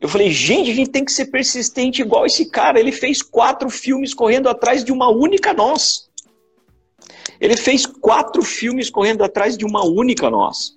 Eu 0.00 0.08
falei, 0.08 0.30
gente, 0.30 0.70
a 0.70 0.74
gente 0.74 0.90
tem 0.90 1.04
que 1.04 1.12
ser 1.12 1.26
persistente 1.26 2.00
igual 2.00 2.26
esse 2.26 2.48
cara. 2.48 2.78
Ele 2.78 2.92
fez 2.92 3.22
quatro 3.22 3.68
filmes 3.68 4.14
correndo 4.14 4.48
atrás 4.48 4.84
de 4.84 4.92
uma 4.92 5.10
única 5.10 5.52
nós. 5.52 6.08
Ele 7.40 7.56
fez 7.56 7.86
quatro 7.86 8.42
filmes 8.42 8.88
correndo 8.88 9.24
atrás 9.24 9.56
de 9.56 9.64
uma 9.64 9.84
única 9.84 10.30
nós. 10.30 10.76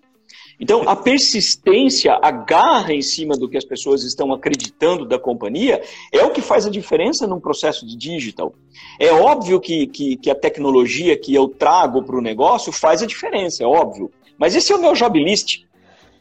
Então, 0.59 0.83
a 0.89 0.95
persistência, 0.95 2.19
a 2.21 2.31
garra 2.31 2.93
em 2.93 3.01
cima 3.01 3.37
do 3.37 3.47
que 3.47 3.57
as 3.57 3.63
pessoas 3.63 4.03
estão 4.03 4.33
acreditando 4.33 5.05
da 5.05 5.17
companhia, 5.17 5.81
é 6.11 6.23
o 6.25 6.31
que 6.31 6.41
faz 6.41 6.65
a 6.65 6.69
diferença 6.69 7.25
num 7.25 7.39
processo 7.39 7.87
de 7.87 7.95
digital. 7.95 8.53
É 8.99 9.11
óbvio 9.11 9.59
que, 9.61 9.87
que, 9.87 10.17
que 10.17 10.29
a 10.29 10.35
tecnologia 10.35 11.17
que 11.17 11.33
eu 11.33 11.47
trago 11.47 12.03
para 12.03 12.17
o 12.17 12.21
negócio 12.21 12.73
faz 12.73 13.01
a 13.01 13.05
diferença, 13.05 13.63
é 13.63 13.65
óbvio. 13.65 14.11
Mas 14.37 14.53
esse 14.53 14.73
é 14.73 14.75
o 14.75 14.81
meu 14.81 14.93
job 14.93 15.17
list. 15.23 15.63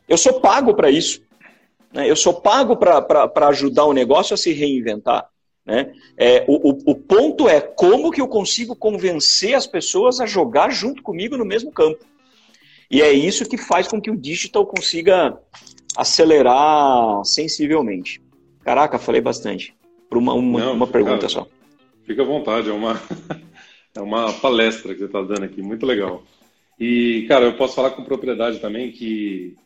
Eu 0.08 0.16
sou 0.16 0.40
pago 0.40 0.72
para 0.72 0.88
isso. 0.88 1.20
Né? 1.92 2.08
Eu 2.08 2.14
sou 2.14 2.34
pago 2.34 2.76
para 2.76 3.48
ajudar 3.48 3.86
o 3.86 3.92
negócio 3.92 4.34
a 4.34 4.36
se 4.36 4.52
reinventar. 4.52 5.28
Né? 5.66 5.92
É, 6.16 6.44
o, 6.48 6.70
o, 6.70 6.92
o, 6.92 6.94
ponto 6.94 7.48
é 7.48 7.60
como 7.60 8.10
que 8.10 8.20
eu 8.20 8.28
consigo 8.28 8.74
convencer 8.74 9.54
as 9.54 9.66
pessoas 9.66 10.18
a 10.20 10.26
jogar 10.26 10.70
junto 10.70 11.02
comigo 11.02 11.36
no 11.36 11.44
mesmo 11.44 11.70
campo. 11.70 12.06
E 12.90 13.02
é 13.02 13.12
isso 13.12 13.48
que 13.48 13.58
faz 13.58 13.86
com 13.86 14.00
que 14.00 14.10
o 14.10 14.16
digital 14.16 14.66
consiga 14.66 15.38
acelerar 15.96 17.24
sensivelmente. 17.24 18.20
Caraca, 18.62 18.98
falei 18.98 19.20
bastante. 19.20 19.74
Por 20.08 20.16
uma, 20.16 20.32
uma, 20.32 20.60
Não, 20.60 20.72
uma 20.72 20.86
pergunta 20.86 21.28
só. 21.28 21.46
Fica 22.04 22.22
à 22.22 22.24
vontade, 22.24 22.70
é 22.70 22.72
uma, 22.72 23.00
é 23.94 24.00
uma 24.00 24.32
palestra 24.32 24.94
que 24.94 25.00
você 25.00 25.06
está 25.06 25.20
dando 25.20 25.44
aqui, 25.44 25.60
muito 25.60 25.84
legal. 25.84 26.22
E, 26.80 27.26
cara, 27.28 27.44
eu 27.44 27.56
posso 27.56 27.74
falar 27.74 27.90
com 27.90 28.04
propriedade 28.04 28.60
também 28.60 28.90
que, 28.90 29.56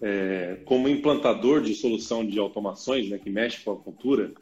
é, 0.00 0.58
como 0.64 0.88
implantador 0.88 1.60
de 1.60 1.74
solução 1.74 2.24
de 2.24 2.38
automações, 2.38 3.08
né, 3.08 3.18
que 3.18 3.30
mexe 3.30 3.64
com 3.64 3.72
a 3.72 3.76
cultura, 3.76 4.32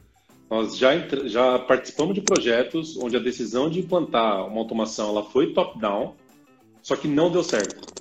nós 0.51 0.77
já, 0.77 0.93
já 1.25 1.59
participamos 1.59 2.15
de 2.15 2.21
projetos 2.21 2.97
onde 2.99 3.17
a 3.17 3.21
decisão 3.21 3.71
de 3.71 3.81
implantar 3.81 4.47
uma 4.47 4.59
automação 4.59 5.09
ela 5.09 5.25
foi 5.25 5.53
top-down, 5.53 6.15
só 6.83 6.95
que 6.97 7.09
não 7.09 7.31
deu 7.31 7.43
certo. 7.43 7.96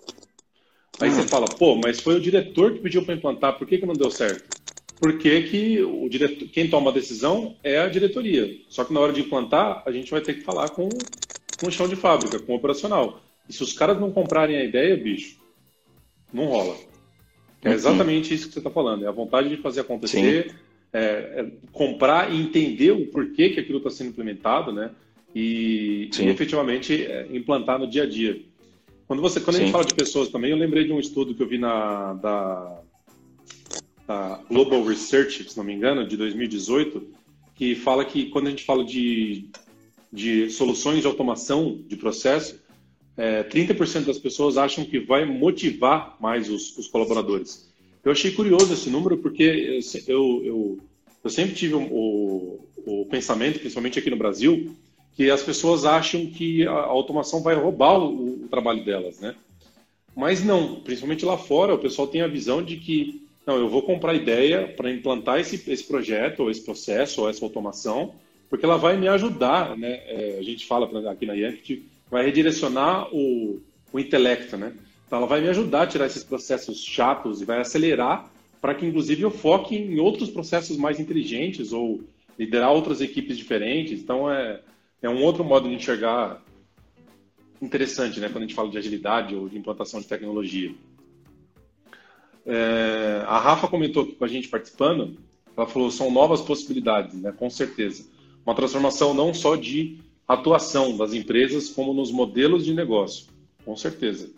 Aí 1.00 1.10
você 1.10 1.24
fala, 1.24 1.50
pô, 1.50 1.76
mas 1.76 2.02
foi 2.02 2.16
o 2.16 2.22
diretor 2.22 2.74
que 2.74 2.80
pediu 2.80 3.04
para 3.04 3.16
implantar, 3.16 3.58
por 3.58 3.68
que, 3.68 3.78
que 3.78 3.86
não 3.86 3.96
deu 3.96 4.10
certo? 4.10 4.50
Porque 5.00 5.42
que 5.44 5.82
o 5.84 6.08
diretor, 6.08 6.48
quem 6.48 6.70
toma 6.70 6.90
a 6.90 6.94
decisão 6.94 7.56
é 7.64 7.80
a 7.80 7.90
diretoria. 7.90 8.50
Só 8.70 8.86
que 8.86 8.94
na 8.94 9.00
hora 9.02 9.12
de 9.12 9.22
implantar, 9.22 9.84
a 9.86 9.92
gente 9.92 10.10
vai 10.10 10.22
ter 10.22 10.36
que 10.36 10.42
falar 10.42 10.70
com, 10.70 11.06
com 11.60 11.68
o 11.68 11.72
chão 11.72 11.88
de 11.88 11.98
fábrica, 11.98 12.40
com 12.40 12.54
o 12.54 12.56
operacional. 12.56 13.22
E 13.48 13.54
se 13.54 13.62
os 13.62 13.74
caras 13.74 14.00
não 14.00 14.12
comprarem 14.12 14.56
a 14.56 14.64
ideia, 14.64 14.96
bicho, 14.96 15.38
não 16.34 16.46
rola. 16.46 16.78
É 17.64 17.72
exatamente 17.74 18.34
isso 18.34 18.48
que 18.48 18.54
você 18.54 18.60
está 18.60 18.70
falando. 18.70 19.04
É 19.04 19.08
a 19.08 19.12
vontade 19.12 19.50
de 19.50 19.58
fazer 19.58 19.82
acontecer, 19.82 20.56
é, 20.94 21.00
é 21.00 21.52
comprar 21.72 22.32
e 22.32 22.40
entender 22.40 22.92
o 22.92 23.08
porquê 23.08 23.50
que 23.50 23.60
aquilo 23.60 23.80
está 23.80 23.90
sendo 23.90 24.12
implementado, 24.12 24.72
né? 24.72 24.92
E, 25.34 26.10
e 26.18 26.28
efetivamente 26.28 27.04
é, 27.04 27.28
implantar 27.32 27.78
no 27.78 27.88
dia 27.88 28.04
a 28.04 28.06
dia. 28.06 28.42
Quando, 29.08 29.22
você, 29.22 29.40
quando 29.40 29.58
a 29.58 29.60
gente 29.60 29.72
fala 29.72 29.86
de 29.86 29.94
pessoas 29.94 30.30
também, 30.30 30.52
eu 30.52 30.58
lembrei 30.58 30.84
de 30.84 30.92
um 30.92 31.00
estudo 31.00 31.36
que 31.36 31.44
eu 31.44 31.48
vi 31.48 31.58
na 31.58 32.14
da, 32.14 32.82
da 34.08 34.42
Global 34.50 34.84
Research, 34.84 35.50
se 35.50 35.58
não 35.58 35.64
me 35.64 35.74
engano, 35.74 36.08
de 36.08 36.18
2018, 36.18 37.08
que 37.54 37.76
fala 37.76 38.04
que 38.04 38.26
quando 38.30 38.48
a 38.48 38.50
gente 38.50 38.64
fala 38.64 38.84
de, 38.84 39.50
de 40.12 40.50
soluções 40.50 41.02
de 41.02 41.08
automação 41.08 41.80
de 41.88 41.96
processo, 41.96 42.60
é, 43.18 43.44
30% 43.44 44.06
das 44.06 44.20
pessoas 44.20 44.58
acham 44.58 44.84
que 44.84 45.00
vai 45.00 45.24
motivar 45.24 46.18
mais 46.20 46.50
os, 46.50 46.78
os 46.78 46.88
colaboradores. 46.88 47.70
Eu 48.04 48.12
achei 48.12 48.32
curioso 48.32 48.74
esse 48.74 48.90
número 48.90 49.18
porque 49.18 49.82
eu, 50.08 50.42
eu, 50.44 50.80
eu 51.24 51.30
sempre 51.30 51.56
tive 51.56 51.76
o, 51.76 52.60
o, 52.86 53.06
pensamento, 53.06 53.60
principalmente 53.60 53.98
aqui 53.98 54.10
no 54.10 54.18
Brasil, 54.18 54.76
que 55.16 55.32
as 55.32 55.42
pessoas 55.42 55.86
acham 55.86 56.26
que 56.26 56.68
a 56.68 56.72
automação 56.72 57.42
vai 57.42 57.56
roubar 57.56 57.98
o, 57.98 58.44
o 58.44 58.48
trabalho 58.50 58.84
delas, 58.84 59.20
né? 59.20 59.36
Mas 60.16 60.44
não, 60.44 60.76
principalmente 60.82 61.26
lá 61.26 61.38
fora, 61.38 61.74
o 61.74 61.80
pessoal 61.80 62.08
tem 62.08 62.22
a 62.22 62.28
visão 62.28 62.62
de 62.62 62.78
que 62.78 63.26
não, 63.46 63.58
eu 63.58 63.70
vou 63.70 63.84
comprar 63.84 64.16
ideia 64.16 64.68
para 64.76 64.92
implantar 64.92 65.40
esse, 65.40 65.70
esse 65.72 65.84
projeto, 65.84 66.42
ou 66.42 66.50
esse 66.50 66.62
processo, 66.62 67.22
ou 67.22 67.30
essa 67.30 67.46
automação, 67.46 68.16
porque 68.50 68.66
ela 68.66 68.78
vai 68.78 68.98
me 68.98 69.08
ajudar, 69.08 69.78
né? 69.78 70.02
É, 70.08 70.38
a 70.40 70.44
gente 70.44 70.66
fala 70.66 71.12
aqui 71.12 71.26
na 71.26 71.34
Yankee, 71.34 71.86
vai 72.10 72.26
redirecionar 72.26 73.08
o, 73.14 73.62
o 73.94 74.00
intelecto, 74.00 74.58
né? 74.58 74.74
Então 75.06 75.20
ela 75.20 75.28
vai 75.28 75.42
me 75.42 75.50
ajudar 75.50 75.84
a 75.84 75.88
tirar 75.88 76.08
esses 76.08 76.24
processos 76.24 76.84
chatos 76.84 77.42
e 77.42 77.46
vai 77.46 77.60
acelerar 77.60 78.32
para 78.60 78.74
que, 78.74 78.86
inclusive, 78.86 79.22
eu 79.22 79.30
foque 79.30 79.76
em 79.76 80.00
outros 80.00 80.30
processos 80.30 80.76
mais 80.76 81.00
inteligentes 81.00 81.72
ou 81.72 82.02
liderar 82.38 82.72
outras 82.72 83.00
equipes 83.00 83.38
diferentes. 83.38 84.02
Então, 84.02 84.32
é, 84.32 84.60
é 85.06 85.10
um 85.10 85.24
outro 85.24 85.44
modo 85.44 85.70
de 85.70 85.76
enxergar 85.76 86.42
interessante, 87.62 88.20
né? 88.20 88.28
Quando 88.28 88.44
a 88.44 88.48
gente 88.48 88.56
fala 88.56 88.70
de 88.70 88.78
agilidade 88.78 89.36
ou 89.36 89.48
de 89.48 89.58
implantação 89.58 90.00
de 90.00 90.08
tecnologia. 90.08 90.74
É, 92.46 93.24
a 93.26 93.40
Rafa 93.40 93.68
comentou 93.68 94.04
aqui 94.04 94.14
com 94.14 94.26
a 94.26 94.28
gente 94.28 94.48
participando, 94.48 95.18
ela 95.58 95.66
falou 95.66 95.90
são 95.90 96.12
novas 96.12 96.42
possibilidades, 96.42 97.20
né? 97.20 97.32
Com 97.32 97.50
certeza. 97.50 98.06
Uma 98.46 98.54
transformação 98.54 99.14
não 99.14 99.34
só 99.34 99.56
de 99.56 99.98
atuação 100.28 100.96
das 100.98 101.14
empresas, 101.14 101.70
como 101.70 101.94
nos 101.94 102.12
modelos 102.12 102.66
de 102.66 102.74
negócio. 102.74 103.28
Com 103.64 103.76
certeza 103.76 104.30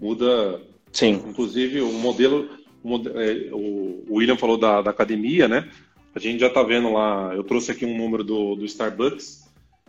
muda. 0.00 0.60
Sim. 0.92 1.22
Inclusive, 1.26 1.80
o 1.80 1.92
modelo. 1.92 2.48
O, 2.82 2.96
é, 3.18 3.48
o 3.52 4.16
William 4.16 4.36
falou 4.36 4.58
da, 4.58 4.82
da, 4.82 4.90
academia, 4.90 5.48
né? 5.48 5.70
A 6.14 6.18
gente 6.18 6.40
já 6.40 6.48
está 6.48 6.62
vendo 6.62 6.92
lá. 6.92 7.34
Eu 7.34 7.42
trouxe 7.42 7.72
aqui 7.72 7.86
um 7.86 7.96
número 7.96 8.22
do, 8.22 8.54
do 8.54 8.64
Starbucks, 8.64 9.43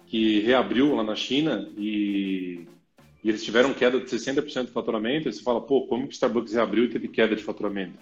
que 0.08 0.40
reabriu 0.42 0.96
lá 0.96 1.04
na 1.04 1.16
China 1.16 1.70
e, 1.78 2.66
e 3.24 3.30
eles 3.30 3.44
tiveram 3.44 3.74
queda 3.74 4.00
de 4.00 4.06
60% 4.06 4.66
de 4.66 4.72
faturamento. 4.72 5.28
E 5.28 5.34
você 5.34 5.42
fala, 5.42 5.62
pô, 5.62 5.88
como 5.88 6.04
que 6.04 6.10
o 6.10 6.12
Starbucks 6.14 6.54
reabriu 6.54 6.86
e 6.86 6.90
teve 6.90 7.08
queda 7.08 7.36
de 7.36 7.44
faturamento? 7.44 7.98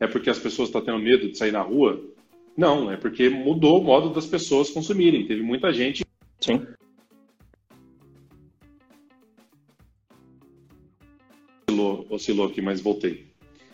É 0.00 0.06
porque 0.06 0.30
as 0.30 0.38
pessoas 0.38 0.68
estão 0.68 0.80
tendo 0.80 0.98
medo 0.98 1.28
de 1.28 1.36
sair 1.36 1.52
na 1.52 1.62
rua? 1.62 2.02
Não, 2.56 2.90
é 2.90 2.96
porque 2.96 3.28
mudou 3.28 3.80
o 3.80 3.84
modo 3.84 4.10
das 4.10 4.26
pessoas 4.26 4.70
consumirem. 4.70 5.26
Teve 5.26 5.42
muita 5.42 5.72
gente. 5.72 6.04
Sim. 6.40 6.66
oscilou, 11.78 12.06
oscilou 12.10 12.46
aqui, 12.46 12.60
mas 12.60 12.80
voltei. 12.80 13.26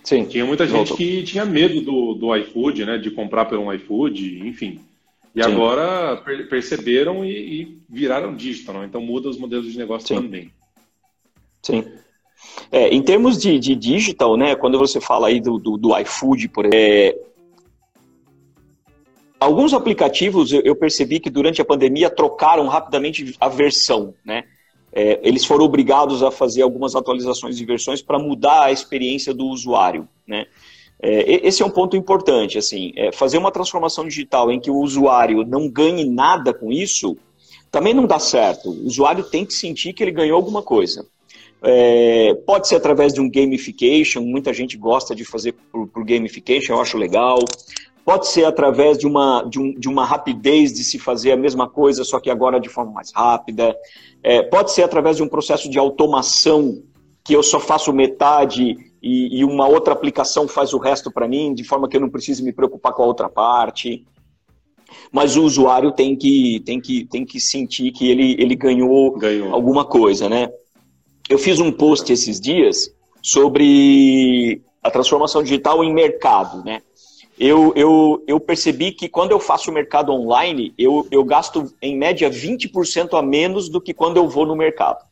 Sim. 0.02 0.26
Tinha 0.26 0.44
muita 0.44 0.66
gente 0.66 0.76
voltou. 0.76 0.96
que 0.96 1.22
tinha 1.22 1.46
medo 1.46 1.80
do, 1.80 2.14
do 2.14 2.36
iFood, 2.36 2.84
né? 2.84 2.98
De 2.98 3.10
comprar 3.10 3.46
pelo 3.46 3.72
iFood, 3.72 4.46
enfim. 4.46 4.80
E 5.34 5.42
Sim. 5.42 5.50
agora 5.50 6.16
per 6.18 6.48
perceberam 6.48 7.24
e, 7.24 7.30
e, 7.62 7.78
viraram 7.88 8.34
digital, 8.34 8.76
né? 8.76 8.86
então 8.86 9.00
muda 9.00 9.28
os 9.28 9.38
modelos 9.38 9.70
de 9.72 9.78
negócio 9.78 10.08
Sim. 10.08 10.14
também. 10.14 10.52
Sim. 11.62 11.84
É, 12.70 12.88
em 12.88 13.02
termos 13.02 13.38
de, 13.38 13.58
de, 13.58 13.74
digital, 13.74 14.36
né? 14.36 14.54
Quando 14.54 14.78
você 14.78 15.00
fala 15.00 15.28
aí 15.28 15.40
do, 15.40 15.58
do, 15.58 15.76
do 15.76 15.98
iFood, 15.98 16.48
por 16.48 16.66
exemplo, 16.66 16.78
é, 16.78 17.16
alguns 19.40 19.72
aplicativos 19.72 20.52
eu 20.52 20.76
percebi 20.76 21.18
que 21.18 21.30
durante 21.30 21.60
a 21.60 21.64
pandemia 21.64 22.10
trocaram 22.10 22.68
rapidamente 22.68 23.34
a 23.40 23.48
versão, 23.48 24.14
né? 24.24 24.44
é, 24.94 25.18
eles 25.24 25.44
foram 25.44 25.64
obrigados 25.64 26.22
a 26.22 26.30
fazer 26.30 26.62
algumas 26.62 26.94
atualizações 26.94 27.56
de 27.56 27.64
versões 27.64 28.00
para 28.00 28.16
mudar 28.16 28.66
a 28.66 28.72
experiência 28.72 29.34
do 29.34 29.46
usuário. 29.46 30.08
Né? 30.24 30.46
É, 31.06 31.46
esse 31.46 31.62
é 31.62 31.66
um 31.66 31.70
ponto 31.70 31.96
importante. 31.96 32.56
Assim, 32.56 32.92
é, 32.96 33.12
fazer 33.12 33.36
uma 33.36 33.52
transformação 33.52 34.08
digital 34.08 34.50
em 34.50 34.58
que 34.58 34.70
o 34.70 34.76
usuário 34.76 35.44
não 35.44 35.68
ganhe 35.68 36.04
nada 36.04 36.54
com 36.54 36.72
isso 36.72 37.16
também 37.74 37.92
não 37.92 38.06
dá 38.06 38.20
certo. 38.20 38.70
O 38.70 38.86
usuário 38.86 39.24
tem 39.24 39.44
que 39.44 39.52
sentir 39.52 39.92
que 39.92 40.04
ele 40.04 40.12
ganhou 40.12 40.36
alguma 40.36 40.62
coisa. 40.62 41.04
É, 41.60 42.32
pode 42.46 42.68
ser 42.68 42.76
através 42.76 43.12
de 43.12 43.20
um 43.20 43.28
gamification, 43.28 44.20
muita 44.22 44.54
gente 44.54 44.76
gosta 44.76 45.12
de 45.12 45.24
fazer 45.24 45.56
por, 45.72 45.88
por 45.88 46.04
gamification, 46.04 46.74
eu 46.74 46.80
acho 46.80 46.96
legal. 46.96 47.40
Pode 48.04 48.28
ser 48.28 48.44
através 48.44 48.96
de 48.96 49.08
uma, 49.08 49.42
de, 49.42 49.58
um, 49.58 49.74
de 49.74 49.88
uma 49.88 50.04
rapidez 50.04 50.72
de 50.72 50.84
se 50.84 51.00
fazer 51.00 51.32
a 51.32 51.36
mesma 51.36 51.68
coisa, 51.68 52.04
só 52.04 52.20
que 52.20 52.30
agora 52.30 52.60
de 52.60 52.68
forma 52.68 52.92
mais 52.92 53.10
rápida. 53.12 53.76
É, 54.22 54.40
pode 54.42 54.70
ser 54.70 54.84
através 54.84 55.16
de 55.16 55.24
um 55.24 55.28
processo 55.28 55.68
de 55.68 55.76
automação, 55.76 56.80
que 57.24 57.34
eu 57.34 57.42
só 57.42 57.58
faço 57.58 57.92
metade 57.92 58.76
e, 59.04 59.40
e 59.40 59.44
uma 59.44 59.68
outra 59.68 59.92
aplicação 59.92 60.48
faz 60.48 60.72
o 60.72 60.78
resto 60.78 61.12
para 61.12 61.28
mim, 61.28 61.52
de 61.52 61.62
forma 61.62 61.88
que 61.88 61.96
eu 61.96 62.00
não 62.00 62.08
preciso 62.08 62.42
me 62.44 62.52
preocupar 62.52 62.92
com 62.92 63.02
a 63.02 63.06
outra 63.06 63.28
parte. 63.28 64.06
Mas 65.12 65.36
o 65.36 65.44
usuário 65.44 65.92
tem 65.92 66.16
que, 66.16 66.60
tem 66.60 66.80
que, 66.80 67.04
tem 67.04 67.24
que 67.24 67.40
sentir 67.40 67.92
que 67.92 68.08
ele, 68.08 68.36
ele 68.38 68.54
ganhou, 68.54 69.12
ganhou 69.18 69.52
alguma 69.52 69.84
coisa, 69.84 70.28
né? 70.28 70.50
Eu 71.28 71.38
fiz 71.38 71.60
um 71.60 71.70
post 71.70 72.12
esses 72.12 72.40
dias 72.40 72.94
sobre 73.22 74.62
a 74.82 74.90
transformação 74.90 75.42
digital 75.42 75.82
em 75.82 75.92
mercado, 75.92 76.64
né? 76.64 76.80
eu, 77.38 77.72
eu, 77.74 78.22
eu 78.26 78.38
percebi 78.38 78.92
que 78.92 79.08
quando 79.08 79.32
eu 79.32 79.40
faço 79.40 79.70
o 79.70 79.74
mercado 79.74 80.12
online, 80.12 80.72
eu, 80.78 81.06
eu 81.10 81.24
gasto 81.24 81.72
em 81.82 81.96
média 81.96 82.30
20% 82.30 83.18
a 83.18 83.22
menos 83.22 83.68
do 83.68 83.80
que 83.80 83.92
quando 83.92 84.16
eu 84.16 84.28
vou 84.28 84.46
no 84.46 84.54
mercado. 84.54 85.04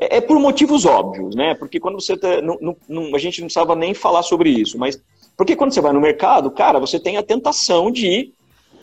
É, 0.00 0.16
é 0.16 0.20
por 0.20 0.38
motivos 0.40 0.86
óbvios, 0.86 1.34
né? 1.34 1.54
Porque 1.54 1.78
quando 1.78 2.00
você 2.00 2.16
tá, 2.16 2.40
não, 2.40 2.76
não, 2.88 3.14
a 3.14 3.18
gente 3.18 3.40
não 3.40 3.46
precisava 3.46 3.76
nem 3.76 3.92
falar 3.92 4.22
sobre 4.22 4.50
isso, 4.50 4.78
mas 4.78 5.00
porque 5.36 5.54
quando 5.54 5.72
você 5.72 5.80
vai 5.80 5.92
no 5.92 6.00
mercado, 6.00 6.50
cara, 6.50 6.80
você 6.80 6.98
tem 6.98 7.16
a 7.16 7.22
tentação 7.22 7.90
de 7.90 8.32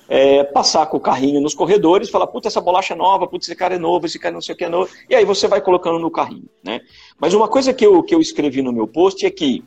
é, 0.08 0.44
passar 0.44 0.86
com 0.86 0.98
o 0.98 1.02
carrinho 1.02 1.42
nos 1.42 1.54
corredores, 1.54 2.10
falar, 2.10 2.28
puta, 2.28 2.48
essa 2.48 2.62
bolacha 2.62 2.94
é 2.94 2.98
nova, 2.98 3.28
puta, 3.28 3.46
esse 3.46 3.56
cara 3.56 3.76
é 3.76 3.80
novo, 3.80 4.06
esse 4.06 4.18
cara 4.18 4.34
não 4.34 4.42
sei 4.42 4.56
o 4.56 4.58
que 4.58 4.64
é 4.64 4.70
novo, 4.70 4.90
e 5.10 5.16
aí 5.16 5.26
você 5.26 5.48
vai 5.48 5.62
colocando 5.62 6.00
no 6.00 6.10
carrinho, 6.10 6.50
né? 6.64 6.82
Mas 7.20 7.34
uma 7.34 7.48
coisa 7.48 7.74
que 7.74 7.86
eu, 7.86 8.02
que 8.04 8.16
eu 8.16 8.22
escrevi 8.22 8.62
no 8.62 8.72
meu 8.72 8.88
post 8.88 9.26
é 9.26 9.30
que 9.30 9.64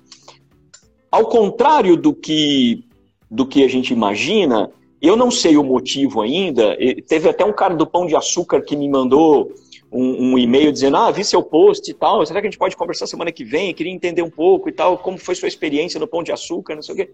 ao 1.10 1.26
contrário 1.26 1.96
do 1.96 2.14
que, 2.14 2.84
do 3.30 3.44
que 3.44 3.64
a 3.64 3.68
gente 3.68 3.92
imagina, 3.92 4.70
eu 5.02 5.16
não 5.16 5.30
sei 5.30 5.56
o 5.56 5.64
motivo 5.64 6.20
ainda. 6.20 6.76
Teve 7.08 7.28
até 7.28 7.44
um 7.44 7.52
cara 7.52 7.74
do 7.74 7.86
Pão 7.86 8.06
de 8.06 8.14
Açúcar 8.14 8.60
que 8.60 8.76
me 8.76 8.88
mandou 8.88 9.50
um, 9.92 10.32
um, 10.32 10.38
e-mail 10.38 10.72
dizendo: 10.72 10.96
Ah, 10.96 11.10
vi 11.10 11.24
seu 11.24 11.42
post 11.42 11.90
e 11.90 11.94
tal. 11.94 12.24
Será 12.24 12.40
que 12.40 12.46
a 12.46 12.50
gente 12.50 12.58
pode 12.58 12.76
conversar 12.76 13.06
semana 13.06 13.32
que 13.32 13.44
vem? 13.44 13.74
Queria 13.74 13.92
entender 13.92 14.22
um 14.22 14.30
pouco 14.30 14.68
e 14.68 14.72
tal. 14.72 14.98
Como 14.98 15.18
foi 15.18 15.34
sua 15.34 15.48
experiência 15.48 15.98
no 15.98 16.06
Pão 16.06 16.22
de 16.22 16.32
Açúcar, 16.32 16.74
não 16.74 16.82
sei 16.82 16.94
o 16.94 16.96
quê. 16.96 17.10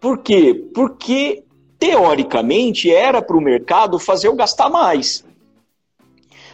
Por 0.00 0.18
quê? 0.18 0.54
Porque 0.74 1.42
teoricamente 1.78 2.92
era 2.92 3.22
para 3.22 3.36
o 3.36 3.40
mercado 3.40 3.98
fazer 3.98 4.28
eu 4.28 4.34
gastar 4.34 4.68
mais. 4.68 5.24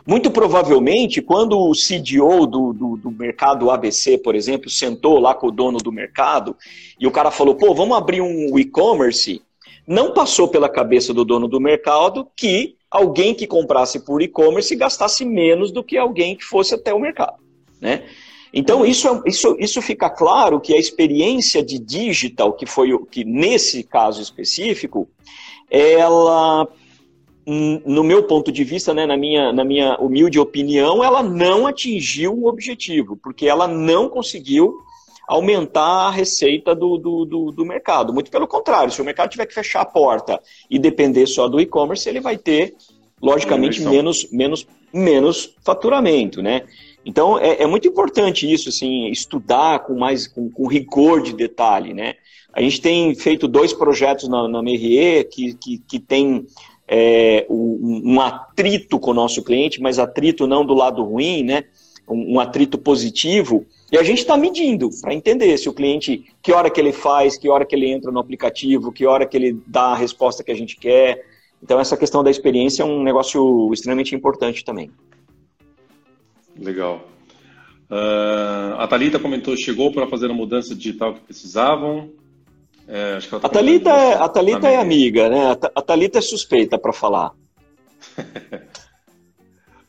Muito 0.07 0.31
provavelmente, 0.31 1.23
quando 1.23 1.59
o 1.59 1.73
CDO 1.73 2.47
do, 2.47 2.73
do, 2.75 2.97
do, 2.99 3.11
mercado 3.11 3.71
ABC, 3.71 4.19
por 4.19 4.35
exemplo, 4.35 4.69
sentou 4.69 5.19
lá 5.19 5.35
com 5.35 5.47
o 5.47 5.51
dono 5.51 5.79
do 5.79 5.91
mercado 5.91 6.55
e 7.01 7.07
o 7.07 7.11
cara 7.11 7.31
falou: 7.31 7.55
pô, 7.55 7.75
vamos 7.75 7.97
abrir 7.97 8.21
um 8.21 8.59
e-commerce, 8.59 9.41
não 9.87 10.13
passou 10.13 10.47
pela 10.49 10.69
cabeça 10.69 11.15
do 11.15 11.25
dono 11.25 11.49
do 11.49 11.59
mercado 11.59 12.29
que 12.37 12.77
alguém 12.95 13.35
que 13.35 13.47
comprasse 13.47 13.99
por 13.99 14.23
e-commerce 14.23 14.75
gastasse 14.77 15.25
menos 15.25 15.73
do 15.73 15.83
que 15.83 15.99
alguém 15.99 16.37
que 16.37 16.45
fosse 16.45 16.77
até 16.77 16.95
o 16.95 17.01
mercado. 17.01 17.39
Né? 17.81 18.05
Então, 18.53 18.87
isso, 18.87 19.09
é, 19.09 19.21
isso, 19.27 19.57
isso 19.59 19.83
fica 19.83 20.09
claro 20.09 20.61
que 20.61 20.73
a 20.73 20.79
experiência 20.79 21.61
de 21.61 21.77
digital, 21.79 22.53
que 22.53 22.67
foi 22.67 22.95
o 22.95 23.05
que 23.05 23.25
nesse 23.25 23.83
caso 23.83 24.23
específico, 24.23 25.09
ela 25.69 26.69
no 27.47 28.03
meu 28.03 28.23
ponto 28.23 28.51
de 28.51 28.65
vista, 28.65 28.95
né, 28.95 29.05
na, 29.05 29.19
minha, 29.19 29.53
na 29.53 29.65
minha 29.65 29.99
humilde 29.99 30.39
opinião, 30.39 31.05
ela 31.05 31.23
não 31.23 31.67
atingiu 31.67 32.33
o 32.33 32.49
objetivo, 32.49 33.19
porque 33.23 33.47
ela 33.47 33.69
não 33.69 34.09
conseguiu 34.09 34.79
aumentar 35.27 36.07
a 36.07 36.11
receita 36.11 36.75
do, 36.75 36.99
do, 36.99 37.25
do, 37.25 37.51
do, 37.51 37.65
mercado. 37.65 38.13
Muito 38.13 38.31
pelo 38.31 38.47
contrário, 38.47 38.93
se 38.93 39.01
o 39.01 39.05
mercado 39.05 39.31
tiver 39.31 39.47
que 39.47 39.55
fechar 39.55 39.81
a 39.81 39.87
porta 39.87 40.41
e 40.71 40.79
depender 40.79 41.27
só 41.27 41.49
do 41.49 41.61
e-commerce, 41.61 42.09
ele 42.09 42.21
vai 42.21 42.37
ter, 42.37 42.75
logicamente, 43.21 43.83
menos, 43.83 44.31
menos, 44.31 44.67
menos 44.93 45.55
faturamento, 45.65 46.43
né? 46.43 46.63
Então, 47.07 47.39
é, 47.39 47.63
é, 47.63 47.67
muito 47.67 47.87
importante 47.87 48.51
isso, 48.51 48.69
assim, 48.71 49.09
estudar 49.09 49.81
com 49.81 49.95
mais, 49.95 50.27
com, 50.27 50.51
com 50.51 50.67
rigor 50.67 51.23
de 51.23 51.35
detalhe, 51.35 51.93
né? 51.93 52.15
A 52.53 52.63
gente 52.63 52.81
tem 52.81 53.15
feito 53.15 53.49
dois 53.49 53.73
projetos 53.73 54.29
na, 54.29 54.49
na 54.49 54.63
Merrier 54.63 55.29
que, 55.29 55.55
que, 55.55 55.79
que 55.79 55.99
tem 55.99 56.47
é, 56.87 57.45
um, 57.51 58.15
um, 58.15 58.21
atrito 58.21 58.99
com 58.99 59.11
o 59.11 59.15
nosso 59.15 59.43
cliente, 59.43 59.81
mas 59.81 59.99
atrito 59.99 60.47
não 60.47 60.65
do 60.65 60.73
lado 60.73 61.03
ruim, 61.03 61.43
né? 61.43 61.65
Um, 62.07 62.35
um 62.35 62.41
atrito 62.41 62.77
positivo. 62.77 63.65
E 63.91 63.97
a 63.97 64.03
gente 64.03 64.19
está 64.19 64.37
medindo 64.37 64.91
para 65.01 65.15
entender 65.15 65.57
se 65.57 65.69
o 65.69 65.73
cliente, 65.73 66.27
que 66.43 66.53
hora 66.53 66.69
que 66.69 66.81
ele 66.81 66.93
faz, 66.93 67.39
que 67.39 67.49
hora 67.49 67.65
que 67.65 67.75
ele 67.75 67.91
entra 67.91 68.11
no 68.11 68.19
aplicativo, 68.19 68.93
que 68.93 69.07
hora 69.07 69.27
que 69.27 69.37
ele 69.37 69.59
dá 69.67 69.93
a 69.93 69.97
resposta 69.97 70.45
que 70.45 70.53
a 70.53 70.55
gente 70.55 70.77
quer. 70.77 71.25
Então 71.63 71.81
essa 71.81 71.97
questão 71.97 72.23
da 72.23 72.31
experiência 72.31 72.83
é 72.83 72.87
um 72.87 73.03
negócio 73.03 73.73
extremamente 73.73 74.15
importante 74.15 74.65
também. 74.65 74.91
Legal. 76.59 77.09
Uh, 77.91 78.75
a 78.79 78.87
Thalita 78.87 79.19
comentou, 79.19 79.57
chegou 79.57 79.93
para 79.93 80.07
fazer 80.07 80.31
a 80.31 80.35
mudança 80.35 80.75
digital 80.75 81.15
que 81.15 81.21
precisavam. 81.21 82.11
É, 82.87 83.19
tá 83.19 83.37
a 83.43 83.49
Thalita, 83.49 83.91
é, 83.91 84.15
a 84.15 84.29
Thalita 84.29 84.69
é 84.69 84.77
amiga, 84.77 85.29
né? 85.29 85.57
A 85.75 85.83
Thalita 85.83 86.19
é 86.19 86.23
suspeita 86.23 86.79
para 86.79 86.93
falar. 86.93 87.33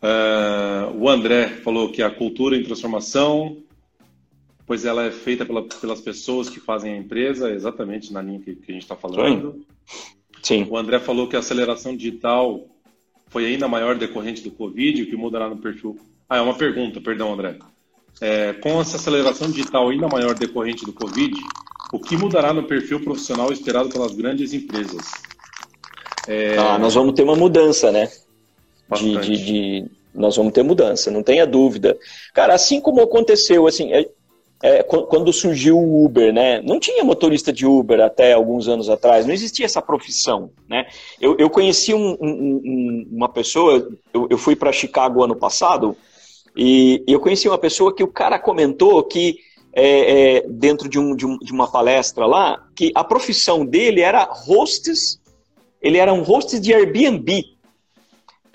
uh, 0.05 0.95
o 0.97 1.09
André 1.09 1.47
falou 1.63 1.91
que 1.91 2.01
a 2.01 2.09
cultura 2.09 2.55
em 2.55 2.63
transformação, 2.63 3.57
pois 4.65 4.85
ela 4.85 5.05
é 5.05 5.11
feita 5.11 5.45
pela, 5.45 5.63
pelas 5.63 6.01
pessoas 6.01 6.49
que 6.49 6.59
fazem 6.59 6.93
a 6.93 6.97
empresa, 6.97 7.51
exatamente 7.51 8.13
na 8.13 8.21
linha 8.21 8.39
que, 8.39 8.55
que 8.55 8.71
a 8.71 8.73
gente 8.73 8.83
está 8.83 8.95
falando. 8.95 9.65
Sim. 10.41 10.67
O 10.69 10.77
André 10.77 10.99
falou 10.99 11.27
que 11.27 11.35
a 11.35 11.39
aceleração 11.39 11.95
digital 11.95 12.67
foi 13.27 13.45
ainda 13.45 13.67
maior 13.67 13.97
decorrente 13.97 14.43
do 14.43 14.51
Covid, 14.51 15.01
o 15.01 15.07
que 15.07 15.15
mudará 15.15 15.49
no 15.49 15.57
perfil. 15.57 15.97
Ah, 16.29 16.37
é 16.37 16.41
uma 16.41 16.55
pergunta, 16.55 17.01
perdão, 17.01 17.33
André. 17.33 17.57
É, 18.21 18.53
com 18.53 18.79
essa 18.79 18.95
aceleração 18.95 19.49
digital 19.49 19.89
ainda 19.89 20.07
maior 20.07 20.35
decorrente 20.35 20.85
do 20.85 20.93
Covid, 20.93 21.35
o 21.91 21.99
que 21.99 22.15
mudará 22.15 22.53
no 22.53 22.63
perfil 22.63 22.99
profissional 22.99 23.51
esperado 23.51 23.89
pelas 23.89 24.13
grandes 24.13 24.53
empresas? 24.53 25.11
É... 26.27 26.57
Ah, 26.57 26.77
nós 26.77 26.93
vamos 26.93 27.13
ter 27.13 27.23
uma 27.23 27.35
mudança, 27.35 27.91
né? 27.91 28.09
De, 28.93 29.17
de, 29.17 29.37
de, 29.45 29.85
Nós 30.13 30.35
vamos 30.35 30.53
ter 30.53 30.63
mudança, 30.63 31.09
não 31.09 31.23
tenha 31.23 31.45
dúvida. 31.45 31.97
Cara, 32.33 32.53
assim 32.53 32.79
como 32.79 33.01
aconteceu, 33.01 33.65
assim, 33.67 33.91
é, 33.91 34.07
é, 34.63 34.83
quando 34.83 35.33
surgiu 35.33 35.77
o 35.77 36.05
Uber, 36.05 36.33
né? 36.33 36.61
Não 36.61 36.79
tinha 36.79 37.03
motorista 37.03 37.51
de 37.51 37.65
Uber 37.65 37.99
até 37.99 38.33
alguns 38.33 38.67
anos 38.67 38.89
atrás, 38.89 39.25
não 39.25 39.33
existia 39.33 39.65
essa 39.65 39.81
profissão, 39.81 40.49
né? 40.67 40.87
Eu, 41.19 41.35
eu 41.37 41.49
conheci 41.49 41.93
um, 41.93 42.17
um, 42.19 43.07
uma 43.11 43.29
pessoa, 43.29 43.87
eu, 44.13 44.27
eu 44.29 44.37
fui 44.37 44.55
para 44.55 44.71
Chicago 44.71 45.23
ano 45.23 45.35
passado, 45.35 45.95
e 46.55 47.03
eu 47.07 47.19
conheci 47.19 47.47
uma 47.47 47.57
pessoa 47.57 47.93
que 47.93 48.03
o 48.03 48.07
cara 48.07 48.39
comentou 48.39 49.03
que 49.03 49.37
é, 49.73 50.37
é, 50.37 50.47
dentro 50.47 50.87
de, 50.87 50.97
um, 50.97 51.13
de, 51.15 51.25
um, 51.25 51.37
de, 51.37 51.51
uma 51.51 51.69
palestra 51.69 52.25
lá 52.25 52.65
que 52.73 52.91
a 52.95 53.03
profissão 53.03 53.65
dele 53.65 53.99
era 53.99 54.23
hostess, 54.23 55.19
ele 55.81 55.97
era 55.97 56.13
um 56.13 56.21
hostess 56.21 56.61
de 56.61 56.73
Airbnb. 56.73 57.43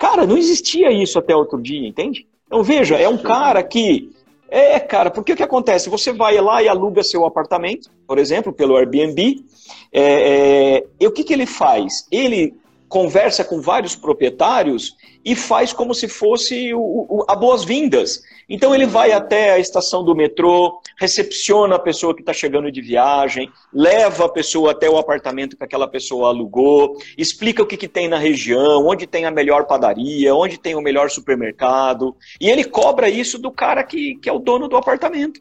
Cara, 0.01 0.25
não 0.25 0.35
existia 0.35 0.91
isso 0.91 1.19
até 1.19 1.35
outro 1.35 1.61
dia, 1.61 1.87
entende? 1.87 2.25
Então 2.47 2.63
veja, 2.63 2.95
é 2.97 3.07
um 3.07 3.19
cara 3.19 3.61
que. 3.61 4.11
É, 4.49 4.79
cara, 4.79 5.11
porque 5.11 5.33
o 5.33 5.35
que 5.35 5.43
acontece? 5.43 5.91
Você 5.91 6.11
vai 6.11 6.41
lá 6.41 6.63
e 6.63 6.67
aluga 6.67 7.03
seu 7.03 7.23
apartamento, 7.23 7.91
por 8.07 8.17
exemplo, 8.17 8.51
pelo 8.51 8.75
Airbnb, 8.75 9.45
é, 9.93 10.01
é, 10.01 10.87
e 10.99 11.05
o 11.05 11.11
que, 11.11 11.23
que 11.23 11.31
ele 11.31 11.45
faz? 11.45 12.07
Ele 12.11 12.55
conversa 12.91 13.45
com 13.45 13.61
vários 13.61 13.95
proprietários 13.95 14.97
e 15.23 15.33
faz 15.33 15.71
como 15.71 15.95
se 15.95 16.09
fosse 16.09 16.73
o, 16.73 16.81
o, 16.81 17.25
a 17.25 17.33
boas-vindas. 17.33 18.21
Então 18.49 18.75
ele 18.75 18.85
vai 18.85 19.13
até 19.13 19.53
a 19.53 19.59
estação 19.59 20.03
do 20.03 20.13
metrô, 20.13 20.81
recepciona 20.99 21.77
a 21.77 21.79
pessoa 21.79 22.13
que 22.13 22.19
está 22.19 22.33
chegando 22.33 22.69
de 22.69 22.81
viagem, 22.81 23.49
leva 23.73 24.25
a 24.25 24.29
pessoa 24.29 24.71
até 24.71 24.89
o 24.89 24.97
apartamento 24.97 25.55
que 25.55 25.63
aquela 25.63 25.87
pessoa 25.87 26.27
alugou, 26.27 26.97
explica 27.17 27.63
o 27.63 27.65
que, 27.65 27.77
que 27.77 27.87
tem 27.87 28.09
na 28.09 28.17
região, 28.17 28.85
onde 28.85 29.07
tem 29.07 29.23
a 29.23 29.31
melhor 29.31 29.65
padaria, 29.67 30.35
onde 30.35 30.57
tem 30.57 30.75
o 30.75 30.81
melhor 30.81 31.09
supermercado, 31.09 32.13
e 32.41 32.49
ele 32.49 32.65
cobra 32.65 33.07
isso 33.07 33.39
do 33.39 33.51
cara 33.51 33.85
que, 33.85 34.15
que 34.17 34.27
é 34.27 34.33
o 34.33 34.39
dono 34.39 34.67
do 34.67 34.75
apartamento. 34.75 35.39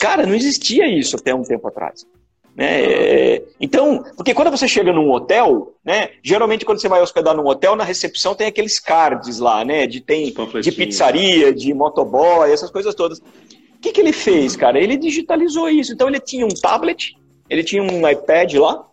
Cara, 0.00 0.24
não 0.24 0.34
existia 0.34 0.88
isso 0.88 1.16
até 1.16 1.34
um 1.34 1.42
tempo 1.42 1.68
atrás. 1.68 2.06
Né? 2.54 2.82
É, 2.82 3.42
então, 3.60 4.04
porque 4.16 4.34
quando 4.34 4.50
você 4.50 4.68
chega 4.68 4.92
num 4.92 5.10
hotel, 5.10 5.74
né, 5.84 6.10
geralmente 6.22 6.64
quando 6.64 6.80
você 6.80 6.88
vai 6.88 7.00
hospedar 7.00 7.34
num 7.34 7.46
hotel, 7.46 7.74
na 7.74 7.84
recepção 7.84 8.34
tem 8.34 8.46
aqueles 8.46 8.78
cards 8.78 9.38
lá, 9.38 9.64
né, 9.64 9.86
de, 9.86 10.00
tem, 10.00 10.34
de 10.60 10.72
pizzaria, 10.72 11.52
de 11.52 11.72
motoboy, 11.72 12.50
essas 12.50 12.70
coisas 12.70 12.94
todas. 12.94 13.18
O 13.18 13.80
que, 13.80 13.92
que 13.92 14.00
ele 14.00 14.12
fez, 14.12 14.54
cara? 14.54 14.78
Ele 14.78 14.96
digitalizou 14.96 15.68
isso. 15.68 15.92
Então 15.92 16.08
ele 16.08 16.20
tinha 16.20 16.46
um 16.46 16.54
tablet, 16.54 17.16
ele 17.50 17.64
tinha 17.64 17.82
um 17.82 18.08
iPad 18.08 18.54
lá, 18.54 18.86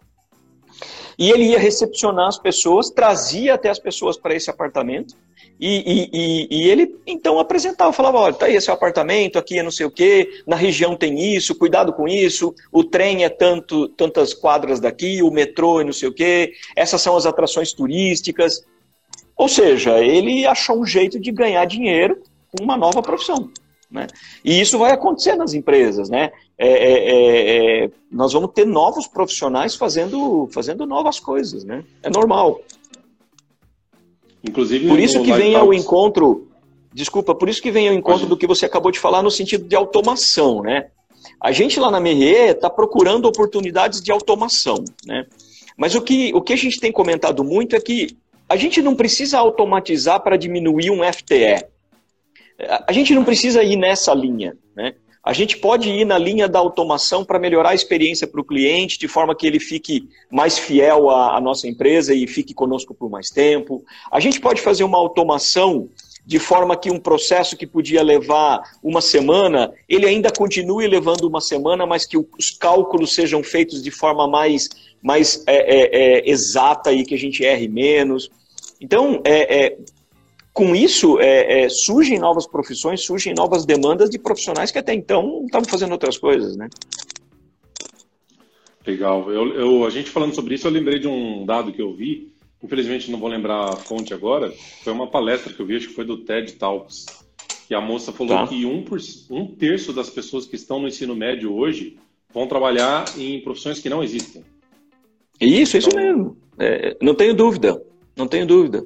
e 1.20 1.30
ele 1.30 1.44
ia 1.44 1.60
recepcionar 1.60 2.30
as 2.30 2.40
pessoas, 2.40 2.90
trazia 2.90 3.56
até 3.56 3.70
as 3.70 3.78
pessoas 3.78 4.18
para 4.18 4.34
esse 4.34 4.50
apartamento, 4.50 5.16
e, 5.60 6.08
e, 6.14 6.48
e, 6.50 6.70
ele 6.70 6.96
então 7.06 7.38
apresentava, 7.38 7.92
falava: 7.92 8.18
olha, 8.18 8.34
tá 8.34 8.46
aí 8.46 8.56
esse 8.56 8.72
apartamento, 8.72 9.38
aqui 9.38 9.60
é 9.60 9.64
não 9.64 9.72
sei 9.72 9.86
o 9.86 9.92
quê, 9.92 10.42
na 10.48 10.56
região 10.56 10.96
tem 10.96 11.36
isso, 11.36 11.54
cuidado 11.54 11.92
com 11.92 12.08
isso, 12.08 12.56
o 12.72 12.82
trem 12.82 13.26
é 13.26 13.30
tanto, 13.30 13.90
tantas 13.90 14.34
quadras 14.34 14.80
daqui, 14.80 15.22
o 15.22 15.30
metrô 15.30 15.82
é 15.82 15.84
não 15.84 15.92
sei 15.92 16.08
o 16.08 16.14
quê, 16.14 16.54
essas 16.74 17.02
são 17.02 17.18
as 17.18 17.26
atrações 17.26 17.74
turísticas. 17.74 18.66
Ou 19.36 19.50
seja, 19.50 20.00
ele 20.00 20.46
achou 20.46 20.80
um 20.80 20.86
jeito 20.86 21.20
de 21.20 21.32
ganhar 21.32 21.66
dinheiro 21.66 22.22
com 22.52 22.64
uma 22.64 22.78
nova 22.78 23.02
profissão. 23.02 23.52
Né? 23.90 24.08
E 24.44 24.60
isso 24.60 24.78
vai 24.78 24.92
acontecer 24.92 25.36
nas 25.36 25.54
empresas. 25.54 26.10
Né? 26.10 26.32
É, 26.58 26.68
é, 26.68 26.94
é, 26.94 27.86
é 27.86 27.92
nós 28.12 28.34
vamos 28.34 28.52
ter 28.54 28.66
novos 28.66 29.08
profissionais 29.08 29.76
fazendo, 29.76 30.48
fazendo 30.52 30.86
novas 30.86 31.20
coisas. 31.20 31.64
Né? 31.64 31.84
É 32.04 32.10
normal. 32.10 32.62
Inclusive, 34.44 34.88
por 34.88 35.00
isso 35.00 35.22
que 35.22 35.34
vem 35.34 35.56
ao 35.56 35.74
encontro, 35.74 36.48
desculpa, 36.94 37.36
por 37.36 37.50
isso 37.50 37.62
que 37.62 37.72
vem 37.72 37.90
ao 37.90 37.94
encontro 37.94 38.26
do 38.26 38.38
que 38.38 38.48
você 38.48 38.66
acabou 38.66 38.92
de 38.92 39.00
falar 39.00 39.22
no 39.22 39.32
sentido 39.32 39.66
de 39.68 39.76
automação, 39.76 40.62
né? 40.62 40.88
A 41.42 41.52
gente 41.52 41.80
lá 41.80 41.92
na 41.92 42.00
Merrier 42.00 42.52
está 42.52 42.70
procurando 42.70 43.26
oportunidades 43.26 44.02
de 44.02 44.12
automação, 44.12 44.84
né? 45.06 45.26
Mas 45.76 45.96
o 45.96 46.02
que, 46.02 46.34
o 46.34 46.42
que 46.42 46.54
a 46.54 46.58
gente 46.58 46.80
tem 46.80 46.92
comentado 46.92 47.44
muito 47.44 47.76
é 47.76 47.80
que 47.82 48.18
a 48.48 48.56
gente 48.56 48.82
não 48.82 48.96
precisa 48.96 49.38
automatizar 49.38 50.22
para 50.22 50.38
diminuir 50.38 50.90
um 50.90 51.02
FTE. 51.04 51.66
A 52.88 52.92
gente 52.92 53.14
não 53.14 53.24
precisa 53.24 53.64
ir 53.64 53.76
nessa 53.76 54.14
linha, 54.14 54.58
né? 54.76 54.94
A 55.24 55.34
gente 55.34 55.58
pode 55.58 55.90
ir 55.90 56.06
na 56.06 56.18
linha 56.18 56.48
da 56.48 56.60
automação 56.60 57.26
para 57.26 57.38
melhorar 57.38 57.70
a 57.70 57.76
experiência 57.76 58.26
para 58.26 58.40
o 58.40 58.44
cliente, 58.44 58.98
de 58.98 59.08
forma 59.08 59.36
que 59.36 59.46
ele 59.46 59.60
fique 59.60 60.08
mais 60.32 60.58
fiel 60.58 61.10
à, 61.10 61.38
à, 61.38 61.42
nossa 61.42 61.68
empresa 61.68 62.14
e 62.14 62.26
fique 62.26 62.54
conosco 62.54 62.96
por 62.96 63.10
mais 63.10 63.30
tempo. 63.30 63.84
A 64.12 64.20
gente 64.20 64.40
pode 64.40 64.62
fazer 64.62 64.84
uma 64.84 64.98
automação 64.98 65.90
de 66.26 66.40
forma 66.40 66.78
que 66.78 66.90
um 66.90 67.00
processo 67.00 67.58
que 67.58 67.68
podia 67.68 68.02
levar 68.02 68.62
uma 68.82 69.02
semana, 69.02 69.74
ele 69.88 70.06
ainda 70.06 70.32
continue 70.32 70.88
levando 70.88 71.26
uma 71.26 71.42
semana, 71.42 71.86
mas 71.86 72.06
que 72.06 72.18
os 72.18 72.52
cálculos 72.52 73.14
sejam 73.14 73.44
feitos 73.44 73.84
de 73.84 73.92
forma 73.92 74.28
mais, 74.28 74.70
mais 75.02 75.44
é, 75.48 75.56
é, 75.56 75.90
é, 75.92 76.30
exata 76.30 76.94
e 76.94 77.04
que 77.04 77.16
a 77.16 77.18
gente 77.18 77.44
erre 77.44 77.68
menos. 77.68 78.30
Então, 78.80 79.22
é, 79.26 79.66
é 79.66 79.78
com 80.60 80.76
isso, 80.76 81.18
é, 81.22 81.62
é, 81.62 81.70
surgem 81.70 82.20
novas 82.20 82.46
profissões, 82.46 83.00
surgem 83.00 83.34
novas 83.34 83.66
demandas 83.66 84.10
de 84.10 84.20
profissionais 84.20 84.72
que 84.72 84.78
até 84.78 84.94
então 84.94 85.44
estavam 85.46 85.70
fazendo 85.70 85.94
outras 85.94 86.18
coisas, 86.18 86.58
né? 86.58 86.68
Legal. 88.86 89.32
Eu, 89.32 89.54
eu, 89.54 89.86
a 89.86 89.90
gente 89.90 90.10
falando 90.10 90.36
sobre 90.36 90.56
isso, 90.56 90.68
eu 90.68 90.72
lembrei 90.72 91.00
de 91.00 91.08
um 91.08 91.46
dado 91.46 91.72
que 91.72 91.82
eu 91.82 91.96
vi. 91.96 92.34
Infelizmente 92.62 93.10
não 93.10 93.18
vou 93.18 93.30
lembrar 93.30 93.70
a 93.70 93.76
fonte 93.78 94.14
agora. 94.14 94.52
Foi 94.84 94.92
uma 94.92 95.08
palestra 95.08 95.54
que 95.54 95.62
eu 95.62 95.66
vi, 95.66 95.78
acho 95.78 95.88
que 95.88 95.94
foi 95.94 96.04
do 96.04 96.26
TED 96.26 96.52
Talks. 96.56 97.06
E 97.70 97.74
a 97.74 97.80
moça 97.80 98.12
falou 98.12 98.36
tá. 98.36 98.48
que 98.48 98.66
um, 98.66 98.84
por, 98.84 99.00
um 99.30 99.48
terço 99.48 99.94
das 99.94 100.10
pessoas 100.10 100.46
que 100.46 100.58
estão 100.58 100.82
no 100.82 100.90
ensino 100.90 101.16
médio 101.16 101.56
hoje 101.56 101.96
vão 102.34 102.48
trabalhar 102.48 103.06
em 103.18 103.40
profissões 103.40 103.80
que 103.80 103.88
não 103.88 104.04
existem. 104.04 104.44
Isso, 105.40 105.78
então, 105.78 105.88
isso 105.88 105.98
mesmo. 105.98 106.38
É, 106.60 106.98
não 107.02 107.16
tenho 107.16 107.34
dúvida. 107.34 107.82
Não 108.18 108.28
tenho 108.28 108.46
dúvida. 108.46 108.86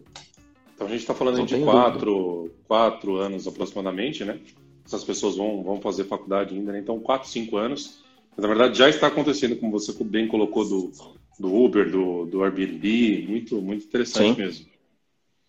Então 0.83 0.87
a 0.87 0.91
gente 0.91 1.01
está 1.01 1.13
falando 1.13 1.45
de 1.45 1.59
quatro, 1.63 2.51
quatro 2.67 3.15
anos 3.15 3.47
aproximadamente, 3.47 4.25
né? 4.25 4.37
Essas 4.85 5.03
pessoas 5.03 5.37
vão, 5.37 5.63
vão 5.63 5.79
fazer 5.79 6.03
faculdade 6.03 6.53
ainda, 6.53 6.73
né? 6.73 6.79
Então, 6.79 6.99
quatro, 6.99 7.29
cinco 7.29 7.55
anos. 7.55 8.03
Mas, 8.35 8.41
na 8.41 8.47
verdade, 8.47 8.77
já 8.77 8.89
está 8.89 9.07
acontecendo, 9.07 9.55
como 9.55 9.71
você 9.71 9.93
bem 10.03 10.27
colocou, 10.27 10.67
do, 10.67 10.91
do 11.39 11.55
Uber, 11.55 11.89
do, 11.89 12.25
do 12.25 12.43
Airbnb. 12.43 13.25
Muito, 13.29 13.61
muito 13.61 13.85
interessante 13.85 14.35
Sim. 14.35 14.41
mesmo. 14.41 14.65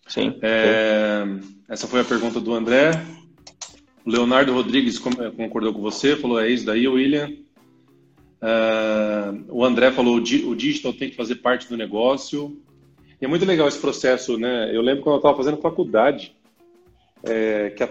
Sim. 0.07 0.39
É, 0.41 1.25
essa 1.67 1.85
foi 1.85 1.99
a 1.99 2.05
pergunta 2.05 2.39
do 2.39 2.53
André. 2.53 2.91
O 4.05 4.09
Leonardo 4.09 4.53
Rodrigues 4.53 4.97
concordou 4.99 5.73
com 5.73 5.81
você, 5.81 6.15
falou: 6.15 6.39
é 6.39 6.49
isso 6.49 6.65
daí, 6.65 6.87
William. 6.87 7.29
Uh, 8.41 9.43
o 9.49 9.65
André 9.65 9.91
falou: 9.91 10.15
o 10.15 10.55
digital 10.55 10.93
tem 10.93 11.09
que 11.09 11.15
fazer 11.17 11.35
parte 11.35 11.67
do 11.67 11.75
negócio. 11.75 12.57
E 13.21 13.25
é 13.25 13.27
muito 13.27 13.45
legal 13.45 13.67
esse 13.67 13.79
processo, 13.79 14.37
né? 14.37 14.75
Eu 14.75 14.81
lembro 14.81 15.03
quando 15.03 15.15
eu 15.15 15.19
estava 15.19 15.37
fazendo 15.37 15.61
faculdade, 15.61 16.35
é, 17.23 17.69
que 17.71 17.83
a, 17.83 17.89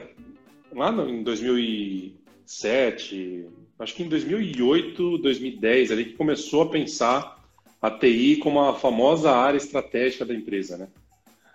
lá 0.75 0.93
no, 0.93 1.09
em 1.09 1.23
2007, 1.23 3.47
acho 3.79 3.95
que 3.95 4.03
em 4.03 4.09
2008, 4.09 5.19
2010, 5.19 5.91
ali 5.91 6.05
que 6.07 6.15
começou 6.15 6.63
a 6.63 6.71
pensar 6.71 7.45
a 7.81 7.91
TI 7.91 8.37
como 8.37 8.61
a 8.61 8.75
famosa 8.75 9.31
área 9.31 9.59
estratégica 9.59 10.25
da 10.25 10.35
empresa, 10.35 10.77
né? 10.77 10.89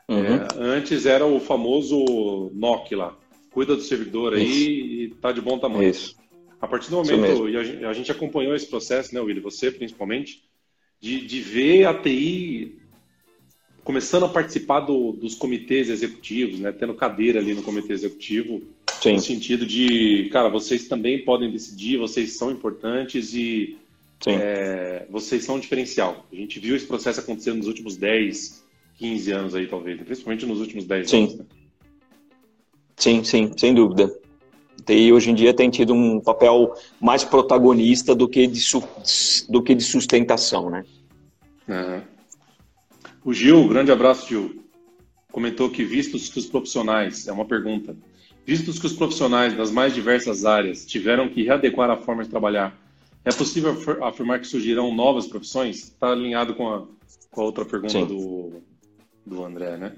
Uhum. 0.07 0.25
É, 0.25 0.47
antes 0.57 1.05
era 1.05 1.25
o 1.25 1.39
famoso 1.39 2.49
NOC 2.53 2.95
lá, 2.95 3.15
cuida 3.51 3.75
do 3.75 3.81
servidor 3.81 4.33
aí 4.33 4.43
Isso. 4.43 4.69
e 4.69 5.09
tá 5.21 5.31
de 5.31 5.41
bom 5.41 5.59
tamanho. 5.59 5.89
Isso. 5.89 6.17
A 6.61 6.67
partir 6.67 6.89
do 6.89 6.97
momento, 6.97 7.47
e 7.47 7.55
a 7.85 7.93
gente, 7.93 8.11
acompanhou 8.11 8.53
esse 8.53 8.67
processo, 8.67 9.15
né, 9.15 9.21
Willi, 9.21 9.39
você 9.39 9.71
principalmente, 9.71 10.43
de, 10.99 11.25
de 11.25 11.39
ver 11.39 11.85
a 11.85 11.93
TI 11.93 12.78
começando 13.83 14.25
a 14.25 14.29
participar 14.29 14.81
do, 14.81 15.11
dos 15.13 15.35
comitês 15.35 15.89
executivos, 15.89 16.59
né, 16.59 16.71
tendo 16.71 16.93
cadeira 16.93 17.39
ali 17.39 17.53
no 17.53 17.63
comitê 17.63 17.93
executivo, 17.93 18.61
Sim. 19.01 19.13
no 19.13 19.19
sentido 19.19 19.65
de, 19.65 20.29
cara, 20.31 20.49
vocês 20.49 20.87
também 20.87 21.23
podem 21.23 21.51
decidir, 21.51 21.97
vocês 21.97 22.37
são 22.37 22.51
importantes 22.51 23.33
e 23.33 23.77
é, 24.27 25.05
vocês 25.09 25.43
são 25.43 25.55
um 25.55 25.59
diferencial. 25.59 26.25
A 26.31 26.35
gente 26.35 26.59
viu 26.59 26.75
esse 26.75 26.85
processo 26.85 27.19
acontecendo 27.19 27.57
nos 27.57 27.67
últimos 27.67 27.95
10, 27.95 28.63
15 28.97 29.31
anos 29.31 29.55
aí, 29.55 29.67
talvez, 29.67 30.01
principalmente 30.01 30.45
nos 30.45 30.59
últimos 30.59 30.85
10 30.85 31.09
sim. 31.09 31.23
anos. 31.23 31.37
Né? 31.37 31.45
Sim, 32.97 33.23
sim, 33.23 33.51
sem 33.57 33.73
dúvida. 33.73 34.13
TI 34.85 35.13
hoje 35.13 35.31
em 35.31 35.35
dia 35.35 35.53
tem 35.53 35.69
tido 35.69 35.93
um 35.93 36.19
papel 36.19 36.73
mais 36.99 37.23
protagonista 37.23 38.15
do 38.15 38.27
que 38.27 38.47
de, 38.47 38.61
do 39.47 39.61
que 39.63 39.75
de 39.75 39.83
sustentação, 39.83 40.69
né? 40.69 40.83
Uhum. 41.67 42.01
O 43.29 43.33
Gil, 43.33 43.67
grande 43.67 43.91
abraço, 43.91 44.27
Gil, 44.27 44.63
comentou 45.31 45.69
que 45.69 45.83
vistos 45.83 46.29
que 46.29 46.39
os 46.39 46.47
profissionais, 46.47 47.27
é 47.27 47.31
uma 47.31 47.45
pergunta, 47.45 47.95
vistos 48.43 48.79
que 48.79 48.87
os 48.87 48.93
profissionais 48.93 49.55
das 49.55 49.69
mais 49.69 49.93
diversas 49.93 50.45
áreas 50.45 50.83
tiveram 50.83 51.29
que 51.29 51.43
readequar 51.43 51.91
a 51.91 51.97
forma 51.97 52.23
de 52.23 52.29
trabalhar, 52.31 52.75
é 53.23 53.31
possível 53.31 53.77
afirmar 54.03 54.39
que 54.39 54.47
surgirão 54.47 54.91
novas 54.95 55.27
profissões? 55.27 55.77
Está 55.77 56.11
alinhado 56.11 56.55
com 56.55 56.73
a, 56.73 56.87
com 57.29 57.41
a 57.41 57.43
outra 57.43 57.63
pergunta 57.63 58.03
do, 58.03 58.63
do 59.23 59.45
André, 59.45 59.77
né? 59.77 59.95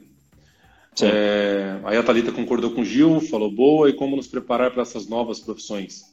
É, 1.01 1.79
aí 1.86 1.95
a 1.95 2.03
Thalita 2.03 2.34
concordou 2.34 2.71
com 2.71 2.82
o 2.82 2.86
Gil, 2.86 3.21
falou 3.21 3.49
boa, 3.49 3.89
e 3.89 3.93
como 3.93 4.17
nos 4.17 4.27
preparar 4.27 4.71
para 4.71 4.82
essas 4.82 5.07
novas 5.07 5.39
profissões? 5.39 6.03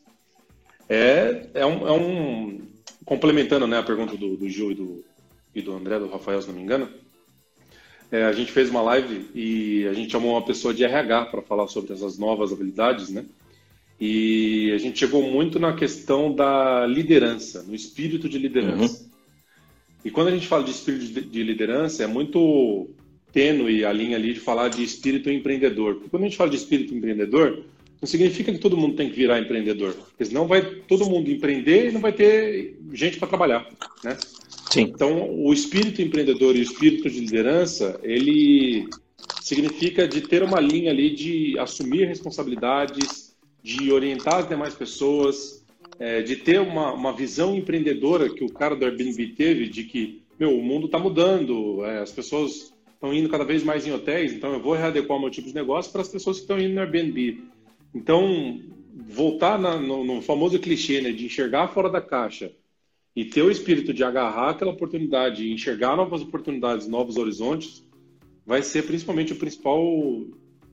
É, 0.88 1.48
é, 1.52 1.66
um, 1.66 1.88
é 1.88 1.90
um 1.90 2.60
complementando 3.04 3.66
né, 3.66 3.76
a 3.76 3.82
pergunta 3.82 4.16
do, 4.16 4.36
do 4.36 4.48
Gil 4.48 4.70
e 4.70 4.74
do, 4.76 5.04
e 5.52 5.60
do 5.60 5.74
André, 5.74 5.98
do 5.98 6.08
Rafael, 6.08 6.40
se 6.40 6.46
não 6.46 6.54
me 6.54 6.62
engano, 6.62 6.88
é, 8.10 8.24
a 8.24 8.32
gente 8.32 8.50
fez 8.52 8.70
uma 8.70 8.80
live 8.82 9.26
e 9.34 9.86
a 9.86 9.92
gente 9.92 10.12
chamou 10.12 10.32
uma 10.32 10.44
pessoa 10.44 10.72
de 10.72 10.84
RH 10.84 11.26
para 11.26 11.42
falar 11.42 11.68
sobre 11.68 11.92
essas 11.92 12.18
novas 12.18 12.52
habilidades, 12.52 13.10
né? 13.10 13.24
E 14.00 14.70
a 14.72 14.78
gente 14.78 14.98
chegou 14.98 15.22
muito 15.22 15.58
na 15.58 15.74
questão 15.74 16.32
da 16.32 16.86
liderança, 16.86 17.62
no 17.64 17.74
espírito 17.74 18.28
de 18.28 18.38
liderança. 18.38 19.02
Uhum. 19.02 19.08
E 20.04 20.10
quando 20.10 20.28
a 20.28 20.30
gente 20.30 20.46
fala 20.46 20.62
de 20.62 20.70
espírito 20.70 21.20
de 21.20 21.42
liderança, 21.42 22.04
é 22.04 22.06
muito 22.06 22.88
tênue 23.32 23.84
a 23.84 23.92
linha 23.92 24.16
ali 24.16 24.32
de 24.32 24.40
falar 24.40 24.68
de 24.68 24.82
espírito 24.82 25.28
empreendedor. 25.28 25.94
Porque 25.94 26.10
quando 26.10 26.22
a 26.22 26.26
gente 26.26 26.36
fala 26.36 26.50
de 26.50 26.56
espírito 26.56 26.94
empreendedor, 26.94 27.64
não 28.00 28.08
significa 28.08 28.52
que 28.52 28.58
todo 28.58 28.76
mundo 28.76 28.94
tem 28.94 29.10
que 29.10 29.16
virar 29.16 29.40
empreendedor. 29.40 29.92
Porque 29.92 30.24
senão 30.24 30.46
vai 30.46 30.62
todo 30.62 31.04
mundo 31.04 31.30
empreender 31.30 31.88
e 31.88 31.92
não 31.92 32.00
vai 32.00 32.12
ter 32.12 32.78
gente 32.92 33.18
para 33.18 33.28
trabalhar, 33.28 33.68
né? 34.04 34.16
Sim. 34.70 34.82
Então, 34.82 35.30
o 35.34 35.52
espírito 35.52 36.02
empreendedor 36.02 36.54
e 36.54 36.60
o 36.60 36.62
espírito 36.62 37.08
de 37.08 37.20
liderança, 37.20 37.98
ele 38.02 38.86
significa 39.40 40.06
de 40.06 40.20
ter 40.20 40.42
uma 40.42 40.60
linha 40.60 40.90
ali 40.90 41.14
de 41.14 41.58
assumir 41.58 42.06
responsabilidades, 42.06 43.34
de 43.62 43.90
orientar 43.90 44.40
as 44.40 44.48
demais 44.48 44.74
pessoas, 44.74 45.64
é, 45.98 46.22
de 46.22 46.36
ter 46.36 46.60
uma, 46.60 46.92
uma 46.92 47.12
visão 47.12 47.56
empreendedora 47.56 48.28
que 48.28 48.44
o 48.44 48.52
cara 48.52 48.76
do 48.76 48.84
Airbnb 48.84 49.28
teve, 49.28 49.68
de 49.68 49.84
que, 49.84 50.22
meu, 50.38 50.56
o 50.56 50.62
mundo 50.62 50.86
está 50.86 50.98
mudando, 50.98 51.84
é, 51.84 51.98
as 51.98 52.12
pessoas 52.12 52.72
estão 52.92 53.14
indo 53.14 53.28
cada 53.28 53.44
vez 53.44 53.62
mais 53.62 53.86
em 53.86 53.92
hotéis, 53.92 54.32
então 54.32 54.52
eu 54.52 54.60
vou 54.60 54.74
readequar 54.74 55.16
o 55.16 55.20
meu 55.20 55.30
tipo 55.30 55.48
de 55.48 55.54
negócio 55.54 55.90
para 55.90 56.02
as 56.02 56.08
pessoas 56.08 56.36
que 56.36 56.42
estão 56.42 56.58
indo 56.58 56.74
no 56.74 56.80
Airbnb. 56.80 57.42
Então, 57.94 58.60
voltar 59.08 59.58
na, 59.58 59.76
no, 59.76 60.04
no, 60.04 60.20
famoso 60.20 60.58
clichê 60.58 61.00
né, 61.00 61.10
de 61.10 61.24
enxergar 61.24 61.68
fora 61.68 61.88
da 61.88 62.00
caixa 62.00 62.52
e 63.18 63.24
ter 63.24 63.42
o 63.42 63.50
espírito 63.50 63.92
de 63.92 64.04
agarrar 64.04 64.50
aquela 64.50 64.70
oportunidade, 64.70 65.52
enxergar 65.52 65.96
novas 65.96 66.22
oportunidades, 66.22 66.86
novos 66.86 67.16
horizontes, 67.16 67.84
vai 68.46 68.62
ser 68.62 68.84
principalmente 68.84 69.32
o 69.32 69.36
principal 69.36 69.82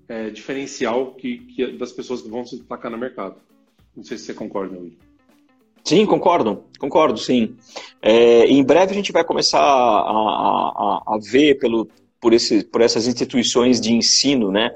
é, 0.08 0.30
diferencial 0.30 1.16
que, 1.16 1.40
que, 1.40 1.72
das 1.72 1.92
pessoas 1.92 2.22
que 2.22 2.30
vão 2.30 2.46
se 2.46 2.58
destacar 2.58 2.92
no 2.92 3.00
mercado. 3.00 3.38
Não 3.98 4.04
sei 4.04 4.20
se 4.20 4.26
você 4.26 4.36
concorda, 4.36 4.78
Will. 4.78 4.94
Sim, 5.84 6.06
concordo, 6.06 6.66
concordo, 6.78 7.18
sim. 7.18 7.56
É, 8.00 8.46
em 8.46 8.64
breve 8.64 8.92
a 8.92 8.96
gente 8.96 9.12
vai 9.12 9.24
começar 9.24 9.60
a, 9.60 9.64
a, 9.64 11.04
a 11.16 11.20
ver 11.20 11.58
pelo, 11.58 11.90
por, 12.22 12.32
esse, 12.32 12.64
por 12.64 12.80
essas 12.82 13.08
instituições 13.08 13.82
de 13.82 13.92
ensino, 13.92 14.52
né? 14.52 14.70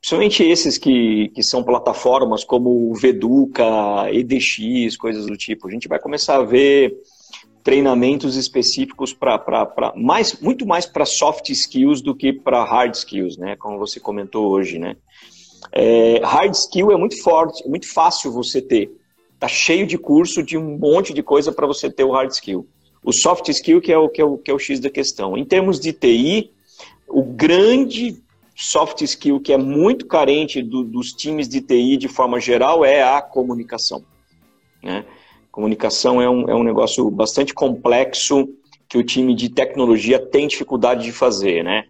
Principalmente 0.00 0.44
esses 0.44 0.78
que, 0.78 1.28
que 1.34 1.42
são 1.42 1.62
plataformas 1.62 2.44
como 2.44 2.90
o 2.90 2.94
Veduca, 2.94 3.64
EDX, 4.12 4.96
coisas 4.96 5.26
do 5.26 5.36
tipo. 5.36 5.66
A 5.66 5.70
gente 5.70 5.88
vai 5.88 5.98
começar 5.98 6.36
a 6.36 6.44
ver 6.44 6.96
treinamentos 7.64 8.36
específicos 8.36 9.12
para 9.12 9.92
mais 9.96 10.40
muito 10.40 10.64
mais 10.64 10.86
para 10.86 11.04
soft 11.04 11.50
skills 11.50 12.00
do 12.00 12.14
que 12.14 12.32
para 12.32 12.64
hard 12.64 12.94
skills, 12.94 13.36
né? 13.36 13.56
Como 13.56 13.78
você 13.78 13.98
comentou 13.98 14.48
hoje, 14.48 14.78
né? 14.78 14.96
É, 15.72 16.20
hard 16.24 16.54
skill 16.54 16.92
é 16.92 16.96
muito 16.96 17.20
forte, 17.20 17.64
é 17.64 17.68
muito 17.68 17.92
fácil 17.92 18.32
você 18.32 18.62
ter. 18.62 18.90
Tá 19.38 19.48
cheio 19.48 19.86
de 19.86 19.98
curso 19.98 20.42
de 20.42 20.56
um 20.56 20.78
monte 20.78 21.12
de 21.12 21.22
coisa 21.22 21.52
para 21.52 21.66
você 21.66 21.90
ter 21.90 22.04
o 22.04 22.12
hard 22.12 22.30
skill. 22.30 22.66
O 23.02 23.12
soft 23.12 23.48
skill 23.48 23.80
que 23.80 23.92
é 23.92 23.98
o 23.98 24.08
que 24.08 24.20
é 24.20 24.24
o, 24.24 24.38
que 24.38 24.50
é 24.50 24.54
o 24.54 24.58
X 24.58 24.80
da 24.80 24.88
questão. 24.88 25.36
Em 25.36 25.44
termos 25.44 25.78
de 25.80 25.92
TI, 25.92 26.50
o 27.08 27.22
grande 27.22 28.16
soft 28.60 29.02
skill 29.02 29.38
que 29.38 29.52
é 29.52 29.56
muito 29.56 30.04
carente 30.04 30.60
do, 30.60 30.82
dos 30.82 31.12
times 31.12 31.48
de 31.48 31.60
TI 31.60 31.96
de 31.96 32.08
forma 32.08 32.40
geral 32.40 32.84
é 32.84 33.04
a 33.04 33.22
comunicação. 33.22 34.04
Né? 34.82 35.04
Comunicação 35.52 36.20
é 36.20 36.28
um, 36.28 36.50
é 36.50 36.54
um 36.56 36.64
negócio 36.64 37.08
bastante 37.08 37.54
complexo 37.54 38.48
que 38.88 38.98
o 38.98 39.04
time 39.04 39.32
de 39.32 39.48
tecnologia 39.48 40.18
tem 40.18 40.48
dificuldade 40.48 41.04
de 41.04 41.12
fazer, 41.12 41.62
né? 41.62 41.84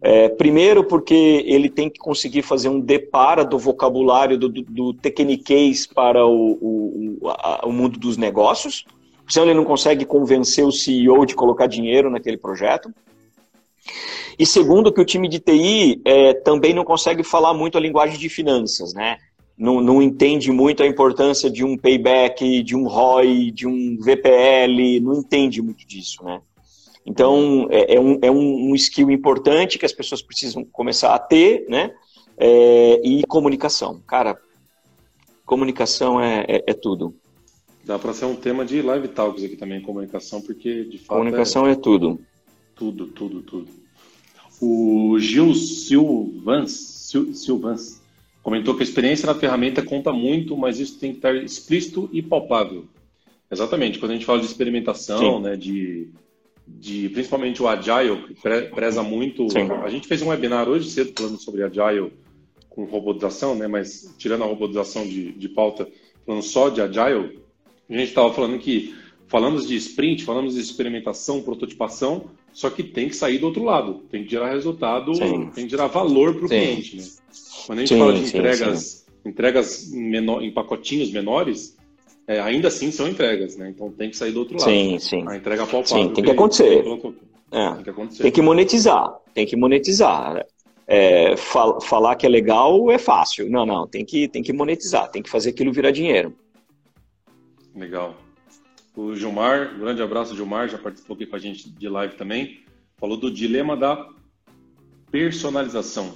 É, 0.00 0.28
primeiro 0.28 0.84
porque 0.84 1.44
ele 1.46 1.68
tem 1.68 1.90
que 1.90 1.98
conseguir 1.98 2.42
fazer 2.42 2.68
um 2.68 2.80
depara 2.80 3.44
do 3.44 3.58
vocabulário 3.58 4.38
do, 4.38 4.48
do, 4.48 4.62
do 4.62 4.94
tecniquez 4.94 5.86
para 5.86 6.24
o, 6.26 7.18
o, 7.20 7.28
a, 7.28 7.66
o 7.66 7.72
mundo 7.72 7.98
dos 7.98 8.16
negócios, 8.16 8.84
senão 9.28 9.46
ele 9.46 9.54
não 9.54 9.64
consegue 9.64 10.04
convencer 10.04 10.64
o 10.64 10.72
CEO 10.72 11.24
de 11.26 11.34
colocar 11.34 11.66
dinheiro 11.66 12.10
naquele 12.10 12.36
projeto. 12.36 12.92
E 14.38 14.44
segundo, 14.44 14.92
que 14.92 15.00
o 15.00 15.04
time 15.04 15.28
de 15.28 15.38
TI 15.38 16.00
é, 16.04 16.34
também 16.34 16.74
não 16.74 16.84
consegue 16.84 17.22
falar 17.22 17.54
muito 17.54 17.78
a 17.78 17.80
linguagem 17.80 18.18
de 18.18 18.28
finanças, 18.28 18.92
né? 18.92 19.18
Não, 19.56 19.80
não, 19.80 20.02
entende 20.02 20.50
muito 20.50 20.82
a 20.82 20.86
importância 20.86 21.48
de 21.48 21.64
um 21.64 21.76
payback, 21.76 22.62
de 22.62 22.74
um 22.74 22.88
ROI, 22.88 23.52
de 23.52 23.68
um 23.68 23.96
VPL, 24.00 25.00
não 25.00 25.14
entende 25.14 25.62
muito 25.62 25.86
disso, 25.86 26.24
né? 26.24 26.40
Então, 27.06 27.68
é, 27.70 27.94
é, 27.94 28.00
um, 28.00 28.18
é 28.22 28.30
um 28.30 28.74
skill 28.74 29.10
importante 29.10 29.78
que 29.78 29.86
as 29.86 29.92
pessoas 29.92 30.22
precisam 30.22 30.64
começar 30.64 31.14
a 31.14 31.18
ter, 31.18 31.66
né? 31.68 31.92
É, 32.36 33.00
e 33.04 33.22
comunicação. 33.26 34.02
Cara, 34.06 34.36
comunicação 35.46 36.20
é, 36.20 36.44
é, 36.48 36.64
é 36.66 36.74
tudo. 36.74 37.14
Dá 37.84 37.98
para 37.98 38.14
ser 38.14 38.24
um 38.24 38.34
tema 38.34 38.64
de 38.64 38.80
live 38.80 39.08
talks 39.08 39.44
aqui 39.44 39.56
também, 39.56 39.80
comunicação, 39.80 40.40
porque 40.40 40.84
de 40.84 40.98
fato. 40.98 41.18
Comunicação 41.18 41.66
é, 41.66 41.72
é 41.72 41.74
tudo. 41.76 42.18
Tudo, 42.74 43.06
tudo, 43.08 43.42
tudo. 43.42 43.83
O 44.66 45.18
Gil 45.18 45.54
Silvans, 45.54 46.72
Sil, 46.72 47.34
Silvans 47.34 48.00
comentou 48.42 48.74
que 48.74 48.82
a 48.82 48.84
experiência 48.84 49.26
na 49.26 49.34
ferramenta 49.34 49.82
conta 49.82 50.10
muito, 50.10 50.56
mas 50.56 50.80
isso 50.80 50.98
tem 50.98 51.10
que 51.10 51.18
estar 51.18 51.34
explícito 51.34 52.08
e 52.10 52.22
palpável. 52.22 52.86
Exatamente, 53.50 53.98
quando 53.98 54.12
a 54.12 54.14
gente 54.14 54.24
fala 54.24 54.40
de 54.40 54.46
experimentação, 54.46 55.38
né, 55.38 55.54
de, 55.54 56.08
de 56.66 57.10
principalmente 57.10 57.62
o 57.62 57.68
Agile, 57.68 58.22
que 58.26 58.34
preza 58.74 59.02
muito. 59.02 59.50
Sim. 59.50 59.70
A 59.84 59.90
gente 59.90 60.08
fez 60.08 60.22
um 60.22 60.28
webinar 60.28 60.66
hoje 60.66 60.90
cedo 60.90 61.12
falando 61.14 61.38
sobre 61.38 61.62
Agile 61.62 62.10
com 62.70 62.84
robotização, 62.84 63.54
né, 63.54 63.66
mas 63.66 64.14
tirando 64.16 64.44
a 64.44 64.46
robotização 64.46 65.06
de, 65.06 65.32
de 65.32 65.48
pauta, 65.48 65.86
falando 66.24 66.42
só 66.42 66.70
de 66.70 66.80
Agile, 66.80 67.38
a 67.88 67.92
gente 67.92 68.08
estava 68.08 68.32
falando 68.32 68.58
que 68.58 68.94
falamos 69.28 69.68
de 69.68 69.76
sprint, 69.76 70.24
falamos 70.24 70.54
de 70.54 70.60
experimentação, 70.60 71.42
prototipação, 71.42 72.30
só 72.54 72.70
que 72.70 72.84
tem 72.84 73.08
que 73.08 73.16
sair 73.16 73.38
do 73.38 73.46
outro 73.46 73.64
lado, 73.64 74.04
tem 74.08 74.22
que 74.22 74.30
gerar 74.30 74.52
resultado, 74.52 75.12
sim. 75.12 75.50
tem 75.50 75.64
que 75.64 75.70
gerar 75.72 75.88
valor 75.88 76.36
para 76.36 76.46
o 76.46 76.48
cliente. 76.48 76.96
Né? 76.98 77.02
Quando 77.66 77.78
a 77.78 77.82
gente 77.82 77.88
sim, 77.88 77.98
fala 77.98 78.12
de 78.12 78.24
entregas, 78.24 79.06
entregas 79.26 79.90
menor, 79.92 80.40
em 80.40 80.52
pacotinhos 80.52 81.10
menores, 81.10 81.76
é, 82.28 82.40
ainda 82.40 82.68
assim 82.68 82.92
são 82.92 83.08
entregas, 83.08 83.56
né? 83.56 83.70
Então 83.70 83.90
tem 83.90 84.08
que 84.08 84.16
sair 84.16 84.30
do 84.30 84.38
outro 84.38 84.56
lado. 84.56 84.70
Sim, 84.70 84.98
sim. 85.00 85.24
A 85.28 85.36
entrega 85.36 85.66
palpável. 85.66 86.04
Sim, 86.04 86.14
tem 86.14 86.22
que 86.22 86.30
acontecer. 86.30 86.84
É, 87.50 87.74
tem 87.74 87.82
que 87.82 87.90
acontecer. 87.90 88.22
Tem 88.22 88.32
que 88.32 88.42
monetizar, 88.42 89.18
tem 89.34 89.46
que 89.46 89.56
monetizar. 89.56 90.46
É, 90.86 91.36
fal 91.36 91.80
falar 91.80 92.14
que 92.14 92.24
é 92.24 92.28
legal 92.28 92.88
é 92.92 92.98
fácil. 92.98 93.50
Não, 93.50 93.66
não, 93.66 93.84
tem 93.84 94.04
que, 94.04 94.28
tem 94.28 94.44
que 94.44 94.52
monetizar, 94.52 95.10
tem 95.10 95.22
que 95.22 95.30
fazer 95.30 95.50
aquilo 95.50 95.72
virar 95.72 95.90
dinheiro. 95.90 96.32
Legal. 97.74 98.14
O 98.96 99.14
Gilmar, 99.16 99.74
um 99.74 99.80
grande 99.80 100.00
abraço, 100.00 100.36
Gilmar, 100.36 100.68
já 100.68 100.78
participou 100.78 101.14
aqui 101.16 101.26
com 101.26 101.34
a 101.34 101.38
gente 101.38 101.68
de 101.68 101.88
live 101.88 102.14
também. 102.14 102.60
Falou 102.96 103.16
do 103.16 103.30
dilema 103.30 103.76
da 103.76 104.08
personalização. 105.10 106.14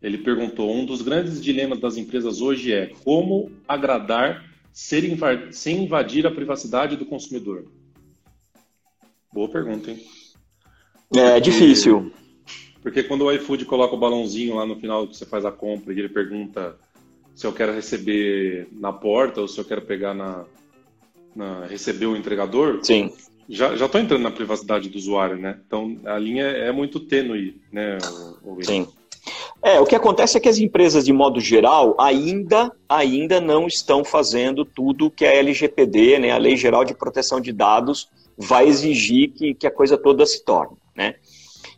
Ele 0.00 0.18
perguntou: 0.18 0.72
um 0.72 0.84
dos 0.86 1.02
grandes 1.02 1.42
dilemas 1.42 1.80
das 1.80 1.96
empresas 1.96 2.40
hoje 2.40 2.72
é 2.72 2.92
como 3.04 3.50
agradar 3.66 4.44
sem 4.72 5.82
invadir 5.82 6.26
a 6.26 6.30
privacidade 6.30 6.96
do 6.96 7.04
consumidor. 7.04 7.66
Boa 9.32 9.48
pergunta, 9.48 9.90
hein? 9.90 10.00
É 11.14 11.40
difícil. 11.40 12.12
Porque 12.82 13.02
quando 13.02 13.24
o 13.24 13.32
iFood 13.32 13.64
coloca 13.64 13.94
o 13.94 13.98
balãozinho 13.98 14.56
lá 14.56 14.66
no 14.66 14.76
final 14.76 15.06
que 15.06 15.16
você 15.16 15.26
faz 15.26 15.44
a 15.44 15.52
compra 15.52 15.92
e 15.92 15.98
ele 15.98 16.08
pergunta 16.08 16.76
se 17.34 17.46
eu 17.46 17.52
quero 17.52 17.72
receber 17.72 18.68
na 18.72 18.92
porta 18.92 19.40
ou 19.40 19.48
se 19.48 19.58
eu 19.58 19.64
quero 19.64 19.82
pegar 19.82 20.14
na, 20.14 20.44
na, 21.34 21.66
receber 21.66 22.06
o 22.06 22.16
entregador, 22.16 22.80
Sim. 22.82 23.12
já 23.48 23.74
estou 23.74 24.00
entrando 24.00 24.22
na 24.22 24.30
privacidade 24.30 24.88
do 24.88 24.98
usuário, 24.98 25.36
né? 25.36 25.58
Então 25.66 25.98
a 26.04 26.18
linha 26.18 26.44
é 26.44 26.72
muito 26.72 27.00
tênue, 27.00 27.60
né? 27.70 27.98
O, 28.42 28.54
o 28.54 28.64
Sim. 28.64 28.86
É, 29.62 29.78
o 29.78 29.86
que 29.86 29.94
acontece 29.94 30.36
é 30.36 30.40
que 30.40 30.48
as 30.48 30.58
empresas, 30.58 31.04
de 31.04 31.12
modo 31.12 31.40
geral, 31.40 31.94
ainda, 31.98 32.72
ainda 32.88 33.40
não 33.40 33.68
estão 33.68 34.04
fazendo 34.04 34.64
tudo 34.64 35.10
que 35.10 35.24
a 35.24 35.32
LGPD, 35.32 36.18
né, 36.18 36.30
a 36.32 36.38
Lei 36.38 36.56
Geral 36.56 36.84
de 36.84 36.94
Proteção 36.94 37.40
de 37.40 37.52
Dados, 37.52 38.08
vai 38.36 38.66
exigir 38.66 39.30
que, 39.30 39.54
que 39.54 39.66
a 39.66 39.70
coisa 39.70 39.96
toda 39.96 40.26
se 40.26 40.44
torne. 40.44 40.76
Né? 40.96 41.14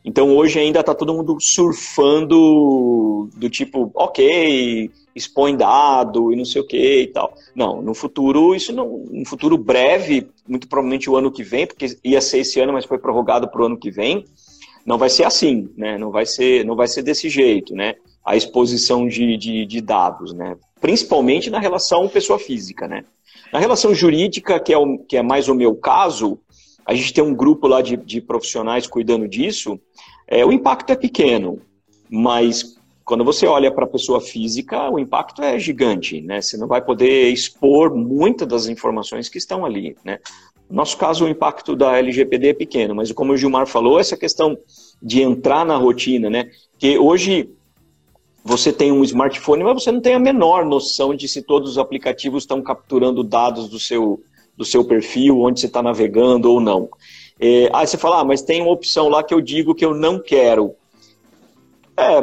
Então 0.05 0.37
hoje 0.37 0.59
ainda 0.59 0.81
está 0.81 0.95
todo 0.95 1.15
mundo 1.15 1.39
surfando 1.41 3.31
do 3.35 3.49
tipo, 3.49 3.91
ok, 3.95 4.91
expõe 5.15 5.57
dado 5.57 6.33
e 6.33 6.37
não 6.37 6.45
sei 6.45 6.61
o 6.61 6.67
que 6.67 7.03
e 7.03 7.07
tal. 7.07 7.33
Não, 7.55 7.81
no 7.81 7.95
futuro, 7.95 8.55
isso 8.55 8.73
não. 8.73 9.05
No 9.11 9.25
futuro 9.25 9.57
breve, 9.57 10.29
muito 10.47 10.69
provavelmente 10.69 11.09
o 11.09 11.17
ano 11.17 11.33
que 11.33 11.43
vem, 11.43 11.67
porque 11.67 11.97
ia 12.05 12.21
ser 12.21 12.41
esse 12.41 12.61
ano, 12.61 12.73
mas 12.73 12.85
foi 12.85 12.99
prorrogado 12.99 13.49
para 13.49 13.63
o 13.63 13.67
ano 13.67 13.79
que 13.79 13.91
vem, 13.91 14.25
não 14.85 14.99
vai 14.99 15.09
ser 15.09 15.25
assim, 15.25 15.71
né? 15.77 15.97
Não 15.97 16.11
vai 16.11 16.27
ser, 16.27 16.65
não 16.65 16.77
vai 16.77 16.89
ser 16.89 17.03
desse 17.03 17.29
jeito, 17.31 17.75
né? 17.75 17.95
A 18.25 18.37
exposição 18.37 19.07
de, 19.07 19.37
de, 19.37 19.65
de 19.65 19.81
dados, 19.81 20.35
né? 20.35 20.57
Principalmente 20.81 21.49
na 21.49 21.59
relação 21.59 22.09
pessoa 22.09 22.39
física, 22.39 22.87
né? 22.87 23.05
Na 23.53 23.59
relação 23.59 23.95
jurídica, 23.95 24.61
que 24.61 24.73
é, 24.73 24.79
o, 24.79 24.99
que 24.99 25.17
é 25.17 25.23
mais 25.23 25.49
o 25.49 25.55
meu 25.55 25.75
caso, 25.77 26.39
a 26.85 26.95
gente 26.95 27.15
tem 27.15 27.25
um 27.25 27.35
grupo 27.35 27.67
lá 27.67 27.81
de, 27.81 27.97
de 27.97 28.21
profissionais 28.21 28.87
cuidando 28.87 29.27
disso, 29.27 29.81
é, 30.27 30.45
o 30.45 30.53
impacto 30.53 30.91
é 30.91 30.97
pequeno, 30.97 31.61
mas 32.11 32.77
quando 33.05 33.25
você 33.25 33.47
olha 33.47 33.71
para 33.71 33.85
a 33.85 33.89
pessoa 33.89 34.21
física, 34.21 34.91
o 34.91 34.99
impacto 34.99 35.43
é 35.43 35.59
gigante, 35.59 36.21
né? 36.23 36.41
Você 36.41 36.57
não 36.57 36.67
vai 36.67 36.81
poder 36.81 37.29
expor 37.29 37.95
muitas 37.95 38.49
das 38.49 38.67
informações 38.67 39.29
que 39.29 39.37
estão 39.37 39.65
ali, 39.65 39.95
né? 40.03 40.19
No 40.71 40.77
nosso 40.77 40.97
caso, 40.97 41.27
o 41.27 41.29
impacto 41.29 41.77
da 41.77 41.99
LGPD 41.99 42.49
é 42.49 42.55
pequeno, 42.55 42.95
mas 42.95 43.13
como 43.13 43.33
o 43.33 43.37
Gilmar 43.37 43.67
falou, 43.67 44.01
essa 44.01 44.17
questão 44.17 44.57
de 45.03 45.21
entrar 45.21 45.67
na 45.67 45.77
rotina, 45.77 46.31
né? 46.31 46.51
Que 46.79 46.99
hoje 46.99 47.51
você 48.43 48.73
tem 48.73 48.91
um 48.91 49.05
smartphone, 49.05 49.65
mas 49.65 49.83
você 49.83 49.93
não 49.93 50.01
tem 50.01 50.15
a 50.15 50.19
menor 50.19 50.65
noção 50.65 51.15
de 51.15 51.29
se 51.29 51.43
todos 51.43 51.73
os 51.73 51.79
aplicativos 51.79 52.43
estão 52.43 52.63
capturando 52.63 53.23
dados 53.23 53.69
do 53.69 53.79
seu, 53.79 54.23
do 54.57 54.65
seu 54.65 54.85
perfil, 54.85 55.41
onde 55.41 55.61
você 55.61 55.67
está 55.67 55.83
navegando 55.83 56.51
ou 56.51 56.61
não. 56.61 56.89
É, 57.39 57.69
aí 57.73 57.87
você 57.87 57.99
fala, 57.99 58.21
ah, 58.21 58.25
mas 58.25 58.43
tem 58.43 58.63
uma 58.63 58.71
opção 58.71 59.09
lá 59.09 59.23
que 59.23 59.35
eu 59.35 59.41
digo 59.41 59.75
que 59.75 59.85
eu 59.85 59.95
não 59.95 60.21
quero. 60.21 60.75
É, 61.97 62.19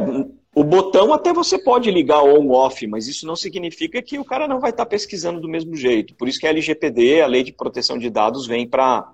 o 0.53 0.64
botão 0.64 1.14
até 1.14 1.34
você 1.34 1.57
pode 1.57 1.89
ligar 1.89 2.24
on-off, 2.24 2.86
mas 2.88 3.07
isso 3.07 3.26
não 3.26 3.36
significa 3.36 4.01
que 4.01 4.20
o 4.20 4.26
cara 4.26 4.47
não 4.47 4.59
vai 4.59 4.72
estar 4.72 4.86
tá 4.86 4.89
pesquisando 4.89 5.39
do 5.39 5.47
mesmo 5.47 5.76
jeito. 5.76 6.14
Por 6.16 6.28
isso 6.28 6.39
que 6.39 6.47
a 6.47 6.49
LGPD, 6.49 7.22
a 7.22 7.28
Lei 7.28 7.43
de 7.43 7.53
Proteção 7.53 7.97
de 7.97 8.09
Dados, 8.09 8.45
vem 8.45 8.68
para 8.68 9.14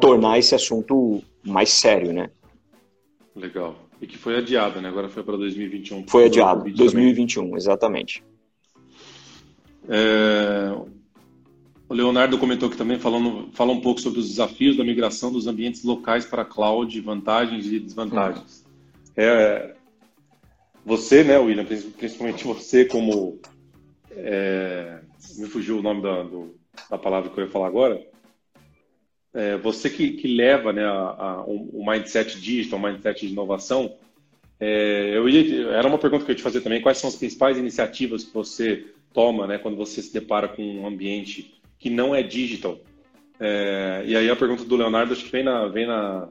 tornar 0.00 0.38
esse 0.38 0.54
assunto 0.54 1.22
mais 1.44 1.70
sério, 1.70 2.12
né? 2.12 2.30
Legal. 3.36 3.76
E 4.00 4.06
que 4.06 4.16
foi 4.16 4.36
adiada, 4.36 4.80
né? 4.80 4.88
Agora 4.88 5.08
foi 5.08 5.22
para 5.22 5.36
2021. 5.36 6.06
Foi 6.08 6.24
adiado, 6.24 6.70
2021, 6.70 7.42
também. 7.42 7.56
exatamente. 7.56 8.24
É... 9.88 10.74
O 11.92 11.94
Leonardo 11.94 12.38
comentou 12.38 12.70
que 12.70 12.76
também 12.78 12.98
falando, 12.98 13.50
fala 13.52 13.70
um 13.70 13.80
pouco 13.82 14.00
sobre 14.00 14.18
os 14.18 14.26
desafios 14.26 14.78
da 14.78 14.82
migração 14.82 15.30
dos 15.30 15.46
ambientes 15.46 15.84
locais 15.84 16.24
para 16.24 16.42
cloud, 16.42 16.98
vantagens 17.02 17.66
e 17.66 17.78
desvantagens. 17.78 18.64
É, 19.14 19.74
você, 20.86 21.22
né, 21.22 21.36
William, 21.36 21.66
principalmente 21.66 22.44
você 22.44 22.86
como 22.86 23.38
é, 24.10 25.00
me 25.36 25.46
fugiu 25.46 25.80
o 25.80 25.82
nome 25.82 26.00
da, 26.00 26.22
do, 26.22 26.54
da 26.88 26.96
palavra 26.96 27.28
que 27.28 27.38
eu 27.38 27.44
ia 27.44 27.50
falar 27.50 27.66
agora. 27.66 28.02
É, 29.34 29.58
você 29.58 29.90
que, 29.90 30.12
que 30.12 30.34
leva 30.34 30.72
né, 30.72 30.86
a, 30.86 30.88
a, 30.90 31.44
o, 31.44 31.84
mindset 31.86 32.40
digital, 32.40 32.78
o 32.78 32.82
mindset 32.82 33.26
de 33.26 33.34
inovação, 33.34 33.96
é, 34.58 35.14
eu 35.14 35.28
ia, 35.28 35.68
era 35.72 35.88
uma 35.88 35.98
pergunta 35.98 36.24
que 36.24 36.30
eu 36.30 36.32
ia 36.32 36.38
te 36.38 36.42
fazer 36.42 36.62
também. 36.62 36.80
Quais 36.80 36.96
são 36.96 37.10
as 37.10 37.16
principais 37.16 37.58
iniciativas 37.58 38.24
que 38.24 38.32
você 38.32 38.86
toma 39.12 39.46
né, 39.46 39.58
quando 39.58 39.76
você 39.76 40.00
se 40.00 40.10
depara 40.10 40.48
com 40.48 40.62
um 40.62 40.86
ambiente 40.86 41.60
que 41.82 41.90
não 41.90 42.14
é 42.14 42.22
digital? 42.22 42.78
É, 43.38 44.04
e 44.06 44.16
aí 44.16 44.30
a 44.30 44.36
pergunta 44.36 44.64
do 44.64 44.76
Leonardo 44.76 45.12
acho 45.12 45.24
que 45.24 45.32
vem, 45.32 45.42
na, 45.42 45.66
vem 45.66 45.86
na, 45.86 46.28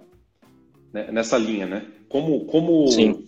né, 0.94 1.12
nessa 1.12 1.38
linha, 1.38 1.66
né? 1.66 1.86
Como, 2.08 2.46
como 2.46 2.88
Sim 2.88 3.24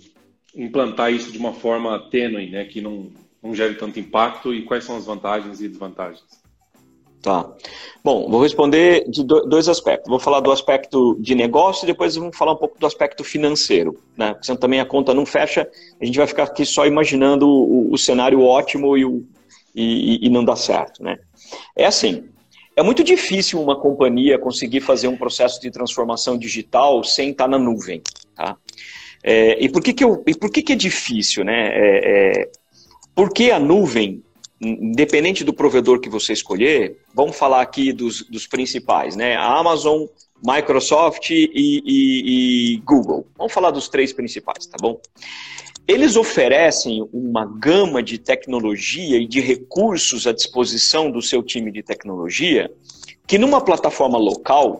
implantar 0.55 1.11
isso 1.11 1.31
de 1.31 1.37
uma 1.37 1.53
forma 1.53 1.97
tênue, 2.09 2.49
né, 2.49 2.65
que 2.65 2.79
não, 2.81 3.07
não 3.41 3.55
gere 3.55 3.75
tanto 3.75 3.99
impacto 3.99 4.53
e 4.53 4.63
quais 4.63 4.83
são 4.83 4.95
as 4.95 5.05
vantagens 5.05 5.61
e 5.61 5.67
desvantagens? 5.67 6.23
Tá. 7.21 7.49
Bom, 8.03 8.29
vou 8.29 8.41
responder 8.41 9.09
de 9.09 9.23
dois 9.23 9.69
aspectos. 9.69 10.09
Vou 10.09 10.19
falar 10.19 10.41
do 10.41 10.51
aspecto 10.51 11.15
de 11.21 11.33
negócio 11.33 11.85
e 11.85 11.87
depois 11.87 12.15
vamos 12.15 12.35
falar 12.35 12.51
um 12.51 12.57
pouco 12.57 12.77
do 12.77 12.85
aspecto 12.85 13.23
financeiro, 13.23 13.97
né? 14.17 14.33
Porque 14.33 14.45
senão 14.45 14.59
também 14.59 14.81
a 14.81 14.85
conta 14.85 15.13
não 15.13 15.25
fecha, 15.25 15.67
a 16.01 16.05
gente 16.05 16.17
vai 16.17 16.27
ficar 16.27 16.43
aqui 16.43 16.65
só 16.65 16.85
imaginando 16.85 17.47
o, 17.47 17.93
o 17.93 17.97
cenário 17.97 18.41
ótimo 18.41 18.97
e, 18.97 19.05
o, 19.05 19.25
e, 19.73 20.27
e 20.27 20.29
não 20.29 20.43
dá 20.43 20.57
certo, 20.57 21.01
né? 21.01 21.17
É 21.75 21.85
assim, 21.85 22.23
é 22.75 22.81
muito 22.81 23.03
difícil 23.03 23.61
uma 23.61 23.79
companhia 23.79 24.39
conseguir 24.39 24.81
fazer 24.81 25.07
um 25.07 25.17
processo 25.17 25.61
de 25.61 25.69
transformação 25.69 26.37
digital 26.37 27.03
sem 27.03 27.29
estar 27.29 27.47
na 27.47 27.59
nuvem, 27.59 28.01
tá? 28.35 28.57
É, 29.23 29.63
e 29.63 29.69
por 29.69 29.81
que, 29.81 29.93
que, 29.93 30.03
eu, 30.03 30.21
e 30.27 30.35
por 30.35 30.51
que, 30.51 30.61
que 30.61 30.73
é 30.73 30.75
difícil? 30.75 31.45
Né? 31.45 31.69
É, 31.71 32.41
é, 32.41 32.51
porque 33.15 33.51
a 33.51 33.59
nuvem, 33.59 34.21
independente 34.59 35.43
do 35.43 35.53
provedor 35.53 35.99
que 35.99 36.09
você 36.09 36.33
escolher, 36.33 36.97
vamos 37.13 37.37
falar 37.37 37.61
aqui 37.61 37.93
dos, 37.93 38.23
dos 38.23 38.47
principais, 38.47 39.15
né? 39.15 39.35
A 39.35 39.57
Amazon, 39.59 40.05
Microsoft 40.45 41.29
e, 41.29 41.49
e, 41.53 42.73
e 42.73 42.77
Google. 42.79 43.25
Vamos 43.37 43.53
falar 43.53 43.71
dos 43.71 43.87
três 43.87 44.11
principais, 44.11 44.65
tá 44.65 44.77
bom? 44.81 44.99
Eles 45.87 46.15
oferecem 46.15 47.07
uma 47.11 47.45
gama 47.45 48.01
de 48.01 48.17
tecnologia 48.17 49.17
e 49.17 49.27
de 49.27 49.41
recursos 49.41 50.25
à 50.25 50.31
disposição 50.31 51.11
do 51.11 51.21
seu 51.21 51.43
time 51.43 51.71
de 51.71 51.83
tecnologia 51.83 52.71
que 53.27 53.37
numa 53.37 53.59
plataforma 53.59 54.17
local 54.17 54.79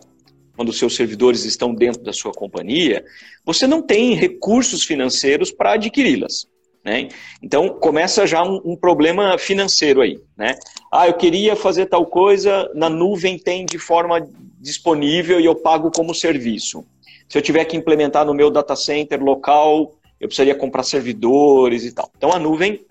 quando 0.56 0.72
seus 0.72 0.96
servidores 0.96 1.46
estão 1.46 1.74
dentro 1.74 2.02
da 2.04 2.14
sua 2.14 2.32
companhia, 2.32 3.04
você 3.46 3.66
não 3.66 3.82
tem 3.82 4.14
recursos 4.14 4.84
financeiros 4.84 5.52
para 5.52 5.74
adquiri-las. 5.74 6.48
Né? 6.86 7.08
Então 7.42 7.70
começa 7.70 8.28
já 8.28 8.44
um, 8.44 8.62
um, 8.64 8.76
problema 8.76 9.38
financeiro 9.38 10.02
aí. 10.02 10.20
Né? 10.38 10.56
Ah, 10.92 11.08
eu 11.08 11.14
queria 11.14 11.56
fazer 11.56 11.86
tal 11.86 12.06
coisa, 12.06 12.70
na 12.76 12.90
nuvem 12.90 13.38
tem 13.40 13.66
de 13.66 13.80
forma 13.80 14.28
disponível 14.60 15.40
e 15.40 15.46
eu 15.46 15.56
pago 15.56 15.90
como 15.92 16.14
serviço. 16.14 16.86
Se 17.28 17.38
eu 17.38 17.42
tiver 17.42 17.66
que 17.66 17.78
implementar 17.78 18.26
no 18.26 18.34
meu 18.34 18.52
data 18.52 18.76
center 18.76 19.24
local, 19.24 19.96
eu 20.24 20.28
precisaria 20.30 20.56
comprar 20.56 20.84
servidores 20.84 21.84
e 21.84 21.92
tal. 21.92 22.10
Então 22.16 22.32
a 22.32 22.40
nuvem, 22.40 22.86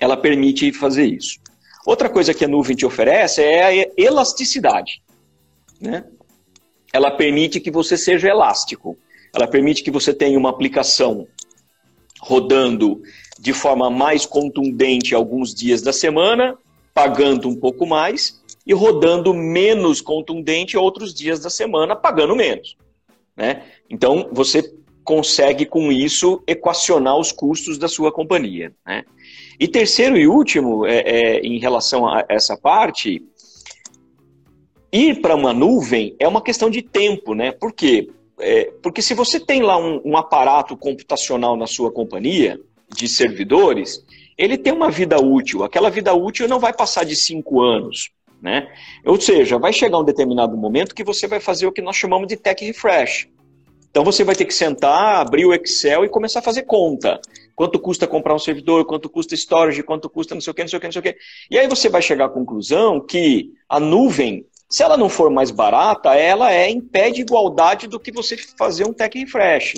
ela 0.00 0.16
permite 0.16 0.72
fazer 0.72 1.04
isso. 1.04 1.38
Outra 1.84 2.08
coisa 2.08 2.32
que 2.32 2.46
a 2.46 2.48
nuvem 2.48 2.74
te 2.74 2.86
oferece 2.86 3.42
é 3.42 3.62
a 3.62 3.90
elasticidade. 3.94 5.02
Né? 5.78 6.06
Ela 6.90 7.10
permite 7.10 7.60
que 7.60 7.70
você 7.70 7.94
seja 7.94 8.30
elástico. 8.30 8.96
Ela 9.34 9.46
permite 9.46 9.82
que 9.82 9.90
você 9.90 10.14
tenha 10.14 10.38
uma 10.38 10.48
aplicação 10.48 11.28
rodando 12.20 13.02
de 13.38 13.52
forma 13.52 13.90
mais 13.90 14.24
contundente 14.24 15.14
alguns 15.14 15.54
dias 15.54 15.82
da 15.82 15.92
semana, 15.92 16.56
pagando 16.94 17.50
um 17.50 17.54
pouco 17.54 17.86
mais, 17.86 18.40
e 18.66 18.72
rodando 18.72 19.34
menos 19.34 20.00
contundente 20.00 20.74
outros 20.74 21.12
dias 21.12 21.38
da 21.38 21.50
semana, 21.50 21.94
pagando 21.94 22.34
menos. 22.34 22.78
Né? 23.36 23.62
Então, 23.90 24.30
você 24.32 24.74
consegue 25.06 25.64
com 25.64 25.92
isso 25.92 26.42
equacionar 26.46 27.16
os 27.16 27.30
custos 27.30 27.78
da 27.78 27.86
sua 27.86 28.10
companhia. 28.10 28.74
Né? 28.84 29.04
E 29.58 29.68
terceiro 29.68 30.18
e 30.18 30.26
último, 30.26 30.84
é, 30.84 30.98
é, 30.98 31.40
em 31.40 31.58
relação 31.58 32.06
a 32.08 32.24
essa 32.28 32.56
parte, 32.56 33.22
ir 34.92 35.20
para 35.22 35.36
uma 35.36 35.52
nuvem 35.52 36.14
é 36.18 36.26
uma 36.26 36.42
questão 36.42 36.68
de 36.68 36.82
tempo, 36.82 37.34
né? 37.34 37.52
Por 37.52 37.72
quê? 37.72 38.10
É, 38.40 38.72
porque 38.82 39.00
se 39.00 39.14
você 39.14 39.38
tem 39.38 39.62
lá 39.62 39.78
um, 39.78 40.02
um 40.04 40.16
aparato 40.16 40.76
computacional 40.76 41.56
na 41.56 41.66
sua 41.66 41.90
companhia, 41.90 42.60
de 42.94 43.08
servidores, 43.08 44.04
ele 44.36 44.56
tem 44.56 44.72
uma 44.72 44.90
vida 44.90 45.20
útil. 45.20 45.64
Aquela 45.64 45.90
vida 45.90 46.12
útil 46.14 46.48
não 46.48 46.58
vai 46.58 46.72
passar 46.72 47.04
de 47.04 47.16
cinco 47.16 47.60
anos. 47.60 48.10
Né? 48.40 48.68
Ou 49.04 49.20
seja, 49.20 49.58
vai 49.58 49.72
chegar 49.72 49.98
um 49.98 50.04
determinado 50.04 50.56
momento 50.56 50.94
que 50.94 51.02
você 51.02 51.26
vai 51.26 51.40
fazer 51.40 51.66
o 51.66 51.72
que 51.72 51.82
nós 51.82 51.96
chamamos 51.96 52.28
de 52.28 52.36
tech 52.36 52.64
refresh. 52.64 53.28
Então 53.96 54.04
você 54.04 54.22
vai 54.22 54.34
ter 54.34 54.44
que 54.44 54.52
sentar, 54.52 55.22
abrir 55.22 55.46
o 55.46 55.54
Excel 55.54 56.04
e 56.04 56.08
começar 56.10 56.40
a 56.40 56.42
fazer 56.42 56.64
conta. 56.64 57.18
Quanto 57.54 57.80
custa 57.80 58.06
comprar 58.06 58.34
um 58.34 58.38
servidor, 58.38 58.84
quanto 58.84 59.08
custa 59.08 59.34
storage, 59.34 59.82
quanto 59.82 60.10
custa 60.10 60.34
não 60.34 60.40
sei 60.42 60.50
o 60.50 60.54
que, 60.54 60.60
não 60.60 60.68
sei 60.68 60.76
o 60.76 60.80
que, 60.80 60.86
não 60.86 60.92
sei 60.92 61.00
o 61.00 61.02
que. 61.02 61.16
E 61.50 61.58
aí 61.58 61.66
você 61.66 61.88
vai 61.88 62.02
chegar 62.02 62.26
à 62.26 62.28
conclusão 62.28 63.00
que 63.00 63.54
a 63.66 63.80
nuvem, 63.80 64.44
se 64.68 64.82
ela 64.82 64.98
não 64.98 65.08
for 65.08 65.30
mais 65.30 65.50
barata, 65.50 66.14
ela 66.14 66.52
é 66.52 66.68
em 66.68 66.78
pé 66.78 67.08
de 67.08 67.22
igualdade 67.22 67.86
do 67.86 67.98
que 67.98 68.12
você 68.12 68.36
fazer 68.36 68.86
um 68.86 68.92
tech 68.92 69.18
refresh. 69.18 69.76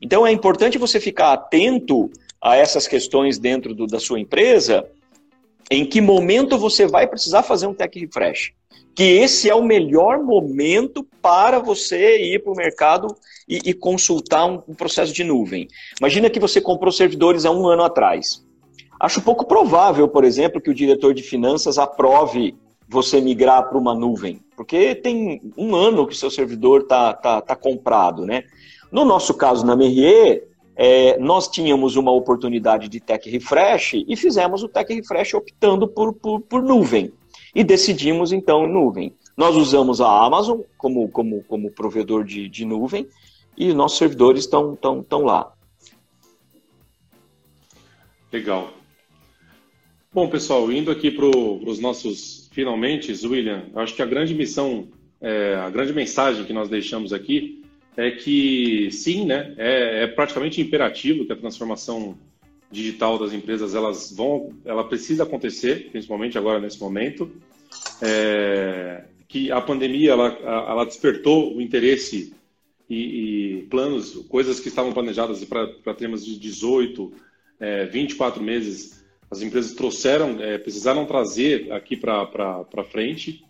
Então 0.00 0.24
é 0.24 0.30
importante 0.30 0.78
você 0.78 1.00
ficar 1.00 1.32
atento 1.32 2.08
a 2.40 2.54
essas 2.54 2.86
questões 2.86 3.40
dentro 3.40 3.74
do, 3.74 3.88
da 3.88 3.98
sua 3.98 4.20
empresa, 4.20 4.88
em 5.68 5.84
que 5.84 6.00
momento 6.00 6.56
você 6.56 6.86
vai 6.86 7.08
precisar 7.08 7.42
fazer 7.42 7.66
um 7.66 7.74
tech 7.74 7.98
refresh. 7.98 8.52
Que 8.94 9.02
esse 9.02 9.50
é 9.50 9.54
o 9.54 9.64
melhor 9.64 10.22
momento 10.22 11.04
para 11.20 11.58
você 11.58 12.18
ir 12.18 12.42
para 12.42 12.52
o 12.52 12.56
mercado 12.56 13.08
e, 13.48 13.70
e 13.70 13.72
consultar 13.72 14.44
um, 14.44 14.62
um 14.68 14.74
processo 14.74 15.12
de 15.12 15.24
nuvem. 15.24 15.66
Imagina 15.98 16.28
que 16.28 16.38
você 16.38 16.60
comprou 16.60 16.92
servidores 16.92 17.44
há 17.44 17.50
um 17.50 17.66
ano 17.66 17.82
atrás. 17.82 18.44
Acho 19.00 19.22
pouco 19.22 19.46
provável, 19.46 20.08
por 20.08 20.24
exemplo, 20.24 20.60
que 20.60 20.70
o 20.70 20.74
diretor 20.74 21.14
de 21.14 21.22
finanças 21.22 21.78
aprove 21.78 22.54
você 22.88 23.20
migrar 23.20 23.68
para 23.68 23.78
uma 23.78 23.94
nuvem, 23.94 24.40
porque 24.56 24.94
tem 24.94 25.40
um 25.56 25.74
ano 25.74 26.06
que 26.06 26.14
o 26.14 26.16
seu 26.16 26.30
servidor 26.30 26.82
está 26.82 27.12
tá, 27.12 27.40
tá 27.40 27.54
comprado, 27.54 28.24
né? 28.24 28.44
No 28.90 29.04
nosso 29.04 29.34
caso, 29.34 29.64
na 29.64 29.76
Merrier, 29.76 30.48
é, 30.74 31.18
nós 31.18 31.48
tínhamos 31.48 31.96
uma 31.96 32.10
oportunidade 32.10 32.88
de 32.88 32.98
tech 32.98 33.28
refresh 33.28 34.04
e 34.06 34.16
fizemos 34.16 34.62
o 34.62 34.68
tech 34.68 34.92
refresh 34.92 35.34
optando 35.34 35.86
por, 35.86 36.14
por, 36.14 36.40
por 36.40 36.62
nuvem. 36.62 37.12
E 37.54 37.62
decidimos 37.62 38.32
então 38.32 38.64
em 38.64 38.72
nuvem. 38.72 39.14
Nós 39.36 39.54
usamos 39.54 40.00
a 40.00 40.24
Amazon 40.24 40.60
como, 40.76 41.08
como, 41.10 41.44
como 41.44 41.70
provedor 41.70 42.24
de, 42.24 42.48
de 42.48 42.64
nuvem 42.64 43.06
e 43.58 43.74
nossos 43.74 43.98
servidores 43.98 44.44
estão 44.44 44.76
tão, 44.76 45.02
tão 45.02 45.24
lá. 45.24 45.52
Legal. 48.32 48.72
Bom, 50.12 50.28
pessoal, 50.28 50.70
indo 50.70 50.90
aqui 50.90 51.10
para 51.10 51.26
os 51.26 51.80
nossos 51.80 52.48
finalmente, 52.52 53.12
William, 53.26 53.66
acho 53.74 53.94
que 53.94 54.02
a 54.02 54.06
grande 54.06 54.34
missão, 54.34 54.88
é, 55.20 55.54
a 55.56 55.70
grande 55.70 55.92
mensagem 55.92 56.44
que 56.44 56.52
nós 56.52 56.68
deixamos 56.68 57.12
aqui 57.12 57.62
é 57.96 58.12
que 58.12 58.90
sim, 58.92 59.26
né, 59.26 59.54
é, 59.58 60.04
é, 60.04 60.06
praticamente 60.06 60.60
imperativo 60.60 61.26
que 61.26 61.32
a 61.32 61.36
transformação 61.36 62.16
digital 62.70 63.18
das 63.18 63.32
empresas 63.32 63.74
elas 63.74 64.12
vão, 64.14 64.52
ela 64.64 64.84
precisa 64.84 65.24
acontecer, 65.24 65.88
principalmente 65.90 66.38
agora 66.38 66.60
nesse 66.60 66.80
momento, 66.80 67.30
é, 68.00 69.04
que 69.26 69.50
a 69.50 69.60
pandemia 69.60 70.12
ela, 70.12 70.28
ela 70.28 70.84
despertou 70.84 71.56
o 71.56 71.60
interesse 71.60 72.34
e, 72.88 73.58
e 73.58 73.62
planos, 73.64 74.14
coisas 74.28 74.60
que 74.60 74.68
estavam 74.68 74.92
planejadas 74.92 75.44
para 75.44 75.94
termos 75.94 76.24
de 76.24 76.38
18, 76.38 77.12
é, 77.60 77.86
24 77.86 78.42
meses, 78.42 79.04
as 79.30 79.42
empresas 79.42 79.72
trouxeram, 79.72 80.40
é, 80.40 80.58
precisaram 80.58 81.04
trazer 81.04 81.72
aqui 81.72 81.96
para 81.96 82.84
frente. 82.90 83.44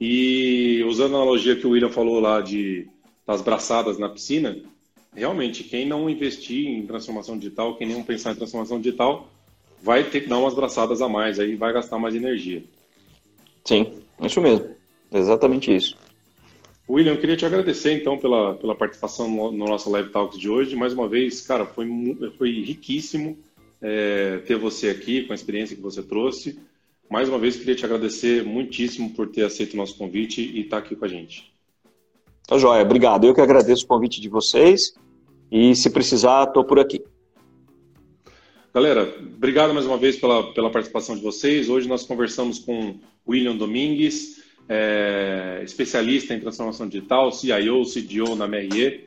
E 0.00 0.82
usando 0.88 1.14
a 1.14 1.18
analogia 1.18 1.54
que 1.54 1.66
o 1.66 1.70
William 1.70 1.88
falou 1.88 2.20
lá 2.20 2.40
de 2.40 2.88
das 3.26 3.40
braçadas 3.40 3.96
na 3.98 4.08
piscina, 4.08 4.58
realmente, 5.14 5.64
quem 5.64 5.86
não 5.86 6.10
investir 6.10 6.66
em 6.66 6.86
transformação 6.86 7.38
digital, 7.38 7.76
quem 7.76 7.88
não 7.88 8.02
pensar 8.02 8.32
em 8.32 8.36
transformação 8.36 8.78
digital, 8.78 9.28
vai 9.82 10.04
ter 10.04 10.22
que 10.22 10.28
dar 10.28 10.38
umas 10.38 10.54
braçadas 10.54 11.00
a 11.00 11.08
mais, 11.08 11.40
aí 11.40 11.56
vai 11.56 11.72
gastar 11.72 11.98
mais 11.98 12.14
energia. 12.14 12.62
Sim, 13.64 13.94
isso 14.20 14.40
mesmo. 14.42 14.68
Exatamente 15.10 15.74
isso. 15.74 15.96
William, 16.88 17.12
eu 17.12 17.20
queria 17.20 17.36
te 17.36 17.46
agradecer 17.46 17.92
então 17.92 18.18
pela, 18.18 18.54
pela 18.54 18.74
participação 18.74 19.28
no, 19.28 19.50
no 19.50 19.64
nosso 19.66 19.90
Live 19.90 20.10
Talks 20.10 20.38
de 20.38 20.48
hoje. 20.48 20.76
Mais 20.76 20.92
uma 20.92 21.08
vez, 21.08 21.40
cara, 21.40 21.64
foi, 21.64 21.88
foi 22.36 22.50
riquíssimo 22.62 23.38
é, 23.80 24.38
ter 24.46 24.56
você 24.56 24.90
aqui 24.90 25.22
com 25.24 25.32
a 25.32 25.34
experiência 25.34 25.74
que 25.74 25.82
você 25.82 26.02
trouxe. 26.02 26.58
Mais 27.10 27.28
uma 27.28 27.38
vez, 27.38 27.56
queria 27.56 27.74
te 27.74 27.84
agradecer 27.84 28.44
muitíssimo 28.44 29.10
por 29.10 29.28
ter 29.28 29.44
aceito 29.44 29.74
o 29.74 29.76
nosso 29.76 29.96
convite 29.96 30.42
e 30.42 30.60
estar 30.60 30.78
aqui 30.78 30.94
com 30.94 31.04
a 31.04 31.08
gente. 31.08 31.52
Tá 32.46 32.58
joia, 32.58 32.82
obrigado. 32.82 33.24
Eu 33.24 33.34
que 33.34 33.40
agradeço 33.40 33.84
o 33.84 33.88
convite 33.88 34.20
de 34.20 34.28
vocês 34.28 34.94
e 35.50 35.74
se 35.74 35.88
precisar, 35.88 36.44
estou 36.44 36.64
por 36.64 36.78
aqui. 36.78 37.02
Galera, 38.74 39.16
obrigado 39.20 39.72
mais 39.72 39.86
uma 39.86 39.96
vez 39.96 40.16
pela, 40.16 40.52
pela 40.52 40.70
participação 40.70 41.16
de 41.16 41.22
vocês. 41.22 41.70
Hoje 41.70 41.88
nós 41.88 42.04
conversamos 42.04 42.58
com 42.58 42.98
William 43.26 43.56
Domingues, 43.56 44.43
é, 44.68 45.60
especialista 45.64 46.34
em 46.34 46.40
transformação 46.40 46.88
digital, 46.88 47.30
CIO, 47.32 47.82
CDO 47.84 48.36
na 48.36 48.46
MRE. 48.46 49.04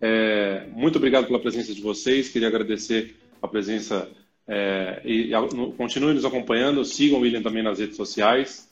É, 0.00 0.66
muito 0.72 0.96
obrigado 0.96 1.26
pela 1.26 1.40
presença 1.40 1.74
de 1.74 1.80
vocês. 1.80 2.28
Queria 2.28 2.48
agradecer 2.48 3.16
a 3.40 3.48
presença 3.48 4.08
é, 4.46 5.00
e, 5.04 5.32
e 5.32 5.72
continue 5.76 6.14
nos 6.14 6.24
acompanhando. 6.24 6.84
Sigam 6.84 7.18
o 7.18 7.22
William 7.22 7.42
também 7.42 7.62
nas 7.62 7.78
redes 7.78 7.96
sociais. 7.96 8.68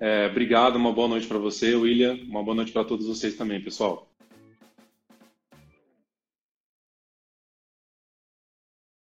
É, 0.00 0.26
obrigado, 0.26 0.76
uma 0.76 0.92
boa 0.92 1.08
noite 1.08 1.26
para 1.26 1.38
você, 1.38 1.74
William. 1.74 2.18
Uma 2.28 2.42
boa 2.42 2.54
noite 2.54 2.72
para 2.72 2.84
todos 2.84 3.06
vocês 3.06 3.34
também, 3.34 3.60
pessoal. 3.60 4.08